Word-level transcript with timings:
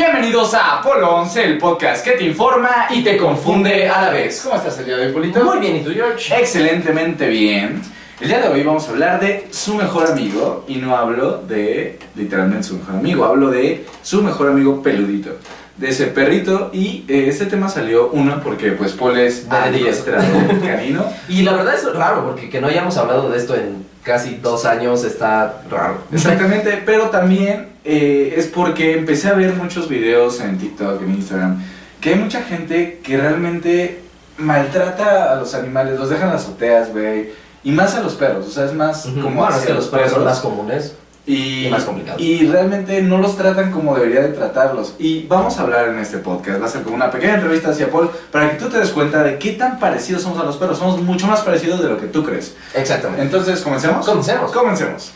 Bienvenidos 0.00 0.54
a 0.54 0.78
Apolo 0.78 1.14
11, 1.16 1.44
el 1.44 1.58
podcast 1.58 2.02
que 2.02 2.12
te 2.12 2.24
informa 2.24 2.86
y 2.88 3.04
te 3.04 3.18
confunde 3.18 3.86
a 3.86 4.00
la 4.00 4.10
vez. 4.10 4.40
¿Cómo 4.42 4.56
estás 4.56 4.78
el 4.78 4.86
día 4.86 4.96
de 4.96 5.08
hoy, 5.08 5.12
Polito? 5.12 5.44
Muy 5.44 5.58
bien, 5.58 5.76
¿y 5.76 5.80
tú, 5.80 5.90
George? 5.92 6.34
Excelentemente 6.40 7.28
bien. 7.28 7.82
El 8.18 8.28
día 8.28 8.40
de 8.40 8.48
hoy 8.48 8.62
vamos 8.62 8.88
a 8.88 8.92
hablar 8.92 9.20
de 9.20 9.48
su 9.50 9.74
mejor 9.74 10.06
amigo 10.06 10.64
y 10.66 10.76
no 10.76 10.96
hablo 10.96 11.42
de 11.46 11.98
literalmente 12.16 12.68
su 12.68 12.76
mejor 12.78 12.94
amigo, 12.94 13.26
hablo 13.26 13.50
de 13.50 13.84
su 14.02 14.22
mejor 14.22 14.48
amigo 14.48 14.82
peludito, 14.82 15.36
de 15.76 15.90
ese 15.90 16.06
perrito 16.06 16.70
y 16.72 17.04
eh, 17.06 17.26
este 17.28 17.44
tema 17.44 17.68
salió 17.68 18.08
uno 18.08 18.40
porque 18.42 18.70
pues 18.72 18.92
Paul 18.92 19.18
es 19.18 19.48
adiestrado 19.50 20.24
canino. 20.64 21.04
Y 21.28 21.42
la 21.42 21.52
verdad 21.52 21.74
es 21.74 21.84
raro, 21.94 22.24
porque 22.24 22.48
que 22.48 22.58
no 22.58 22.68
hayamos 22.68 22.96
hablado 22.96 23.28
de 23.28 23.36
esto 23.36 23.54
en 23.54 23.84
casi 24.02 24.36
dos 24.36 24.64
años 24.64 25.04
está 25.04 25.62
raro. 25.70 25.98
Exactamente, 26.12 26.82
pero 26.84 27.10
también 27.10 27.68
eh, 27.84 28.34
es 28.36 28.46
porque 28.46 28.96
empecé 28.96 29.28
a 29.28 29.34
ver 29.34 29.54
muchos 29.54 29.88
videos 29.88 30.40
en 30.40 30.58
TikTok, 30.58 31.02
en 31.02 31.10
Instagram, 31.14 31.64
que 32.00 32.10
hay 32.10 32.16
mucha 32.16 32.42
gente 32.42 33.00
que 33.02 33.16
realmente 33.16 34.00
maltrata 34.38 35.32
a 35.32 35.36
los 35.36 35.54
animales, 35.54 35.98
los 35.98 36.08
dejan 36.08 36.28
en 36.28 36.34
las 36.34 36.44
azoteas, 36.44 36.90
güey. 36.92 37.30
Y 37.62 37.72
más 37.72 37.94
a 37.94 38.00
los 38.00 38.14
perros, 38.14 38.46
o 38.46 38.50
sea, 38.50 38.64
es 38.64 38.72
más 38.72 39.02
como 39.02 39.42
Bueno, 39.42 39.50
es 39.50 39.56
hacia 39.56 39.66
que 39.68 39.74
los 39.74 39.88
perros 39.88 40.12
son 40.12 40.24
más 40.24 40.40
comunes. 40.40 40.94
Y, 41.26 41.66
y 41.66 41.70
más 41.70 41.84
complicados. 41.84 42.20
Y 42.20 42.46
realmente 42.46 43.02
no 43.02 43.18
los 43.18 43.36
tratan 43.36 43.70
como 43.70 43.94
debería 43.94 44.22
de 44.22 44.28
tratarlos. 44.28 44.94
Y 44.98 45.26
vamos 45.26 45.58
a 45.58 45.62
hablar 45.62 45.88
en 45.88 45.98
este 45.98 46.18
podcast, 46.18 46.60
va 46.60 46.66
a 46.66 46.70
ser 46.70 46.82
como 46.82 46.96
una 46.96 47.10
pequeña 47.10 47.34
entrevista 47.34 47.70
hacia 47.70 47.90
Paul, 47.90 48.10
para 48.30 48.50
que 48.50 48.56
tú 48.56 48.68
te 48.68 48.78
des 48.78 48.90
cuenta 48.90 49.22
de 49.22 49.38
qué 49.38 49.52
tan 49.52 49.78
parecidos 49.78 50.22
somos 50.22 50.38
a 50.40 50.44
los 50.44 50.56
perros. 50.56 50.78
Somos 50.78 51.00
mucho 51.02 51.26
más 51.26 51.40
parecidos 51.40 51.80
de 51.82 51.88
lo 51.88 52.00
que 52.00 52.06
tú 52.06 52.24
crees. 52.24 52.56
Exactamente. 52.74 53.22
Entonces, 53.22 53.60
¿comencemos? 53.60 54.06
Comencemos. 54.06 54.52
Comencemos. 54.52 55.12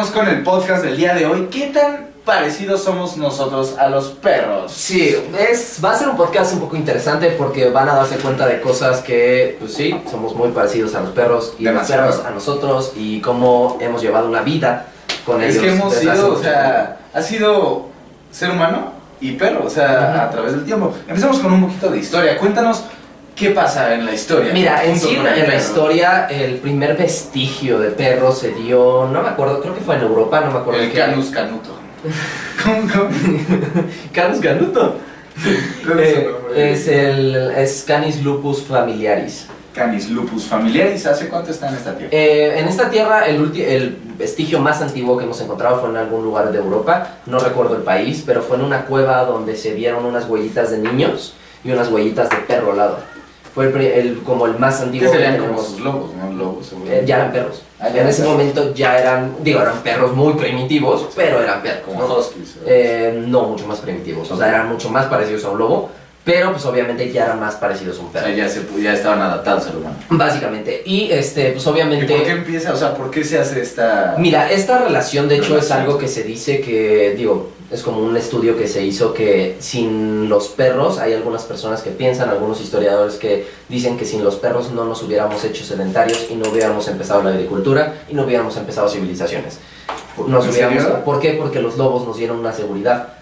Comencemos 0.00 0.24
con 0.26 0.34
el 0.34 0.42
podcast 0.42 0.82
del 0.82 0.96
día 0.96 1.12
de 1.14 1.26
hoy. 1.26 1.48
¿Qué 1.50 1.66
tan 1.66 2.06
parecidos 2.24 2.82
somos 2.82 3.18
nosotros 3.18 3.74
a 3.78 3.86
los 3.90 4.06
perros? 4.06 4.72
Sí, 4.72 5.14
es, 5.38 5.78
va 5.84 5.92
a 5.92 5.94
ser 5.94 6.08
un 6.08 6.16
podcast 6.16 6.54
un 6.54 6.60
poco 6.60 6.74
interesante 6.76 7.28
porque 7.36 7.68
van 7.68 7.86
a 7.86 7.96
darse 7.96 8.16
cuenta 8.16 8.46
de 8.46 8.62
cosas 8.62 9.00
que, 9.02 9.58
pues 9.60 9.74
sí, 9.74 9.94
somos 10.10 10.34
muy 10.34 10.48
parecidos 10.52 10.94
a 10.94 11.00
los 11.02 11.10
perros 11.10 11.52
y 11.58 11.64
Demasiado. 11.64 12.06
los 12.06 12.14
perros 12.16 12.30
a 12.30 12.34
nosotros 12.34 12.92
y 12.96 13.20
cómo 13.20 13.76
hemos 13.78 14.00
llevado 14.00 14.26
una 14.26 14.40
vida 14.40 14.86
con 15.26 15.42
Es 15.42 15.56
ellos. 15.56 15.64
que 15.64 15.70
hemos 15.72 15.94
sido, 15.94 16.32
o 16.32 16.42
sea, 16.42 16.96
ha 17.12 17.20
sido 17.20 17.88
ser 18.30 18.52
humano 18.52 18.92
y 19.20 19.32
perro, 19.32 19.66
o 19.66 19.70
sea, 19.70 20.24
a 20.24 20.30
través 20.30 20.52
del 20.52 20.64
tiempo. 20.64 20.94
Empezamos 21.08 21.40
con 21.40 21.52
un 21.52 21.66
poquito 21.66 21.90
de 21.90 21.98
historia. 21.98 22.38
Cuéntanos 22.38 22.84
qué 23.40 23.50
pasa 23.50 23.94
en 23.94 24.04
la 24.04 24.12
historia. 24.12 24.52
Mira, 24.52 24.84
en 24.84 25.00
sí, 25.00 25.16
en 25.16 25.24
la 25.24 25.34
perro. 25.34 25.56
historia, 25.56 26.26
el 26.28 26.56
primer 26.56 26.94
vestigio 26.94 27.78
de 27.78 27.90
perro 27.90 28.32
se 28.32 28.50
dio, 28.52 29.08
no 29.10 29.22
me 29.22 29.30
acuerdo, 29.30 29.62
creo 29.62 29.74
que 29.74 29.80
fue 29.80 29.96
en 29.96 30.02
Europa, 30.02 30.40
no 30.40 30.50
me 30.52 30.58
acuerdo. 30.58 30.80
El 30.82 30.92
Canus 30.92 31.30
Canuto. 31.30 31.70
¿Cómo, 32.62 32.82
cómo? 32.92 33.08
Canus 34.12 34.40
Canuto. 34.40 34.96
¿Cuál 35.86 36.00
es 36.00 36.14
Eh, 36.14 36.72
es 36.72 36.88
el 36.88 37.52
es 37.56 37.84
Canis 37.86 38.22
lupus 38.22 38.62
familiaris. 38.62 39.46
Canis 39.72 40.10
lupus 40.10 40.44
familiaris. 40.44 41.06
¿Hace 41.06 41.28
cuánto 41.28 41.50
está 41.50 41.70
en 41.70 41.76
esta 41.76 41.96
tierra? 41.96 42.10
Eh, 42.12 42.58
en 42.58 42.68
esta 42.68 42.90
tierra, 42.90 43.26
el, 43.26 43.56
el 43.58 43.96
vestigio 44.18 44.58
más 44.58 44.82
antiguo 44.82 45.16
que 45.16 45.24
hemos 45.24 45.40
encontrado 45.40 45.80
fue 45.80 45.88
en 45.88 45.96
algún 45.96 46.22
lugar 46.24 46.52
de 46.52 46.58
Europa, 46.58 47.16
no 47.24 47.38
recuerdo 47.38 47.76
el 47.76 47.82
país, 47.82 48.22
pero 48.26 48.42
fue 48.42 48.58
en 48.58 48.64
una 48.64 48.84
cueva 48.84 49.24
donde 49.24 49.56
se 49.56 49.72
vieron 49.72 50.04
unas 50.04 50.28
huellitas 50.28 50.70
de 50.72 50.78
niños 50.78 51.32
y 51.64 51.70
unas 51.70 51.88
huellitas 51.88 52.28
de 52.28 52.36
perro 52.36 52.72
al 52.72 52.76
lado. 52.76 53.19
Fue 53.54 53.66
el, 53.66 53.76
el- 53.80 54.18
como 54.22 54.46
el 54.46 54.58
más 54.58 54.78
¿Qué 54.78 54.84
antiguo 54.84 55.10
que 55.10 55.16
serían 55.18 55.38
como 55.38 55.60
sus 55.62 55.80
lobos, 55.80 56.10
no? 56.14 56.32
Lobos, 56.32 56.72
Eh, 56.88 57.02
ya 57.04 57.16
eran 57.16 57.32
perros. 57.32 57.62
Ah, 57.80 57.88
ya 57.88 58.02
en 58.02 58.08
ese 58.08 58.22
momento 58.24 58.72
ya 58.74 58.98
eran, 58.98 59.34
digo, 59.42 59.60
eran 59.60 59.82
perros 59.82 60.14
muy 60.14 60.34
primitivos, 60.34 61.08
pero 61.16 61.42
eran 61.42 61.60
perros. 61.62 61.80
Como 61.86 62.00
¿no? 62.06 62.16
Eh, 62.66 63.24
no 63.26 63.42
mucho 63.44 63.66
más 63.66 63.78
primitivos, 63.80 64.30
o 64.30 64.36
sea, 64.36 64.48
eran 64.48 64.68
mucho 64.68 64.88
más 64.90 65.06
parecidos 65.06 65.44
a 65.44 65.50
un 65.50 65.58
lobo, 65.58 65.90
pero 66.22 66.52
pues 66.52 66.64
obviamente 66.66 67.10
ya 67.10 67.24
eran 67.24 67.40
más 67.40 67.54
parecidos 67.56 67.98
a 67.98 68.00
un 68.02 68.06
o 68.08 68.10
perro. 68.12 68.26
sea, 68.26 68.34
ya, 68.36 68.48
se, 68.48 68.60
ya 68.80 68.92
estaban 68.92 69.20
adaptados 69.22 69.66
al 69.68 69.78
humano. 69.78 69.96
Básicamente. 70.10 70.82
Y 70.84 71.10
este, 71.10 71.50
pues 71.52 71.64
¿Y 71.64 71.68
obviamente. 71.68 72.06
por 72.14 72.22
qué 72.22 72.30
empieza? 72.32 72.72
O 72.72 72.76
sea, 72.76 72.94
¿por 72.94 73.10
qué 73.10 73.24
se 73.24 73.38
hace 73.38 73.60
esta...? 73.62 74.14
Mira, 74.18 74.50
esta 74.52 74.78
relación 74.78 75.28
de 75.28 75.38
hecho 75.38 75.56
es 75.58 75.70
algo 75.70 75.96
que 75.98 76.06
se 76.08 76.22
dice 76.22 76.60
que, 76.60 77.14
digo, 77.16 77.50
es 77.70 77.82
como 77.82 78.00
un 78.00 78.16
estudio 78.16 78.58
que 78.58 78.66
se 78.66 78.84
hizo 78.84 79.14
que 79.14 79.56
sin 79.60 80.28
los 80.28 80.48
perros, 80.48 80.98
hay 80.98 81.14
algunas 81.14 81.44
personas 81.44 81.82
que 81.82 81.90
piensan, 81.90 82.28
algunos 82.28 82.60
historiadores 82.60 83.14
que 83.14 83.46
dicen 83.68 83.96
que 83.96 84.04
sin 84.04 84.24
los 84.24 84.36
perros 84.36 84.72
no 84.72 84.84
nos 84.84 85.02
hubiéramos 85.02 85.44
hecho 85.44 85.64
sedentarios 85.64 86.26
y 86.30 86.34
no 86.34 86.48
hubiéramos 86.50 86.88
empezado 86.88 87.22
la 87.22 87.30
agricultura 87.30 88.02
y 88.08 88.14
no 88.14 88.24
hubiéramos 88.24 88.56
empezado 88.56 88.88
civilizaciones. 88.88 89.60
Nos 90.26 90.44
¿En 90.44 90.50
hubiéramos? 90.50 90.84
¿Por 91.04 91.20
qué? 91.20 91.34
Porque 91.34 91.60
los 91.60 91.76
lobos 91.76 92.06
nos 92.06 92.16
dieron 92.16 92.40
una 92.40 92.52
seguridad. 92.52 93.14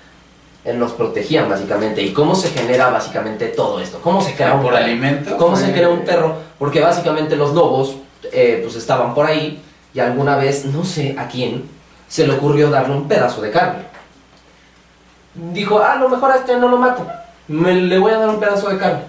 Nos 0.75 0.93
protegían 0.93 1.49
básicamente. 1.49 2.03
¿Y 2.03 2.13
cómo 2.13 2.35
se 2.35 2.49
genera 2.49 2.91
básicamente 2.91 3.47
todo 3.49 3.81
esto? 3.81 4.01
¿Cómo 4.03 4.21
se 4.21 4.35
crea 4.35 4.55
un 4.55 4.63
¿Por 4.63 4.73
perro? 4.73 4.85
alimento? 4.85 5.37
¿Cómo 5.37 5.57
se 5.57 5.73
crea 5.73 5.89
un 5.89 6.05
perro? 6.05 6.35
Porque 6.59 6.81
básicamente 6.81 7.37
los 7.37 7.55
lobos 7.55 7.97
eh, 8.33 8.61
pues 8.63 8.77
estaban 8.77 9.15
por 9.15 9.27
ahí 9.27 9.63
y 9.95 10.01
alguna 10.01 10.37
vez, 10.37 10.65
no 10.67 10.85
sé 10.85 11.15
a 11.19 11.29
quién, 11.29 11.65
se 12.09 12.27
le 12.27 12.35
ocurrió 12.35 12.71
darle 12.71 12.97
un 12.97 13.09
pedazo 13.09 13.41
de 13.41 13.51
carne. 13.51 13.88
Dijo, 15.53 15.81
ah, 15.81 15.97
lo 15.97 16.09
mejor 16.09 16.33
a 16.33 16.37
este 16.37 16.57
no 16.57 16.69
lo 16.69 16.79
mato, 16.79 17.07
me, 17.49 17.75
le 17.75 17.99
voy 17.99 18.13
a 18.13 18.19
dar 18.19 18.29
un 18.29 18.41
pedazo 18.41 18.69
de 18.69 18.79
carne. 18.79 19.03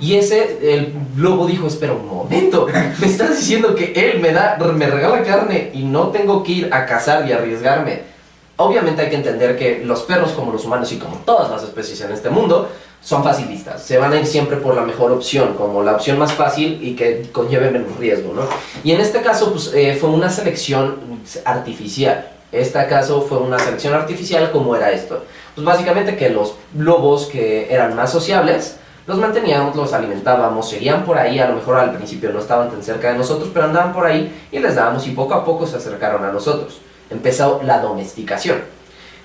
Y 0.00 0.16
ese, 0.16 0.74
el 0.74 0.94
lobo 1.16 1.46
dijo, 1.46 1.66
espera 1.66 1.92
un 1.92 2.06
momento, 2.06 2.66
me 2.98 3.06
estás 3.06 3.36
diciendo 3.36 3.74
que 3.74 3.92
él 3.94 4.20
me, 4.20 4.32
da, 4.32 4.56
me 4.74 4.86
regala 4.86 5.22
carne 5.22 5.70
y 5.74 5.82
no 5.82 6.08
tengo 6.08 6.42
que 6.42 6.52
ir 6.52 6.74
a 6.74 6.86
cazar 6.86 7.28
y 7.28 7.32
arriesgarme. 7.32 8.10
Obviamente 8.56 9.02
hay 9.02 9.10
que 9.10 9.16
entender 9.16 9.58
que 9.58 9.82
los 9.84 10.02
perros, 10.02 10.32
como 10.32 10.52
los 10.52 10.64
humanos 10.64 10.90
y 10.92 10.98
como 10.98 11.16
todas 11.18 11.50
las 11.50 11.62
especies 11.62 12.00
en 12.02 12.12
este 12.12 12.30
mundo, 12.30 12.68
son 13.02 13.24
facilistas. 13.24 13.82
Se 13.82 13.98
van 13.98 14.12
a 14.12 14.16
ir 14.16 14.26
siempre 14.26 14.58
por 14.58 14.74
la 14.74 14.82
mejor 14.82 15.12
opción, 15.12 15.54
como 15.54 15.82
la 15.82 15.92
opción 15.92 16.18
más 16.18 16.32
fácil 16.32 16.78
y 16.82 16.94
que 16.94 17.28
conlleve 17.32 17.70
menos 17.70 17.96
riesgo, 17.98 18.34
¿no? 18.34 18.42
Y 18.84 18.92
en 18.92 19.00
este 19.00 19.22
caso, 19.22 19.52
pues, 19.52 19.72
eh, 19.74 19.96
fue 19.98 20.10
una 20.10 20.28
selección 20.28 20.96
artificial. 21.44 22.28
Este 22.52 22.84
caso 22.86 23.22
fue 23.22 23.38
una 23.38 23.58
selección 23.58 23.94
artificial 23.94 24.50
como 24.50 24.74
era 24.74 24.90
esto. 24.90 25.24
Pues 25.54 25.64
básicamente 25.64 26.16
que 26.16 26.30
los 26.30 26.54
lobos 26.76 27.26
que 27.26 27.72
eran 27.72 27.94
más 27.94 28.10
sociables, 28.10 28.76
los 29.06 29.18
manteníamos, 29.18 29.76
los 29.76 29.92
alimentábamos, 29.92 30.68
seguían 30.68 31.04
por 31.04 31.16
ahí, 31.18 31.38
a 31.38 31.48
lo 31.48 31.56
mejor 31.56 31.76
al 31.76 31.94
principio 31.94 32.32
no 32.32 32.40
estaban 32.40 32.70
tan 32.70 32.82
cerca 32.82 33.12
de 33.12 33.18
nosotros, 33.18 33.50
pero 33.52 33.66
andaban 33.66 33.92
por 33.92 34.06
ahí 34.06 34.46
y 34.50 34.58
les 34.58 34.74
dábamos 34.74 35.06
y 35.06 35.12
poco 35.12 35.34
a 35.34 35.44
poco 35.44 35.66
se 35.66 35.76
acercaron 35.76 36.24
a 36.24 36.32
nosotros. 36.32 36.80
Empezó 37.08 37.60
la 37.64 37.80
domesticación. 37.80 38.58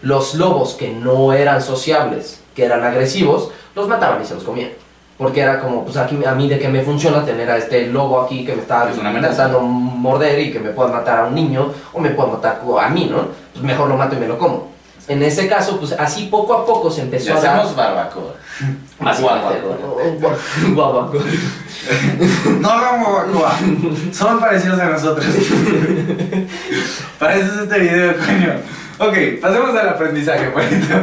Los 0.01 0.35
lobos 0.35 0.75
que 0.75 0.91
no 0.91 1.33
eran 1.33 1.61
sociables, 1.61 2.41
que 2.55 2.65
eran 2.65 2.83
agresivos, 2.83 3.51
los 3.75 3.87
mataban 3.87 4.21
y 4.21 4.25
se 4.25 4.35
los 4.35 4.43
comían. 4.43 4.71
Porque 5.17 5.41
era 5.41 5.61
como, 5.61 5.85
pues 5.85 5.95
aquí 5.95 6.19
a 6.25 6.33
mí 6.33 6.49
de 6.49 6.59
qué 6.59 6.67
me 6.67 6.81
funciona 6.81 7.23
tener 7.23 7.49
a 7.49 7.57
este 7.57 7.87
lobo 7.87 8.21
aquí 8.21 8.45
que 8.45 8.53
me 8.53 8.61
está 8.61 8.89
Es 8.89 8.97
intentando 8.97 9.61
morder 9.61 10.39
y 10.39 10.51
que 10.51 10.59
me 10.59 10.71
pueda 10.71 10.91
matar 10.91 11.19
a 11.19 11.25
un 11.27 11.35
niño 11.35 11.71
o 11.93 11.99
me 12.01 12.09
pueda 12.09 12.33
matar 12.33 12.59
a 12.83 12.89
mí, 12.89 13.07
¿no? 13.09 13.29
Pues 13.53 13.63
mejor 13.63 13.87
lo 13.87 13.95
mato 13.95 14.15
y 14.15 14.19
me 14.19 14.27
lo 14.27 14.37
como. 14.37 14.75
En 15.07 15.21
ese 15.21 15.47
caso, 15.47 15.79
pues 15.79 15.93
así 15.93 16.25
poco 16.31 16.53
a 16.53 16.65
poco 16.65 16.89
se 16.89 17.03
empezó 17.03 17.33
Le 17.33 17.39
a 17.39 17.41
dar... 17.41 17.55
hacemos 17.57 17.75
barbacoa. 17.75 18.33
Básicamente, 18.99 19.61
Guabacoa. 19.61 20.37
guabacoa. 20.73 21.21
No 22.59 22.69
hagamos 22.69 23.13
barbacoa. 23.13 23.55
Son 24.11 24.39
parecidos 24.39 24.79
a 24.79 24.85
nosotros. 24.85 25.25
Para 27.19 27.35
eso 27.35 27.53
es 27.53 27.61
este 27.61 27.79
video, 27.79 28.15
coño. 28.17 28.53
Ok, 28.97 29.39
pasemos 29.41 29.75
al 29.75 29.89
aprendizaje, 29.89 30.47
Juanito. 30.51 30.95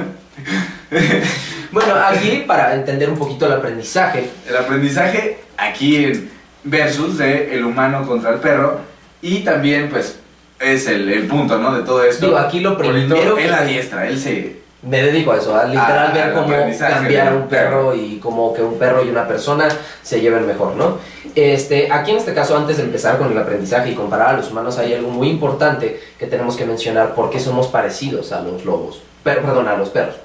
Bueno, 1.72 1.94
aquí 1.94 2.44
para 2.46 2.74
entender 2.74 3.08
un 3.08 3.18
poquito 3.18 3.46
el 3.46 3.52
aprendizaje, 3.52 4.28
El 4.46 4.56
aprendizaje 4.56 5.38
aquí 5.56 6.04
en 6.04 6.30
versus 6.64 7.18
de 7.18 7.54
el 7.54 7.64
humano 7.64 8.06
contra 8.06 8.30
el 8.30 8.38
perro 8.40 8.78
y 9.20 9.40
también 9.40 9.88
pues 9.88 10.18
es 10.60 10.86
el, 10.86 11.08
el 11.08 11.26
punto, 11.26 11.58
¿no? 11.58 11.74
De 11.74 11.82
todo 11.82 12.04
esto. 12.04 12.26
Digo, 12.26 12.38
aquí 12.38 12.60
lo 12.60 12.76
primero 12.76 13.34
que 13.34 13.44
él 13.44 13.54
adiestra, 13.54 14.06
él 14.06 14.18
se 14.18 14.60
Me 14.82 15.02
dedico 15.02 15.32
a 15.32 15.38
eso, 15.38 15.56
a 15.56 15.64
literal 15.64 16.10
Ah, 16.10 16.12
ver 16.12 16.32
cómo 16.34 16.48
cambiar 16.78 17.34
un 17.34 17.48
perro 17.48 17.94
y 17.94 18.18
como 18.18 18.52
que 18.52 18.62
un 18.62 18.78
perro 18.78 19.04
y 19.04 19.08
una 19.08 19.26
persona 19.26 19.68
se 20.02 20.20
lleven 20.20 20.46
mejor, 20.46 20.74
¿no? 20.76 20.98
Este, 21.34 21.90
aquí 21.90 22.10
en 22.10 22.18
este 22.18 22.34
caso, 22.34 22.56
antes 22.56 22.76
de 22.76 22.82
empezar 22.82 23.16
con 23.16 23.32
el 23.32 23.38
aprendizaje 23.38 23.90
y 23.90 23.94
comparar 23.94 24.30
a 24.30 24.32
los 24.38 24.50
humanos, 24.50 24.78
hay 24.78 24.92
algo 24.94 25.08
muy 25.08 25.28
importante 25.30 26.00
que 26.18 26.26
tenemos 26.26 26.56
que 26.56 26.64
mencionar 26.64 27.14
porque 27.14 27.40
somos 27.40 27.68
parecidos 27.68 28.32
a 28.32 28.40
los 28.40 28.64
lobos, 28.64 29.02
pero, 29.24 29.40
perdón, 29.42 29.68
a 29.68 29.76
los 29.76 29.88
perros. 29.88 30.16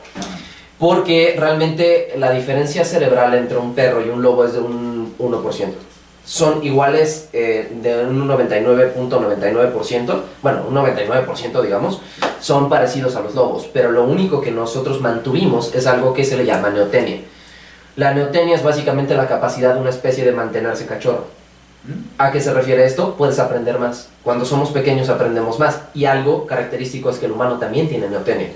Porque 0.80 1.36
realmente 1.38 2.14
la 2.18 2.32
diferencia 2.32 2.86
cerebral 2.86 3.34
entre 3.34 3.58
un 3.58 3.74
perro 3.74 4.06
y 4.06 4.10
un 4.10 4.22
lobo 4.22 4.46
es 4.46 4.54
de 4.54 4.60
un 4.60 5.16
1%. 5.18 5.68
Son 6.24 6.64
iguales 6.64 7.30
eh, 7.32 7.72
de 7.82 8.06
un 8.06 8.28
99.99%, 8.28 10.22
bueno, 10.44 10.66
un 10.68 10.76
99% 10.76 11.62
digamos, 11.62 12.02
son 12.42 12.68
parecidos 12.70 13.16
a 13.16 13.22
los 13.22 13.34
lobos, 13.34 13.70
pero 13.72 13.92
lo 13.92 14.04
único 14.04 14.42
que 14.42 14.52
nosotros 14.52 15.00
mantuvimos 15.00 15.74
es 15.74 15.88
algo 15.88 16.14
que 16.14 16.26
se 16.26 16.36
le 16.36 16.46
llama 16.46 16.70
neotenia. 16.70 17.22
La 17.96 18.14
neotenia 18.14 18.56
es 18.56 18.64
básicamente 18.64 19.16
la 19.16 19.28
capacidad 19.28 19.74
de 19.74 19.80
una 19.80 19.90
especie 19.90 20.26
de 20.26 20.34
mantenerse 20.34 20.86
cachorro. 20.86 21.26
¿A 22.18 22.32
qué 22.32 22.42
se 22.42 22.54
refiere 22.54 22.86
esto? 22.86 23.16
Puedes 23.16 23.40
aprender 23.40 23.80
más. 23.80 24.10
Cuando 24.24 24.46
somos 24.46 24.72
pequeños 24.72 25.10
aprendemos 25.10 25.58
más. 25.58 25.82
Y 25.94 26.06
algo 26.06 26.46
característico 26.46 27.10
es 27.10 27.18
que 27.18 27.28
el 27.28 27.32
humano 27.32 27.58
también 27.60 27.88
tiene 27.88 28.10
neotenia. 28.10 28.50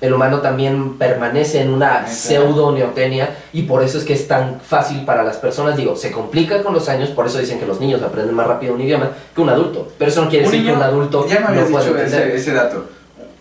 El 0.00 0.14
humano 0.14 0.40
también 0.40 0.96
permanece 0.96 1.60
en 1.60 1.70
una 1.70 2.06
pseudo 2.06 2.72
neotenia 2.72 3.36
y 3.52 3.62
por 3.62 3.82
eso 3.82 3.98
es 3.98 4.04
que 4.04 4.14
es 4.14 4.26
tan 4.26 4.60
fácil 4.60 5.04
para 5.04 5.22
las 5.22 5.36
personas. 5.36 5.76
Digo, 5.76 5.94
se 5.94 6.10
complica 6.10 6.62
con 6.62 6.72
los 6.72 6.88
años, 6.88 7.10
por 7.10 7.26
eso 7.26 7.38
dicen 7.38 7.58
que 7.58 7.66
los 7.66 7.80
niños 7.80 8.02
aprenden 8.02 8.34
más 8.34 8.46
rápido 8.46 8.74
un 8.74 8.80
idioma 8.80 9.10
que 9.34 9.40
un 9.40 9.50
adulto. 9.50 9.88
Pero 9.98 10.10
eso 10.10 10.24
no 10.24 10.30
quiere 10.30 10.44
decir 10.46 10.60
niño, 10.60 10.72
que 10.72 10.78
un 10.78 10.82
adulto 10.82 11.26
ya 11.28 11.34
me 11.34 11.40
no 11.40 11.48
habías 11.48 11.68
dicho 11.68 11.98
ese 11.98 12.52
dato. 12.52 12.84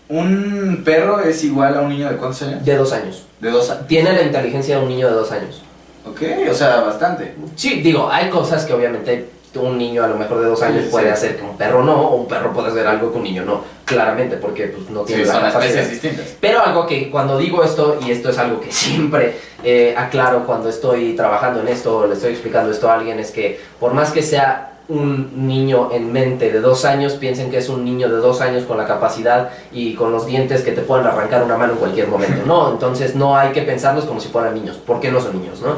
¿Un 0.10 0.82
perro 0.84 1.22
es 1.22 1.44
igual 1.44 1.78
a 1.78 1.82
un 1.82 1.90
niño 1.90 2.10
de 2.10 2.18
cuántos 2.18 2.42
años? 2.42 2.66
De 2.66 2.76
dos 2.76 2.92
años. 2.92 3.24
De 3.40 3.52
dos 3.52 3.70
años. 3.70 3.88
Tiene 3.88 4.12
la 4.12 4.24
inteligencia 4.24 4.78
de 4.78 4.84
un 4.84 4.90
niño 4.90 5.08
de 5.08 5.14
dos 5.14 5.32
años. 5.32 5.62
Ok, 6.06 6.22
o 6.50 6.54
sea, 6.54 6.82
bastante. 6.82 7.36
Sí, 7.56 7.82
digo, 7.82 8.10
hay 8.12 8.30
cosas 8.30 8.66
que 8.66 8.74
obviamente 8.74 9.30
un 9.56 9.78
niño 9.78 10.04
a 10.04 10.08
lo 10.08 10.16
mejor 10.16 10.40
de 10.40 10.46
dos 10.48 10.62
años 10.62 10.84
Sí, 10.86 10.90
puede 10.92 11.08
sí. 11.08 11.12
hacer 11.14 11.38
que 11.38 11.44
un 11.44 11.58
perro 11.58 11.84
no, 11.84 11.96
o 11.96 12.16
un 12.18 12.28
perro 12.28 12.54
puede 12.54 12.70
hacer 12.70 12.86
algo 12.86 13.12
que 13.12 13.18
un 13.18 13.24
niño 13.24 13.44
no, 13.46 13.62
claramente, 13.86 14.38
porque 14.38 14.68
pues, 14.68 14.90
no 14.90 15.02
tiene 15.02 15.24
Sí, 15.24 15.28
la 15.28 15.34
son 15.34 15.46
especies 15.48 15.90
distintas. 15.90 16.26
Pero 16.40 16.62
algo 16.62 16.86
que 16.86 17.10
cuando 17.10 17.38
digo 17.38 17.64
esto, 17.64 17.98
y 18.06 18.12
esto 18.12 18.30
es 18.30 18.38
algo 18.38 18.60
que 18.60 18.72
siempre 18.72 19.36
eh, 19.64 19.96
aclaro 19.98 20.46
cuando 20.46 20.70
estoy 20.70 21.14
trabajando 21.16 21.62
en 21.62 21.68
esto 21.70 21.98
o 22.00 22.08
le 22.08 22.14
estoy 22.14 22.32
explicando 22.32 22.72
esto 22.72 22.90
a 22.90 22.96
alguien, 22.96 23.20
es 23.20 23.32
que 23.32 23.60
por 23.80 23.94
más 23.94 24.12
que 24.12 24.22
sea 24.22 24.66
un 24.88 25.48
niño 25.48 25.90
en 25.92 26.12
mente 26.12 26.52
de 26.52 26.62
dos 26.62 26.84
años, 26.84 27.14
piensen 27.14 27.52
que 27.52 27.58
es 27.60 27.70
un 27.70 27.86
niño 27.86 28.10
de 28.10 28.18
dos 28.18 28.42
años 28.42 28.64
con 28.64 28.76
la 28.76 28.88
capacidad 28.88 29.52
y 29.72 29.94
con 29.94 30.12
los 30.12 30.26
dientes 30.26 30.62
que 30.64 30.72
te 30.72 30.82
pueden 30.82 31.06
arrancar 31.06 31.44
una 31.44 31.58
mano 31.58 31.74
en 31.74 31.80
cualquier 31.80 32.08
momento. 32.08 32.44
No, 32.48 32.72
entonces 32.72 33.16
no 33.16 33.38
hay 33.38 33.52
que 33.52 33.62
pensarlos 33.62 34.06
como 34.06 34.20
si 34.20 34.30
fueran 34.30 34.56
niños, 34.56 34.80
porque 34.84 35.12
no 35.12 35.22
son 35.22 35.40
niños, 35.40 35.62
¿no? 35.62 35.76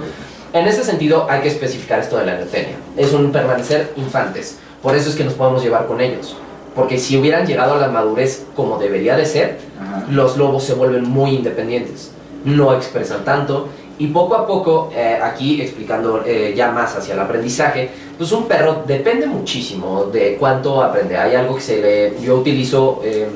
En 0.53 0.68
ese 0.68 0.83
sentido 0.83 1.27
hay 1.30 1.42
que 1.42 1.48
especificar 1.48 2.00
esto 2.00 2.18
de 2.18 2.25
la 2.25 2.36
neotenia. 2.36 2.75
Es 2.98 3.13
un 3.13 3.31
permanecer 3.31 3.94
infantes. 3.95 4.57
Por 4.81 4.95
eso 4.95 5.09
es 5.09 5.15
que 5.15 5.24
nos 5.24 5.33
podemos 5.33 5.63
llevar 5.63 5.88
con 5.88 6.01
ellos. 6.01 6.36
Porque 6.75 6.98
si 6.98 7.18
hubieran 7.18 7.48
llegado 7.48 7.75
a 7.75 7.77
la 7.77 7.88
madurez 7.88 8.45
como 8.56 8.77
debería 8.77 9.15
de 9.15 9.25
ser, 9.25 9.59
Ajá. 9.81 10.06
los 10.09 10.36
lobos 10.38 10.63
se 10.63 10.74
vuelven 10.74 11.09
muy 11.09 11.31
independientes, 11.36 12.12
no 12.44 12.74
expresan 12.74 13.24
tanto 13.24 13.69
y 13.98 14.07
poco 14.07 14.36
a 14.36 14.48
poco, 14.48 14.89
eh, 14.95 15.19
aquí 15.21 15.62
explicando 15.62 16.24
eh, 16.25 16.53
ya 16.56 16.71
más 16.71 16.98
hacia 16.98 17.13
el 17.13 17.19
aprendizaje, 17.19 17.89
pues 18.18 18.31
un 18.31 18.45
perro 18.45 18.83
depende 18.88 19.27
muchísimo 19.27 20.06
de 20.06 20.38
cuánto 20.39 20.81
aprende. 20.81 21.18
Hay 21.18 21.36
algo 21.36 21.56
que 21.56 21.62
se 21.62 21.81
le, 21.81 22.21
yo 22.21 22.38
utilizo 22.38 23.01
eh, 23.03 23.27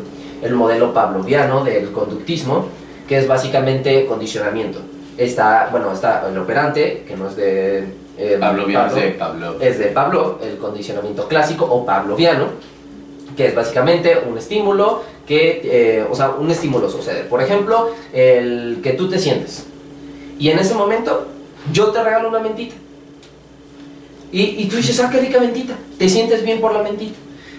el 0.42 0.54
modelo 0.54 0.94
pavloviano 0.94 1.64
del 1.64 1.92
conductismo, 1.92 2.66
que 3.08 3.20
es 3.20 3.28
básicamente 3.28 4.06
condicionamiento. 4.06 4.80
Está, 5.18 5.70
bueno, 5.72 5.92
está 5.94 6.28
el 6.30 6.38
operante, 6.38 7.04
que 7.08 7.16
no 7.16 7.30
es 7.30 7.36
de... 7.36 7.86
eh, 8.18 8.38
Pablo 8.40 8.66
Pavlov, 8.72 8.96
de 8.96 9.08
Pablo. 9.12 9.56
es 9.62 9.80
de 9.80 9.86
Pavlov, 9.88 10.44
el 10.44 10.58
condicionamiento 10.58 11.28
clásico 11.28 11.66
o 11.66 11.86
pavloviano, 11.86 12.48
que 13.38 13.48
es 13.48 13.56
básicamente 13.56 14.18
un 14.30 14.38
estímulo 14.38 15.04
que, 15.28 15.62
eh, 15.64 16.06
o 16.10 16.16
sea, 16.16 16.32
un 16.32 16.50
estímulo 16.52 16.90
sucede. 16.90 17.24
Por 17.24 17.42
ejemplo, 17.42 17.90
el 18.14 18.80
que 18.84 18.94
tú 18.94 19.10
te 19.10 19.20
sientes. 19.20 19.66
Y 20.38 20.50
en 20.50 20.60
ese 20.60 20.74
momento, 20.76 21.28
yo 21.72 21.88
te 21.88 22.04
regalo 22.04 22.30
una 22.30 22.40
mentita. 22.40 22.76
Y, 24.32 24.42
y 24.64 24.68
tú 24.70 24.76
dices, 24.78 25.00
ah, 25.00 25.10
qué 25.12 25.20
rica 25.20 25.40
mentita. 25.40 25.76
Te 25.98 26.10
sientes 26.10 26.44
bien 26.44 26.60
por 26.60 26.74
la 26.74 26.84
mentita. 26.84 27.16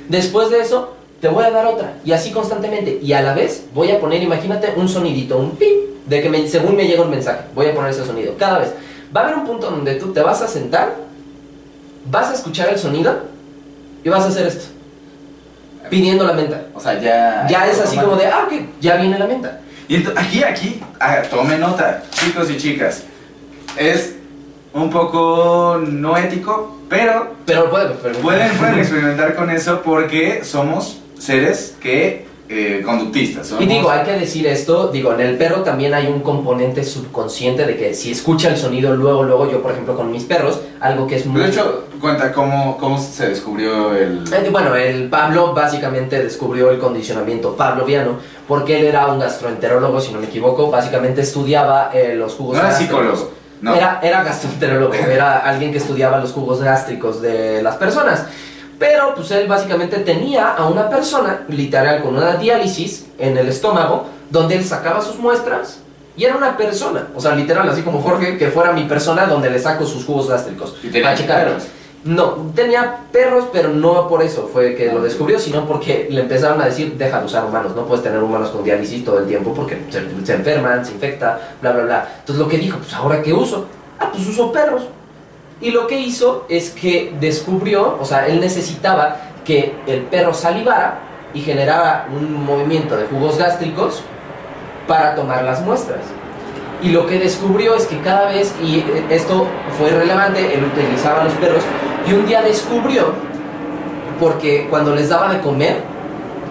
Después 0.08 0.50
de 0.50 0.61
eso, 0.61 0.95
te 1.20 1.28
voy 1.28 1.44
a 1.44 1.50
dar 1.50 1.66
otra. 1.66 1.94
Y 2.04 2.12
así 2.12 2.30
constantemente. 2.30 2.98
Y 3.02 3.12
a 3.12 3.22
la 3.22 3.34
vez, 3.34 3.64
voy 3.74 3.90
a 3.90 3.98
poner, 4.00 4.22
imagínate, 4.22 4.72
un 4.76 4.88
sonidito, 4.88 5.38
un 5.38 5.52
pip, 5.56 5.68
de 6.06 6.22
que 6.22 6.28
me- 6.28 6.46
según 6.48 6.76
me 6.76 6.86
llega 6.86 7.02
un 7.02 7.10
mensaje. 7.10 7.40
Voy 7.54 7.66
a 7.66 7.74
poner 7.74 7.90
ese 7.90 8.04
sonido. 8.04 8.34
Cada 8.38 8.58
vez. 8.60 8.72
Va 9.16 9.22
a 9.22 9.24
haber 9.24 9.36
un 9.38 9.46
punto 9.46 9.70
donde 9.70 9.94
tú 9.96 10.12
te 10.12 10.20
vas 10.20 10.42
a 10.42 10.48
sentar, 10.48 10.94
vas 12.10 12.30
a 12.30 12.34
escuchar 12.34 12.68
el 12.68 12.78
sonido 12.78 13.14
y 14.04 14.08
vas 14.08 14.24
a 14.24 14.28
hacer 14.28 14.46
esto. 14.46 14.66
Pidiendo 15.90 16.24
la 16.24 16.32
menta. 16.32 16.62
O 16.74 16.80
sea, 16.80 17.00
ya. 17.00 17.46
Ya 17.48 17.66
es 17.66 17.80
así 17.80 17.96
como 17.96 18.16
de, 18.16 18.26
ah, 18.26 18.46
ok, 18.46 18.52
ya 18.80 18.96
viene 18.96 19.19
la 19.19 19.26
menta. 19.26 19.60
Y 19.88 20.04
aquí, 20.16 20.42
aquí, 20.42 20.80
ah, 21.00 21.22
tome 21.30 21.56
nota, 21.58 22.02
chicos 22.10 22.50
y 22.50 22.56
chicas. 22.56 23.04
Es 23.76 24.16
un 24.72 24.90
poco 24.90 25.80
no 25.86 26.16
ético, 26.16 26.76
pero 26.88 27.34
Pero 27.46 27.70
pueden, 27.70 27.92
pero- 28.02 28.19
pueden, 28.19 28.50
pueden 28.58 28.78
experimentar 28.80 29.34
con 29.36 29.48
eso 29.50 29.80
porque 29.82 30.42
somos 30.44 30.98
seres 31.18 31.76
que 31.80 32.26
eh, 32.48 32.82
conductistas. 32.84 33.52
Y 33.58 33.66
digo, 33.66 33.90
hay 33.90 34.04
que 34.04 34.12
decir 34.12 34.46
esto, 34.46 34.88
digo, 34.88 35.12
en 35.12 35.20
el 35.20 35.36
perro 35.36 35.62
también 35.62 35.94
hay 35.94 36.06
un 36.06 36.20
componente 36.20 36.84
subconsciente 36.84 37.66
de 37.66 37.76
que 37.76 37.92
si 37.92 38.12
escucha 38.12 38.50
el 38.50 38.56
sonido 38.56 38.94
luego, 38.94 39.24
luego, 39.24 39.50
yo 39.50 39.60
por 39.60 39.72
ejemplo 39.72 39.96
con 39.96 40.12
mis 40.12 40.22
perros, 40.22 40.60
algo 40.78 41.08
que 41.08 41.16
es 41.16 41.26
muy... 41.26 41.40
De 41.40 41.48
hecho, 41.48 41.86
cuenta 42.00 42.32
cómo, 42.32 42.76
cómo 42.78 42.98
se 42.98 43.30
descubrió 43.30 43.94
el. 43.96 44.22
Eh, 44.32 44.48
Bueno, 44.50 44.76
el 44.76 45.08
Pablo 45.08 45.54
básicamente 45.54 46.22
descubrió 46.22 46.70
el 46.70 46.78
condicionamiento 46.78 47.56
pavloviano 47.56 48.19
porque 48.46 48.78
él 48.78 48.86
era 48.86 49.08
un 49.08 49.19
gastroenterólogo, 49.19 50.00
si 50.00 50.12
no 50.12 50.20
me 50.20 50.26
equivoco, 50.26 50.70
básicamente 50.70 51.22
estudiaba 51.22 51.90
eh, 51.92 52.14
los 52.14 52.34
jugos 52.34 52.58
No 52.58 52.62
era 52.62 52.72
psicólogo. 52.72 53.30
No. 53.60 53.74
Era, 53.74 54.00
era 54.02 54.22
gastroenterólogo, 54.22 54.94
era 54.94 55.38
alguien 55.38 55.72
que 55.72 55.78
estudiaba 55.78 56.19
los 56.19 56.30
jugos 56.30 56.60
gástricos 56.60 57.22
de 57.22 57.62
las 57.62 57.76
personas. 57.76 58.26
Pero 58.78 59.14
pues 59.14 59.31
él 59.31 59.49
básicamente 59.49 59.99
tenía 59.99 60.50
a 60.52 60.67
una 60.67 60.88
persona, 60.88 61.44
literal, 61.49 62.02
con 62.02 62.17
una 62.17 62.37
diálisis 62.37 63.06
en 63.19 63.37
el 63.38 63.49
estómago, 63.49 64.06
donde 64.31 64.56
él 64.56 64.64
sacaba 64.64 65.00
sus 65.00 65.17
muestras 65.17 65.81
y 66.17 66.25
era 66.25 66.37
una 66.37 66.56
persona, 66.56 67.08
o 67.14 67.20
sea, 67.20 67.34
literal, 67.34 67.69
así 67.69 67.82
como 67.82 68.00
Jorge, 68.00 68.38
que 68.38 68.49
fuera 68.49 68.73
mi 68.73 68.84
persona 68.84 69.26
donde 69.26 69.50
le 69.50 69.58
saco 69.58 69.84
sus 69.84 70.05
jugos 70.05 70.28
gástricos. 70.28 70.75
Y 70.82 70.88
tenía 70.88 71.14
perros. 71.14 71.64
No, 72.05 72.52
tenía 72.55 73.00
perros, 73.11 73.46
pero 73.52 73.69
no 73.69 74.08
por 74.08 74.23
eso 74.23 74.49
fue 74.50 74.76
que 74.76 74.93
lo 74.93 75.02
descubrió, 75.02 75.38
sino 75.38 75.67
porque 75.67 76.06
le 76.08 76.22
empezaron 76.22 76.61
a 76.62 76.67
decir, 76.67 76.94
deja 76.96 77.19
de 77.19 77.26
usar 77.26 77.44
humanos, 77.44 77.75
no 77.75 77.84
puedes 77.84 78.05
tener 78.05 78.22
humanos 78.22 78.50
con 78.50 78.62
diálisis 78.62 79.05
todo 79.05 79.19
el 79.19 79.26
tiempo 79.26 79.52
porque 79.52 79.76
se, 79.90 80.03
se 80.24 80.34
enferman, 80.34 80.86
se 80.86 80.93
infecta, 80.93 81.56
bla, 81.60 81.72
bla, 81.72 81.82
bla. 81.82 82.08
Entonces 82.20 82.43
lo 82.43 82.48
que 82.48 82.58
dijo, 82.58 82.79
pues 82.79 82.94
ahora 82.94 83.20
qué 83.22 83.32
uso? 83.32 83.67
Ah, 83.98 84.08
pues 84.12 84.27
uso 84.27 84.53
perros. 84.53 84.84
Y 85.60 85.70
lo 85.70 85.86
que 85.86 85.98
hizo 85.98 86.44
es 86.48 86.70
que 86.70 87.15
descubrió, 87.19 87.96
o 87.98 88.05
sea, 88.05 88.27
él 88.27 88.41
necesitaba 88.41 89.17
que 89.44 89.75
el 89.86 90.03
perro 90.03 90.34
salivara 90.34 90.98
y 91.32 91.41
generara 91.41 92.08
un 92.15 92.44
movimiento 92.44 92.96
de 92.96 93.06
jugos 93.06 93.39
gástricos 93.39 94.03
para 94.86 95.15
tomar 95.15 95.44
las 95.44 95.63
muestras. 95.63 96.01
Y 96.82 96.91
lo 96.91 97.06
que 97.06 97.19
descubrió 97.19 97.75
es 97.75 97.86
que 97.86 98.01
cada 98.01 98.29
vez, 98.29 98.55
y 98.63 98.84
esto 99.08 99.46
fue 99.79 99.91
relevante, 99.91 100.55
él 100.55 100.65
utilizaba 100.65 101.25
los 101.25 101.32
perros, 101.34 101.63
y 102.06 102.13
un 102.13 102.27
día 102.27 102.43
descubrió, 102.43 103.15
porque 104.20 104.67
cuando 104.69 104.94
les 104.94 105.08
daba 105.08 105.32
de 105.32 105.41
comer, 105.41 105.79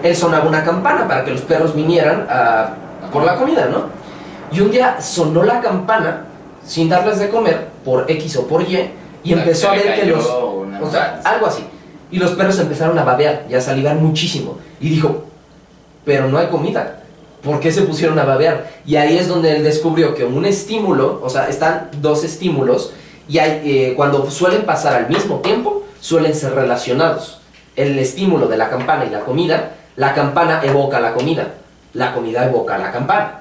él 0.02 0.16
sonaba 0.16 0.48
una 0.48 0.64
campana 0.64 1.06
para 1.06 1.24
que 1.24 1.30
los 1.30 1.42
perros 1.42 1.74
vinieran 1.74 2.26
a, 2.28 2.70
por 3.12 3.24
la 3.24 3.36
comida, 3.36 3.66
¿no? 3.66 3.84
Y 4.50 4.60
un 4.60 4.70
día 4.70 5.00
sonó 5.00 5.42
la 5.44 5.60
campana 5.60 6.24
sin 6.64 6.88
darles 6.88 7.18
de 7.18 7.28
comer, 7.28 7.68
por 7.84 8.10
X 8.10 8.36
o 8.36 8.46
por 8.46 8.62
Y, 8.62 8.90
y 9.26 9.32
empezó 9.32 9.70
a 9.70 9.72
ver 9.72 10.00
que 10.00 10.06
los... 10.06 10.24
O 10.24 10.90
sea, 10.90 11.20
algo 11.24 11.46
así. 11.46 11.64
Y 12.12 12.18
los 12.18 12.30
perros 12.32 12.58
empezaron 12.60 12.96
a 12.98 13.02
babear 13.02 13.44
y 13.50 13.54
a 13.54 13.60
salivar 13.60 13.96
muchísimo. 13.96 14.58
Y 14.80 14.90
dijo, 14.90 15.24
pero 16.04 16.28
no 16.28 16.38
hay 16.38 16.46
comida. 16.46 17.00
¿Por 17.42 17.58
qué 17.58 17.72
se 17.72 17.82
pusieron 17.82 18.18
a 18.20 18.24
babear? 18.24 18.70
Y 18.86 18.94
ahí 18.96 19.18
es 19.18 19.26
donde 19.26 19.56
él 19.56 19.64
descubrió 19.64 20.14
que 20.14 20.24
un 20.24 20.46
estímulo, 20.46 21.20
o 21.22 21.28
sea, 21.28 21.48
están 21.48 21.90
dos 22.00 22.22
estímulos, 22.22 22.92
y 23.28 23.38
hay, 23.38 23.62
eh, 23.64 23.94
cuando 23.96 24.30
suelen 24.30 24.62
pasar 24.62 24.94
al 24.94 25.08
mismo 25.08 25.40
tiempo, 25.40 25.84
suelen 26.00 26.34
ser 26.34 26.54
relacionados. 26.54 27.40
El 27.74 27.98
estímulo 27.98 28.46
de 28.46 28.56
la 28.56 28.70
campana 28.70 29.04
y 29.04 29.10
la 29.10 29.20
comida, 29.20 29.72
la 29.96 30.14
campana 30.14 30.60
evoca 30.62 31.00
la 31.00 31.14
comida, 31.14 31.54
la 31.94 32.14
comida 32.14 32.44
evoca 32.46 32.78
la 32.78 32.92
campana. 32.92 33.38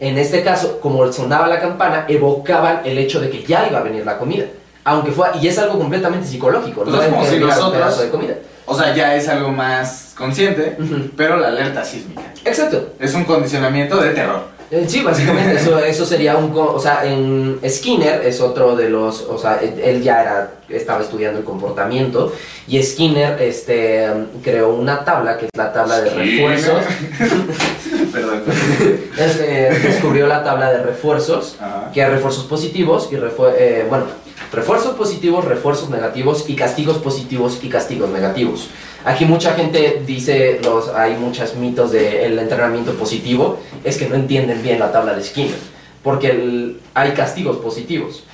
En 0.00 0.18
este 0.18 0.42
caso, 0.42 0.80
como 0.80 1.12
sonaba 1.12 1.46
la 1.46 1.60
campana, 1.60 2.06
evocaban 2.08 2.80
el 2.84 2.98
hecho 2.98 3.20
de 3.20 3.30
que 3.30 3.44
ya 3.44 3.68
iba 3.68 3.78
a 3.78 3.82
venir 3.82 4.04
la 4.04 4.18
comida. 4.18 4.46
Aunque 4.84 5.12
fue, 5.12 5.28
y 5.40 5.48
es 5.48 5.58
algo 5.58 5.78
completamente 5.78 6.26
psicológico, 6.26 6.82
Pues 6.82 6.94
no 6.96 7.02
es 7.02 7.08
como 7.08 7.26
si 7.26 7.38
nosotros- 7.38 8.00
de 8.00 8.08
comida. 8.10 8.34
O 8.66 8.74
sea, 8.74 8.94
ya 8.94 9.16
es 9.16 9.28
algo 9.28 9.48
más 9.50 10.12
consciente, 10.16 10.76
pero 11.16 11.36
la 11.36 11.48
alerta 11.48 11.84
sísmica. 11.84 12.22
Exacto. 12.44 12.90
Es 13.00 13.14
un 13.14 13.24
condicionamiento 13.24 14.00
de 14.00 14.10
terror. 14.10 14.42
Eh, 14.70 14.84
Sí, 14.88 15.02
básicamente 15.02 15.56
eso, 15.56 15.76
eso 15.80 16.06
sería 16.06 16.36
un... 16.36 16.52
O 16.56 16.78
sea, 16.78 17.04
en 17.04 17.58
Skinner 17.68 18.24
es 18.24 18.40
otro 18.40 18.76
de 18.76 18.88
los... 18.88 19.22
O 19.22 19.36
sea, 19.36 19.58
él- 19.60 20.00
ya 20.02 20.22
era, 20.22 20.50
estaba 20.68 21.02
estudiando 21.02 21.40
el 21.40 21.44
comportamiento 21.44 22.32
y 22.68 22.80
Skinner 22.80 23.42
este, 23.42 24.06
creó 24.44 24.68
una 24.74 25.04
tabla, 25.04 25.36
que 25.36 25.46
es 25.46 25.50
la 25.56 25.72
tabla 25.72 26.00
de 26.00 26.10
refuerzos. 26.10 26.84
Perdón. 28.12 28.42
Es, 29.18 29.36
eh, 29.40 29.78
descubrió 29.82 30.26
la 30.26 30.42
tabla 30.44 30.70
de 30.72 30.82
refuerzos, 30.82 31.56
Ajá. 31.60 31.90
que 31.92 32.02
hay 32.02 32.10
refuerzos 32.10 32.44
positivos 32.44 33.08
y 33.12 33.16
refue- 33.16 33.52
eh, 33.58 33.84
bueno, 33.88 34.04
refuerzos 34.52 34.94
positivos, 34.96 35.44
refuerzos 35.44 35.90
negativos 35.90 36.44
y 36.48 36.54
castigos 36.56 36.98
positivos 36.98 37.58
y 37.62 37.68
castigos 37.68 38.10
negativos. 38.10 38.68
Aquí 39.04 39.24
mucha 39.24 39.54
gente 39.54 40.02
dice, 40.06 40.60
los, 40.64 40.88
hay 40.88 41.14
muchos 41.16 41.54
mitos 41.56 41.92
del 41.92 42.38
entrenamiento 42.38 42.92
positivo, 42.94 43.58
es 43.84 43.96
que 43.96 44.08
no 44.08 44.14
entienden 44.16 44.62
bien 44.62 44.78
la 44.78 44.92
tabla 44.92 45.14
de 45.14 45.22
Skinner, 45.24 45.58
porque 46.02 46.30
el- 46.30 46.80
hay 46.94 47.12
castigos 47.12 47.56
positivos. 47.58 48.24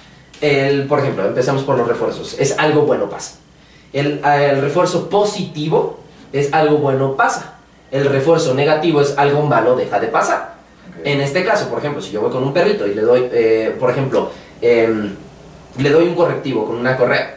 El, 0.41 0.87
por 0.87 0.99
ejemplo, 1.01 1.27
empezamos 1.27 1.63
por 1.63 1.77
los 1.79 1.87
refuerzos, 1.87 2.35
es 2.39 2.59
algo 2.59 2.83
bueno 2.83 3.09
pasa. 3.09 3.37
El, 3.93 4.21
el 4.25 4.61
refuerzo 4.61 5.09
positivo 5.09 6.01
es 6.33 6.53
algo 6.53 6.79
bueno 6.79 7.15
pasa. 7.17 7.55
El 7.91 8.05
refuerzo 8.07 8.53
negativo 8.53 9.01
es 9.01 9.17
algo 9.17 9.43
malo 9.43 9.77
deja 9.77 10.01
de 10.01 10.09
pasar. 10.09 10.57
En 11.05 11.21
este 11.21 11.45
caso, 11.45 11.69
por 11.69 11.79
ejemplo, 11.79 12.03
si 12.03 12.11
yo 12.11 12.21
voy 12.21 12.31
con 12.31 12.43
un 12.43 12.53
perrito 12.53 12.87
y 12.87 12.95
le 12.95 13.03
doy, 13.03 13.29
eh, 13.33 13.77
por 13.79 13.91
ejemplo, 13.91 14.31
em, 14.61 15.15
le 15.79 15.91
doy 15.91 16.09
un 16.09 16.15
correctivo 16.15 16.67
con 16.67 16.77
una 16.77 16.97
correa, 16.97 17.37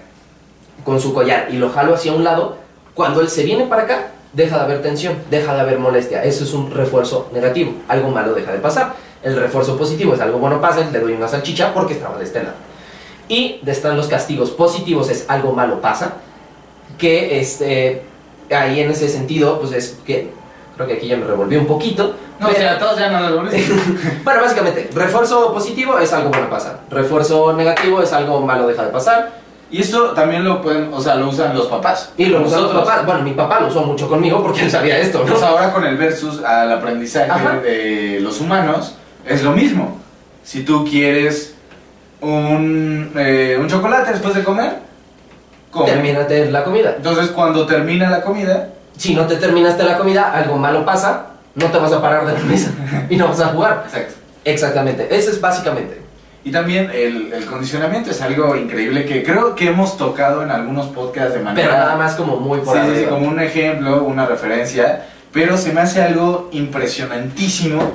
con 0.84 1.00
su 1.00 1.14
collar 1.14 1.48
y 1.52 1.58
lo 1.58 1.70
jalo 1.70 1.94
hacia 1.94 2.14
un 2.14 2.24
lado, 2.24 2.58
cuando 2.94 3.22
él 3.22 3.30
se 3.30 3.44
viene 3.44 3.66
para 3.66 3.84
acá, 3.84 4.12
deja 4.34 4.58
de 4.58 4.64
haber 4.64 4.82
tensión, 4.82 5.16
deja 5.30 5.54
de 5.54 5.62
haber 5.62 5.80
molestia. 5.80 6.24
Eso 6.24 6.44
es 6.44 6.54
un 6.54 6.72
refuerzo 6.72 7.30
negativo, 7.34 7.74
algo 7.88 8.10
malo 8.10 8.34
deja 8.34 8.52
de 8.52 8.60
pasar. 8.60 8.94
El 9.24 9.36
refuerzo 9.36 9.78
positivo 9.78 10.14
es 10.14 10.22
algo 10.22 10.40
bueno 10.40 10.62
pasa, 10.62 10.90
le 10.90 11.00
doy 11.00 11.14
una 11.14 11.28
salchicha 11.28 11.74
porque 11.74 11.94
estaba 11.94 12.18
de 12.18 12.24
este 12.24 12.44
lado. 12.44 12.56
Y 13.28 13.62
están 13.66 13.96
los 13.96 14.08
castigos 14.08 14.52
positivos, 14.52 15.10
es 15.10 15.26
algo 15.28 15.54
malo 15.54 15.82
pasa, 15.82 16.14
que 16.98 17.40
este, 17.40 18.02
ahí 18.50 18.80
en 18.80 18.92
ese 18.92 19.08
sentido, 19.10 19.60
pues 19.60 19.74
es 19.74 20.00
que, 20.06 20.32
creo 20.80 20.88
que 20.88 20.94
aquí 20.96 21.08
ya 21.08 21.18
me 21.18 21.26
revolví 21.26 21.58
un 21.58 21.68
poquito. 21.68 22.16
No, 22.40 22.48
o 22.48 22.50
pero- 22.50 22.62
sea, 22.62 22.80
todos 22.80 22.98
ya 22.98 23.10
nos 23.10 23.52
bueno, 24.24 24.42
básicamente, 24.42 24.90
refuerzo 24.96 25.54
positivo 25.54 26.00
es 26.00 26.14
algo 26.14 26.30
bueno 26.30 26.50
pasa. 26.50 26.80
Refuerzo 26.90 27.52
negativo 27.52 28.02
es 28.02 28.14
algo 28.14 28.40
malo 28.40 28.66
deja 28.66 28.86
de 28.86 28.90
pasar. 28.92 29.32
Y 29.70 29.82
esto 29.82 30.12
también 30.12 30.46
lo 30.46 30.62
pueden, 30.62 30.90
o 30.94 31.02
sea, 31.02 31.16
lo 31.16 31.28
usan 31.28 31.54
los 31.54 31.68
papás. 31.68 32.14
Y 32.16 32.28
lo 32.28 32.42
usan 32.42 32.64
los 32.64 32.72
papás. 32.72 33.06
Bueno, 33.06 33.24
mi 33.24 33.34
papá 33.34 33.60
lo 33.60 33.68
usó 33.68 33.82
mucho 33.82 34.08
conmigo 34.08 34.42
porque 34.42 34.62
él 34.62 34.72
sabía 34.72 34.98
esto, 35.00 35.20
¿no? 35.20 35.26
Pues 35.26 35.44
ahora 35.44 35.74
con 35.74 35.84
el 35.86 35.98
versus 35.98 36.42
al 36.44 36.72
aprendizaje 36.72 37.30
Ajá. 37.30 37.58
de 37.60 38.20
los 38.22 38.40
humanos, 38.40 38.96
es 39.28 39.44
lo 39.44 39.52
mismo. 39.52 40.00
Si 40.44 40.64
tú 40.64 40.86
quieres 40.90 41.56
un, 42.22 43.12
eh, 43.18 43.58
un 43.60 43.68
chocolate 43.68 44.14
después 44.14 44.34
de 44.34 44.46
comer, 44.46 44.78
come. 45.72 45.92
Termínate 45.92 46.50
la 46.50 46.64
comida. 46.64 46.94
Entonces 46.96 47.28
cuando 47.32 47.66
termina 47.66 48.10
la 48.10 48.22
comida, 48.22 48.70
Si 49.00 49.16
no 49.16 49.26
te 49.26 49.38
terminaste 49.38 49.84
la 49.84 49.98
comida, 49.98 50.34
algo 50.34 50.58
malo 50.58 50.84
pasa, 50.84 51.28
no 51.56 51.68
te 51.68 51.78
vas 51.78 51.94
a 51.94 52.02
parar 52.02 52.26
de 52.26 52.34
la 52.34 52.40
mesa 52.40 52.72
y 53.10 53.16
no 53.16 53.30
vas 53.30 53.40
a 53.40 53.48
jugar. 53.48 53.84
exacto. 53.86 54.16
Exactamente, 54.44 55.08
eso 55.10 55.32
es 55.32 55.40
básicamente. 55.40 56.02
Y 56.44 56.52
también 56.52 56.92
el, 56.94 57.32
el 57.32 57.46
condicionamiento 57.46 58.12
es 58.12 58.22
algo 58.22 58.58
increíble 58.58 59.06
que 59.06 59.24
creo 59.24 59.56
que 59.56 59.68
hemos 59.68 59.98
tocado 59.98 60.44
en 60.44 60.52
algunos 60.52 60.88
podcasts 60.88 61.34
de 61.34 61.40
manera... 61.40 61.68
Pero 61.68 61.80
nada 61.80 61.96
más 61.96 62.16
como 62.16 62.38
muy 62.38 62.60
por 62.60 62.76
Sí, 62.78 62.84
sí, 62.96 63.06
como 63.06 63.28
un 63.28 63.40
ejemplo, 63.40 64.04
una 64.04 64.26
referencia, 64.26 65.06
pero 65.32 65.58
se 65.58 65.72
me 65.72 65.80
hace 65.80 66.02
algo 66.02 66.50
impresionantísimo 66.52 67.94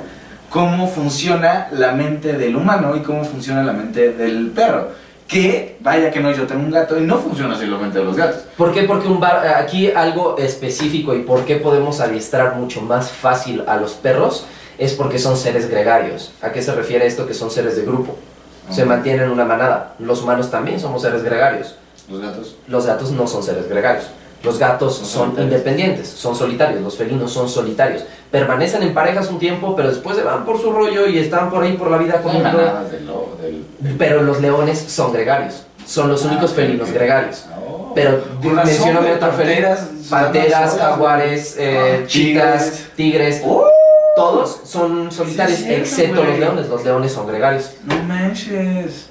cómo 0.49 0.87
funciona 0.87 1.67
la 1.71 1.91
mente 1.91 2.33
del 2.33 2.55
humano 2.55 2.95
y 2.95 3.01
cómo 3.01 3.25
funciona 3.25 3.61
la 3.61 3.73
mente 3.73 4.11
del 4.11 4.51
perro. 4.55 4.89
Que, 5.27 5.77
vaya 5.79 6.11
que 6.11 6.19
no, 6.19 6.31
yo 6.31 6.45
tengo 6.45 6.61
un 6.63 6.69
gato 6.71 6.97
y 6.99 7.01
no 7.01 7.17
funciona 7.17 7.55
así 7.55 7.65
la 7.65 7.77
mente 7.77 7.97
de 7.97 8.05
los 8.05 8.15
gatos. 8.15 8.41
¿Por 8.55 8.71
qué? 8.73 8.83
Porque 8.83 9.07
un 9.07 9.19
bar, 9.19 9.45
aquí 9.47 9.89
algo 9.89 10.37
específico 10.37 11.15
y 11.15 11.23
por 11.23 11.45
qué 11.45 11.55
podemos 11.55 11.99
adiestrar 11.99 12.55
mucho 12.57 12.81
más 12.81 13.09
fácil 13.11 13.63
a 13.67 13.77
los 13.77 13.93
perros 13.93 14.45
es 14.77 14.93
porque 14.93 15.17
son 15.17 15.35
seres 15.35 15.67
gregarios. 15.69 16.31
¿A 16.43 16.51
qué 16.51 16.61
se 16.61 16.75
refiere 16.75 17.07
esto? 17.07 17.25
Que 17.25 17.33
son 17.33 17.49
seres 17.49 17.75
de 17.75 17.83
grupo. 17.83 18.15
Se 18.69 18.83
Ok. 18.83 18.89
mantienen 18.89 19.25
en 19.25 19.31
una 19.31 19.45
manada. 19.45 19.95
Los 19.99 20.21
humanos 20.21 20.51
también 20.51 20.79
somos 20.79 21.01
seres 21.01 21.23
gregarios. 21.23 21.75
Los 22.09 22.21
gatos. 22.21 22.55
Los 22.67 22.85
gatos 22.85 23.11
no 23.11 23.25
son 23.25 23.41
seres 23.41 23.67
gregarios. 23.67 24.05
Los 24.45 24.59
gatos 24.59 24.95
Son 24.97 25.05
solitarios. 25.07 25.51
independientes, 25.51 26.07
son 26.07 26.35
solitarios. 26.35 26.81
Los 26.81 26.95
felinos 26.97 27.31
son 27.33 27.49
solitarios. 27.49 28.03
Permanecen 28.31 28.83
en 28.83 28.93
parejas 28.93 29.29
un 29.29 29.39
tiempo, 29.39 29.75
pero 29.75 29.89
después 29.89 30.15
se 30.17 30.23
van 30.23 30.45
por 30.45 30.61
su 30.61 30.71
rollo 30.71 31.07
y 31.07 31.17
están 31.19 31.49
por 31.49 31.63
ahí 31.63 31.73
por 31.73 31.89
la 31.91 31.97
vida 31.97 32.21
como 32.21 32.39
manadas 32.39 32.91
del 32.91 33.05
lobo, 33.07 33.37
del... 33.41 33.65
del- 33.79 33.95
Pero 33.97 34.21
los 34.23 34.39
leones 34.41 34.79
son 34.79 35.11
gregarios. 35.11 35.63
Son 35.85 36.09
los 36.09 36.23
Ah, 36.25 36.29
únicos 36.29 36.51
felinos 36.53 36.91
gregarios. 36.91 37.45
Pero 37.93 38.11
de 38.41 38.49
otro 38.49 39.31
felino. 39.31 39.69
panteras, 40.09 40.77
jaguares, 40.77 41.55
eh, 41.57 42.01
Ah, 42.03 42.07
chitas, 42.07 42.83
tigres. 42.95 43.41
¡Uh! 43.45 43.61
Todos 44.15 44.61
son 44.65 45.11
solitarios, 45.11 45.59
Sí, 45.59 45.73
excepto 45.73 46.23
los 46.23 46.39
leones. 46.39 46.67
Los 46.69 46.83
leones 46.83 47.11
son 47.11 47.27
gregarios. 47.27 47.71
No 47.83 47.95
manches. 48.03 49.09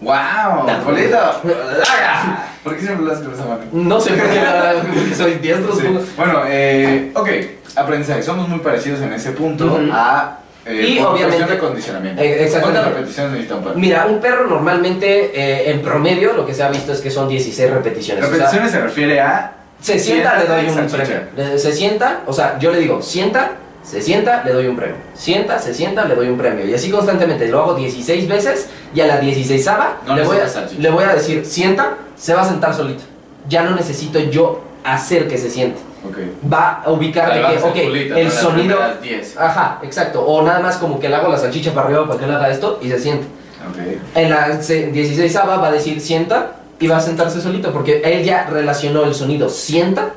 ¡Wow! 0.00 0.64
Nah. 0.66 0.82
¿Por 2.62 2.74
qué 2.76 2.82
siempre 2.82 3.06
lo 3.06 3.12
haces 3.12 3.24
con 3.24 3.34
esa 3.34 3.44
mano? 3.46 3.60
No 3.72 4.00
sé 4.00 4.10
por 4.12 4.28
qué 4.28 4.36
la- 4.36 4.74
porque 4.94 5.14
soy 5.14 5.34
diestro. 5.34 5.74
Sí. 5.74 5.86
Bueno, 6.16 6.42
eh, 6.46 7.10
ok, 7.14 7.28
aprendizaje. 7.76 8.22
Somos 8.22 8.48
muy 8.48 8.58
parecidos 8.60 9.00
en 9.00 9.12
ese 9.12 9.32
punto 9.32 9.78
a. 9.92 10.36
Eh, 10.66 10.84
Y 10.88 10.98
por 11.00 11.14
obviamente- 11.14 11.52
de 11.52 11.58
condicionamiento. 11.58 12.22
Eh. 12.22 12.48
¿Cuántas 12.60 12.84
repeticiones 12.88 13.32
necesita 13.32 13.54
un 13.56 13.64
perro? 13.64 13.74
Mira, 13.76 14.06
un 14.06 14.20
perro 14.20 14.46
normalmente, 14.46 15.30
eh, 15.34 15.70
en 15.70 15.80
promedio, 15.80 16.34
lo 16.34 16.44
que 16.44 16.52
se 16.52 16.62
ha 16.62 16.68
visto 16.68 16.92
es 16.92 17.00
que 17.00 17.10
son 17.10 17.28
16 17.28 17.70
repeticiones. 17.70 18.22
O 18.22 18.26
sea, 18.28 18.34
Repeticiones 18.36 18.70
se 18.70 18.80
refiere 18.80 19.20
a. 19.20 19.52
se 19.80 19.98
sienta, 19.98 20.38
le 20.38 20.44
doy 20.46 20.66
un 20.68 20.86
premio. 20.86 21.58
Se 21.58 21.72
sienta, 21.72 22.20
o 22.26 22.32
sea, 22.34 22.58
yo 22.58 22.70
le 22.72 22.80
digo, 22.80 23.00
sienta, 23.00 23.52
se 23.82 24.00
sienta, 24.00 24.44
le 24.44 24.52
doy 24.52 24.66
un 24.66 24.76
premio. 24.76 24.96
Sienta, 25.14 25.58
se 25.58 25.74
sienta, 25.74 26.04
le 26.04 26.14
doy 26.14 26.28
un 26.28 26.38
premio. 26.38 26.66
Y 26.66 26.74
así 26.74 26.90
constantemente 26.90 27.48
lo 27.48 27.60
hago 27.62 27.74
16 27.74 28.28
veces 28.28 28.68
y 28.94 29.00
a 29.00 29.06
la 29.06 29.18
16 29.18 29.68
No 30.06 30.16
le, 30.16 30.22
voy 30.22 30.36
a, 30.38 30.78
le 30.78 30.90
voy 30.90 31.04
decir, 31.14 31.44
sienta, 31.46 31.96
se 32.16 32.34
va 32.34 32.42
a 32.42 32.44
sentar 32.44 32.74
solito. 32.74 33.02
Ya 33.48 33.62
no 33.62 33.74
necesito 33.74 34.18
yo 34.18 34.62
hacer 34.84 35.28
que 35.28 35.38
se 35.38 35.50
siente. 35.50 35.80
Ok. 36.08 36.18
Va 36.50 36.82
a 36.84 36.90
ubicar 36.90 37.32
de 37.32 37.44
Ahí 37.44 37.56
que, 37.56 37.62
ok, 37.62 37.88
pulita, 37.88 38.18
el 38.18 38.30
sonido... 38.30 38.76
primeras 38.76 39.02
10. 39.02 39.36
Ajá, 39.38 39.78
exacto. 39.82 40.22
O 40.22 40.42
nada 40.42 40.60
más 40.60 40.76
como 40.76 41.00
que 41.00 41.08
le 41.08 41.16
hago 41.16 41.28
la 41.28 41.38
salchicha 41.38 41.72
para 41.72 41.86
arriba 41.86 42.06
para 42.06 42.18
que 42.18 42.24
él 42.26 42.30
haga 42.32 42.50
esto 42.50 42.78
y 42.82 42.88
se 42.88 42.98
siente. 42.98 43.26
Ok. 43.68 43.78
En 44.14 44.30
la 44.30 44.48
16 44.48 45.36
va 45.36 45.66
a 45.66 45.72
decir 45.72 46.00
sienta 46.00 46.52
y 46.78 46.86
va 46.86 46.96
a 46.96 47.00
sentarse 47.00 47.40
solito 47.40 47.72
porque 47.72 48.00
él 48.04 48.24
ya 48.24 48.46
relacionó 48.46 49.04
el 49.04 49.14
sonido 49.14 49.48
sienta 49.50 50.14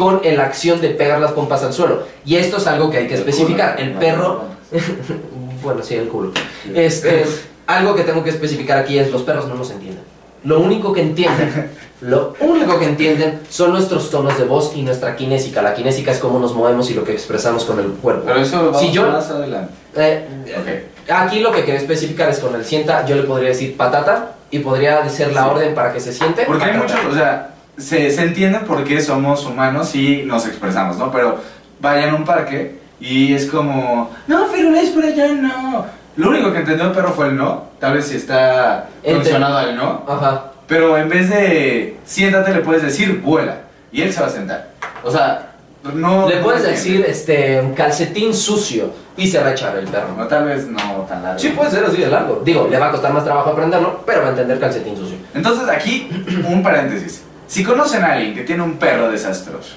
con 0.00 0.22
la 0.24 0.44
acción 0.44 0.80
de 0.80 0.88
pegar 0.88 1.20
las 1.20 1.32
pompas 1.32 1.62
al 1.62 1.74
suelo. 1.74 2.04
Y 2.24 2.36
esto 2.36 2.56
es 2.56 2.66
algo 2.66 2.88
que 2.90 2.96
hay 2.96 3.06
que 3.06 3.14
El 3.14 3.20
especificar. 3.20 3.74
culo, 3.76 3.86
El 3.86 3.92
no, 3.92 4.00
perro, 4.00 4.42
no, 4.72 4.78
bueno, 5.62 5.82
sí, 5.82 5.94
el 5.96 6.08
culo. 6.08 6.32
Sí. 6.64 6.72
Este, 6.74 7.26
algo 7.66 7.94
que 7.94 8.02
tengo 8.04 8.24
que 8.24 8.30
especificar 8.30 8.78
aquí 8.78 8.98
es 8.98 9.10
los 9.12 9.22
perros 9.22 9.46
no 9.46 9.54
nos 9.56 9.70
entienden. 9.70 10.02
Lo 10.42 10.58
único 10.60 10.94
que 10.94 11.02
entienden, 11.02 11.70
lo 12.00 12.34
único 12.40 12.78
que 12.78 12.86
entienden 12.86 13.40
son 13.50 13.72
nuestros 13.72 14.08
tonos 14.10 14.38
de 14.38 14.44
voz 14.44 14.72
y 14.74 14.80
nuestra 14.82 15.16
kinésica. 15.16 15.60
La 15.60 15.74
kinésica 15.74 16.12
es 16.12 16.18
cómo 16.18 16.38
nos 16.38 16.54
movemos 16.54 16.90
y 16.90 16.94
lo 16.94 17.04
que 17.04 17.12
expresamos 17.12 17.64
con 17.64 17.78
el 17.78 17.90
cuerpo. 17.90 18.22
Pero 18.26 18.40
eso 18.40 18.56
lo 18.56 18.64
vamos 18.72 18.80
Si 18.80 18.90
yo- 18.90 19.06
más 19.06 19.28
adelante. 19.30 19.72
Eh, 19.96 20.26
Ok. 20.58 21.10
Aquí 21.12 21.40
lo 21.40 21.50
que 21.52 21.64
quiero 21.64 21.78
especificar 21.78 22.30
es 22.30 22.38
con 22.38 22.54
el 22.54 22.64
sienta, 22.64 23.04
yo 23.04 23.16
le 23.16 23.24
podría 23.24 23.48
decir 23.50 23.76
patata 23.76 24.36
y 24.50 24.60
podría 24.60 25.06
ser 25.10 25.32
la 25.34 25.42
Sí. 25.44 25.48
orden 25.50 25.74
para 25.74 25.92
que 25.92 26.00
se 26.00 26.12
siente. 26.12 26.44
Porque 26.46 26.64
hay 26.64 26.78
patata. 26.78 26.94
muchos, 27.02 27.12
o 27.12 27.16
sea, 27.16 27.54
se, 27.80 28.10
se 28.10 28.22
entiende 28.22 28.60
por 28.60 28.84
qué 28.84 29.00
somos 29.00 29.44
humanos 29.46 29.94
y 29.94 30.22
nos 30.24 30.46
expresamos, 30.46 30.96
¿no? 30.98 31.10
Pero 31.10 31.38
vayan 31.80 32.10
a 32.10 32.14
un 32.16 32.24
parque 32.24 32.78
y 33.00 33.32
es 33.34 33.46
como, 33.46 34.10
no, 34.26 34.46
es 34.76 34.90
por 34.90 35.04
allá, 35.04 35.28
no. 35.32 35.86
Lo 36.16 36.28
único 36.28 36.52
que 36.52 36.58
entendió 36.58 36.86
el 36.86 36.92
perro 36.92 37.12
fue 37.12 37.28
el 37.28 37.36
no. 37.36 37.64
Tal 37.78 37.94
vez 37.94 38.06
si 38.08 38.16
está 38.16 38.88
Ente- 39.02 39.14
condicionado 39.14 39.56
al 39.58 39.76
no. 39.76 40.04
Ajá. 40.06 40.44
Pero 40.66 40.98
en 40.98 41.08
vez 41.08 41.30
de 41.30 41.96
siéntate, 42.04 42.52
le 42.52 42.60
puedes 42.60 42.82
decir 42.82 43.20
vuela. 43.22 43.62
Y 43.92 44.02
él 44.02 44.12
se 44.12 44.20
va 44.20 44.26
a 44.26 44.30
sentar. 44.30 44.68
O 45.02 45.10
sea, 45.10 45.52
no. 45.94 46.28
Le 46.28 46.36
puedes 46.38 46.62
decir 46.62 47.04
este 47.08 47.72
calcetín 47.74 48.34
sucio 48.34 48.92
y 49.16 49.26
se 49.28 49.38
va 49.40 49.48
a 49.48 49.52
echar 49.52 49.76
el 49.78 49.86
perro. 49.86 50.08
No, 50.16 50.26
tal 50.26 50.44
vez 50.44 50.66
no 50.66 50.78
tan 51.08 51.22
largo. 51.22 51.38
Sí, 51.38 51.48
puede 51.56 51.70
ser 51.70 51.84
así 51.84 51.96
de 51.96 52.08
largo. 52.08 52.42
Digo, 52.44 52.68
le 52.70 52.78
va 52.78 52.88
a 52.88 52.90
costar 52.90 53.12
más 53.14 53.24
trabajo 53.24 53.50
aprenderlo, 53.50 54.02
pero 54.04 54.20
va 54.20 54.26
a 54.26 54.30
entender 54.30 54.60
calcetín 54.60 54.96
sucio. 54.96 55.16
Entonces 55.34 55.68
aquí, 55.68 56.08
un 56.48 56.62
paréntesis. 56.62 57.22
Si 57.50 57.64
conocen 57.64 58.04
a 58.04 58.12
alguien 58.12 58.32
que 58.32 58.44
tiene 58.44 58.62
un 58.62 58.76
perro 58.76 59.10
desastroso, 59.10 59.74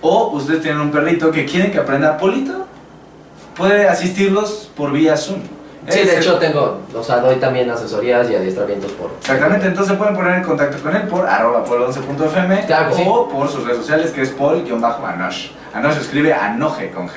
o 0.00 0.28
ustedes 0.28 0.62
tienen 0.62 0.80
un 0.80 0.90
perrito 0.90 1.30
que 1.30 1.44
quieren 1.44 1.70
que 1.70 1.76
aprenda 1.76 2.16
polito, 2.16 2.66
puede 3.54 3.86
asistirlos 3.86 4.70
por 4.74 4.90
vía 4.90 5.14
Zoom. 5.14 5.40
Sí, 5.88 5.98
de 6.00 6.12
el- 6.14 6.18
hecho 6.20 6.38
tengo, 6.38 6.80
o 6.94 7.02
sea, 7.02 7.18
doy 7.18 7.36
también 7.36 7.68
asesorías 7.70 8.30
y 8.30 8.34
adiestramientos 8.36 8.92
por... 8.92 9.10
Exactamente, 9.20 9.66
entonces 9.66 9.92
se 9.92 9.98
pueden 9.98 10.14
poner 10.16 10.36
en 10.38 10.42
contacto 10.44 10.82
con 10.82 10.96
él 10.96 11.02
por 11.02 11.26
arroba 11.28 11.64
pol11.fm 11.64 12.66
Claro 12.66 12.88
que 12.90 12.96
sí. 12.96 13.02
o 13.06 13.28
por 13.28 13.48
sus 13.48 13.64
redes 13.64 13.78
sociales 13.78 14.10
que 14.10 14.22
es 14.22 14.30
pol-anosh. 14.30 15.48
Anosh 15.74 15.96
escribe 15.98 16.32
anoje 16.32 16.90
con 16.90 17.08
G. 17.08 17.14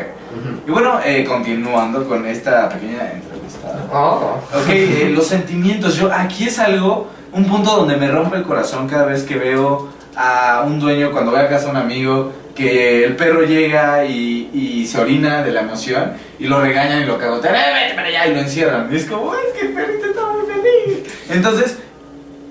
Y 0.67 0.71
bueno, 0.71 1.00
eh, 1.05 1.24
continuando 1.25 2.07
con 2.07 2.25
esta 2.25 2.67
pequeña 2.69 3.12
entrevista. 3.12 3.67
Oh. 3.93 4.39
Ok, 4.53 4.69
eh, 4.69 5.12
los 5.15 5.27
sentimientos. 5.27 5.95
Yo, 5.95 6.12
aquí 6.12 6.47
es 6.47 6.57
algo, 6.59 7.07
un 7.33 7.45
punto 7.45 7.75
donde 7.75 7.97
me 7.97 8.09
rompe 8.09 8.38
el 8.38 8.43
corazón 8.43 8.88
cada 8.89 9.05
vez 9.05 9.24
que 9.24 9.36
veo 9.38 9.89
a 10.15 10.63
un 10.65 10.79
dueño 10.79 11.12
cuando 11.12 11.31
voy 11.31 11.39
a 11.39 11.47
casa 11.47 11.65
de 11.65 11.71
un 11.71 11.77
amigo 11.77 12.31
que 12.58 13.06
el 13.06 13.16
perro 13.16 13.44
llega 13.44 14.04
y, 14.06 14.50
y 14.54 14.86
se 14.88 15.00
orina 15.00 15.44
de 15.44 15.52
la 15.52 15.62
emoción 15.62 16.14
y 16.40 16.48
lo 16.48 16.60
regañan 16.60 17.04
y 17.04 17.06
lo 17.06 17.18
cagotean, 17.20 17.56
¡eh, 17.56 17.60
vete 17.84 17.96
para 17.96 18.08
allá! 18.08 18.28
y 18.28 18.34
lo 18.34 18.40
encierran. 18.40 18.90
Y 18.92 18.96
es 18.96 19.06
como, 19.06 19.32
"Ay, 19.32 19.40
es 19.54 19.60
que 19.60 19.68
el 19.68 19.74
perrito 19.74 20.06
está 20.08 20.22
muy 20.26 20.46
feliz. 20.52 21.14
Entonces, 21.30 21.78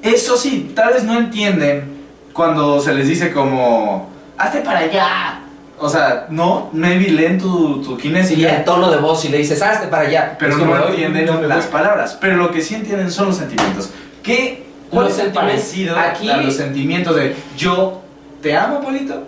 eso 0.03 0.37
sí, 0.37 0.73
tal 0.75 0.95
vez 0.95 1.03
no 1.05 1.19
entienden 1.19 1.97
cuando 2.33 2.81
se 2.81 2.95
les 2.95 3.09
dice 3.09 3.33
como, 3.33 4.09
hazte 4.39 4.61
para 4.61 4.79
allá. 4.81 5.41
O 5.79 5.89
sea, 5.91 6.27
no, 6.31 6.71
maybe 6.73 7.11
leen 7.11 7.39
tu, 7.39 7.83
tu 7.83 7.95
Y 7.99 8.03
kinésica. 8.03 8.57
el 8.59 8.65
tono 8.65 8.91
de 8.91 8.97
voz 8.99 9.25
y 9.25 9.29
le 9.29 9.39
dices, 9.39 9.61
hazte 9.61 9.89
para 9.89 10.07
allá. 10.09 10.37
Pero 10.39 10.57
no 10.57 10.75
"Ay, 10.75 10.85
entienden 10.91 11.27
no 11.27 11.43
las 11.43 11.57
gusta". 11.59 11.73
palabras. 11.73 12.17
Pero 12.21 12.37
lo 12.37 12.51
que 12.51 12.63
sí 12.63 12.75
entienden 12.77 13.11
son 13.11 13.27
los 13.27 13.37
sentimientos. 13.37 13.91
¿Qué? 14.23 14.65
¿Cuál 14.91 15.07
Los 15.07 15.19
es 15.19 15.25
el 15.25 15.33
parecido 15.33 15.99
aquí- 15.99 16.31
a 16.31 16.37
los 16.39 16.55
sentimientos 16.55 17.17
de 17.17 17.35
yo 17.59 18.03
te 18.41 18.57
amo, 18.57 18.81
Polito? 18.81 19.27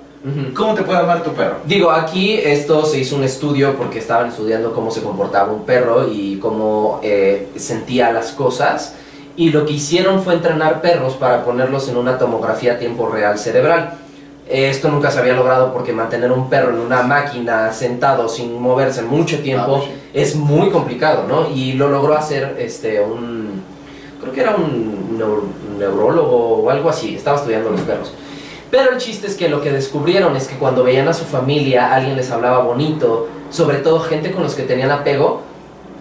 ¿Cómo 0.54 0.74
te 0.74 0.82
puede 0.82 0.98
amar 0.98 1.22
tu 1.22 1.30
perro? 1.30 1.56
Digo, 1.64 1.90
aquí 1.92 2.34
esto 2.34 2.84
se 2.84 2.98
hizo 2.98 3.14
un 3.16 3.22
estudio 3.24 3.76
porque 3.76 4.00
estaban 4.00 4.28
estudiando 4.30 4.72
cómo 4.72 4.90
se 4.90 5.00
comportaba 5.02 5.52
un 5.52 5.64
perro 5.64 6.08
y 6.12 6.38
cómo 6.38 6.98
eh, 7.02 7.48
sentía 7.56 8.10
las 8.12 8.32
cosas. 8.32 8.94
Y 9.36 9.50
lo 9.50 9.64
que 9.64 9.74
hicieron 9.74 10.20
fue 10.22 10.34
entrenar 10.34 10.80
perros 10.80 11.14
para 11.14 11.44
ponerlos 11.44 11.88
en 11.88 11.96
una 11.96 12.18
tomografía 12.18 12.72
a 12.74 12.78
tiempo 12.78 13.08
real 13.08 13.38
cerebral. 13.38 13.94
Esto 14.48 14.88
nunca 14.88 15.10
se 15.12 15.20
había 15.20 15.34
logrado 15.34 15.72
porque 15.72 15.92
mantener 15.92 16.32
un 16.32 16.48
perro 16.48 16.70
en 16.70 16.80
una 16.80 17.02
máquina 17.02 17.72
sentado 17.72 18.28
sin 18.28 18.60
moverse 18.60 19.02
mucho 19.02 19.38
tiempo 19.40 19.76
Ah, 19.76 19.84
pues 19.86 19.90
es 20.14 20.34
muy 20.34 20.70
complicado, 20.70 21.24
¿no? 21.28 21.48
Y 21.54 21.74
lo 21.74 21.88
logró 21.88 22.14
hacer 22.16 22.56
este 22.58 23.00
un 23.00 23.62
creo 24.20 24.32
que 24.32 24.40
era 24.40 24.56
un 24.56 25.16
neur- 25.18 25.78
neurólogo 25.78 26.62
o 26.64 26.70
algo 26.70 26.88
así, 26.88 27.14
estaba 27.14 27.36
estudiando 27.36 27.70
los 27.70 27.82
perros. 27.82 28.12
Pero 28.70 28.92
el 28.92 28.98
chiste 28.98 29.26
es 29.26 29.34
que 29.36 29.48
lo 29.48 29.60
que 29.62 29.72
descubrieron 29.72 30.36
es 30.36 30.46
que 30.48 30.56
cuando 30.56 30.82
veían 30.84 31.08
a 31.08 31.14
su 31.14 31.24
familia, 31.24 31.94
alguien 31.94 32.16
les 32.16 32.30
hablaba 32.30 32.58
bonito, 32.60 33.28
sobre 33.50 33.78
todo 33.78 34.00
gente 34.00 34.30
con 34.32 34.42
los 34.42 34.54
que 34.54 34.62
tenían 34.64 34.90
apego, 34.90 35.42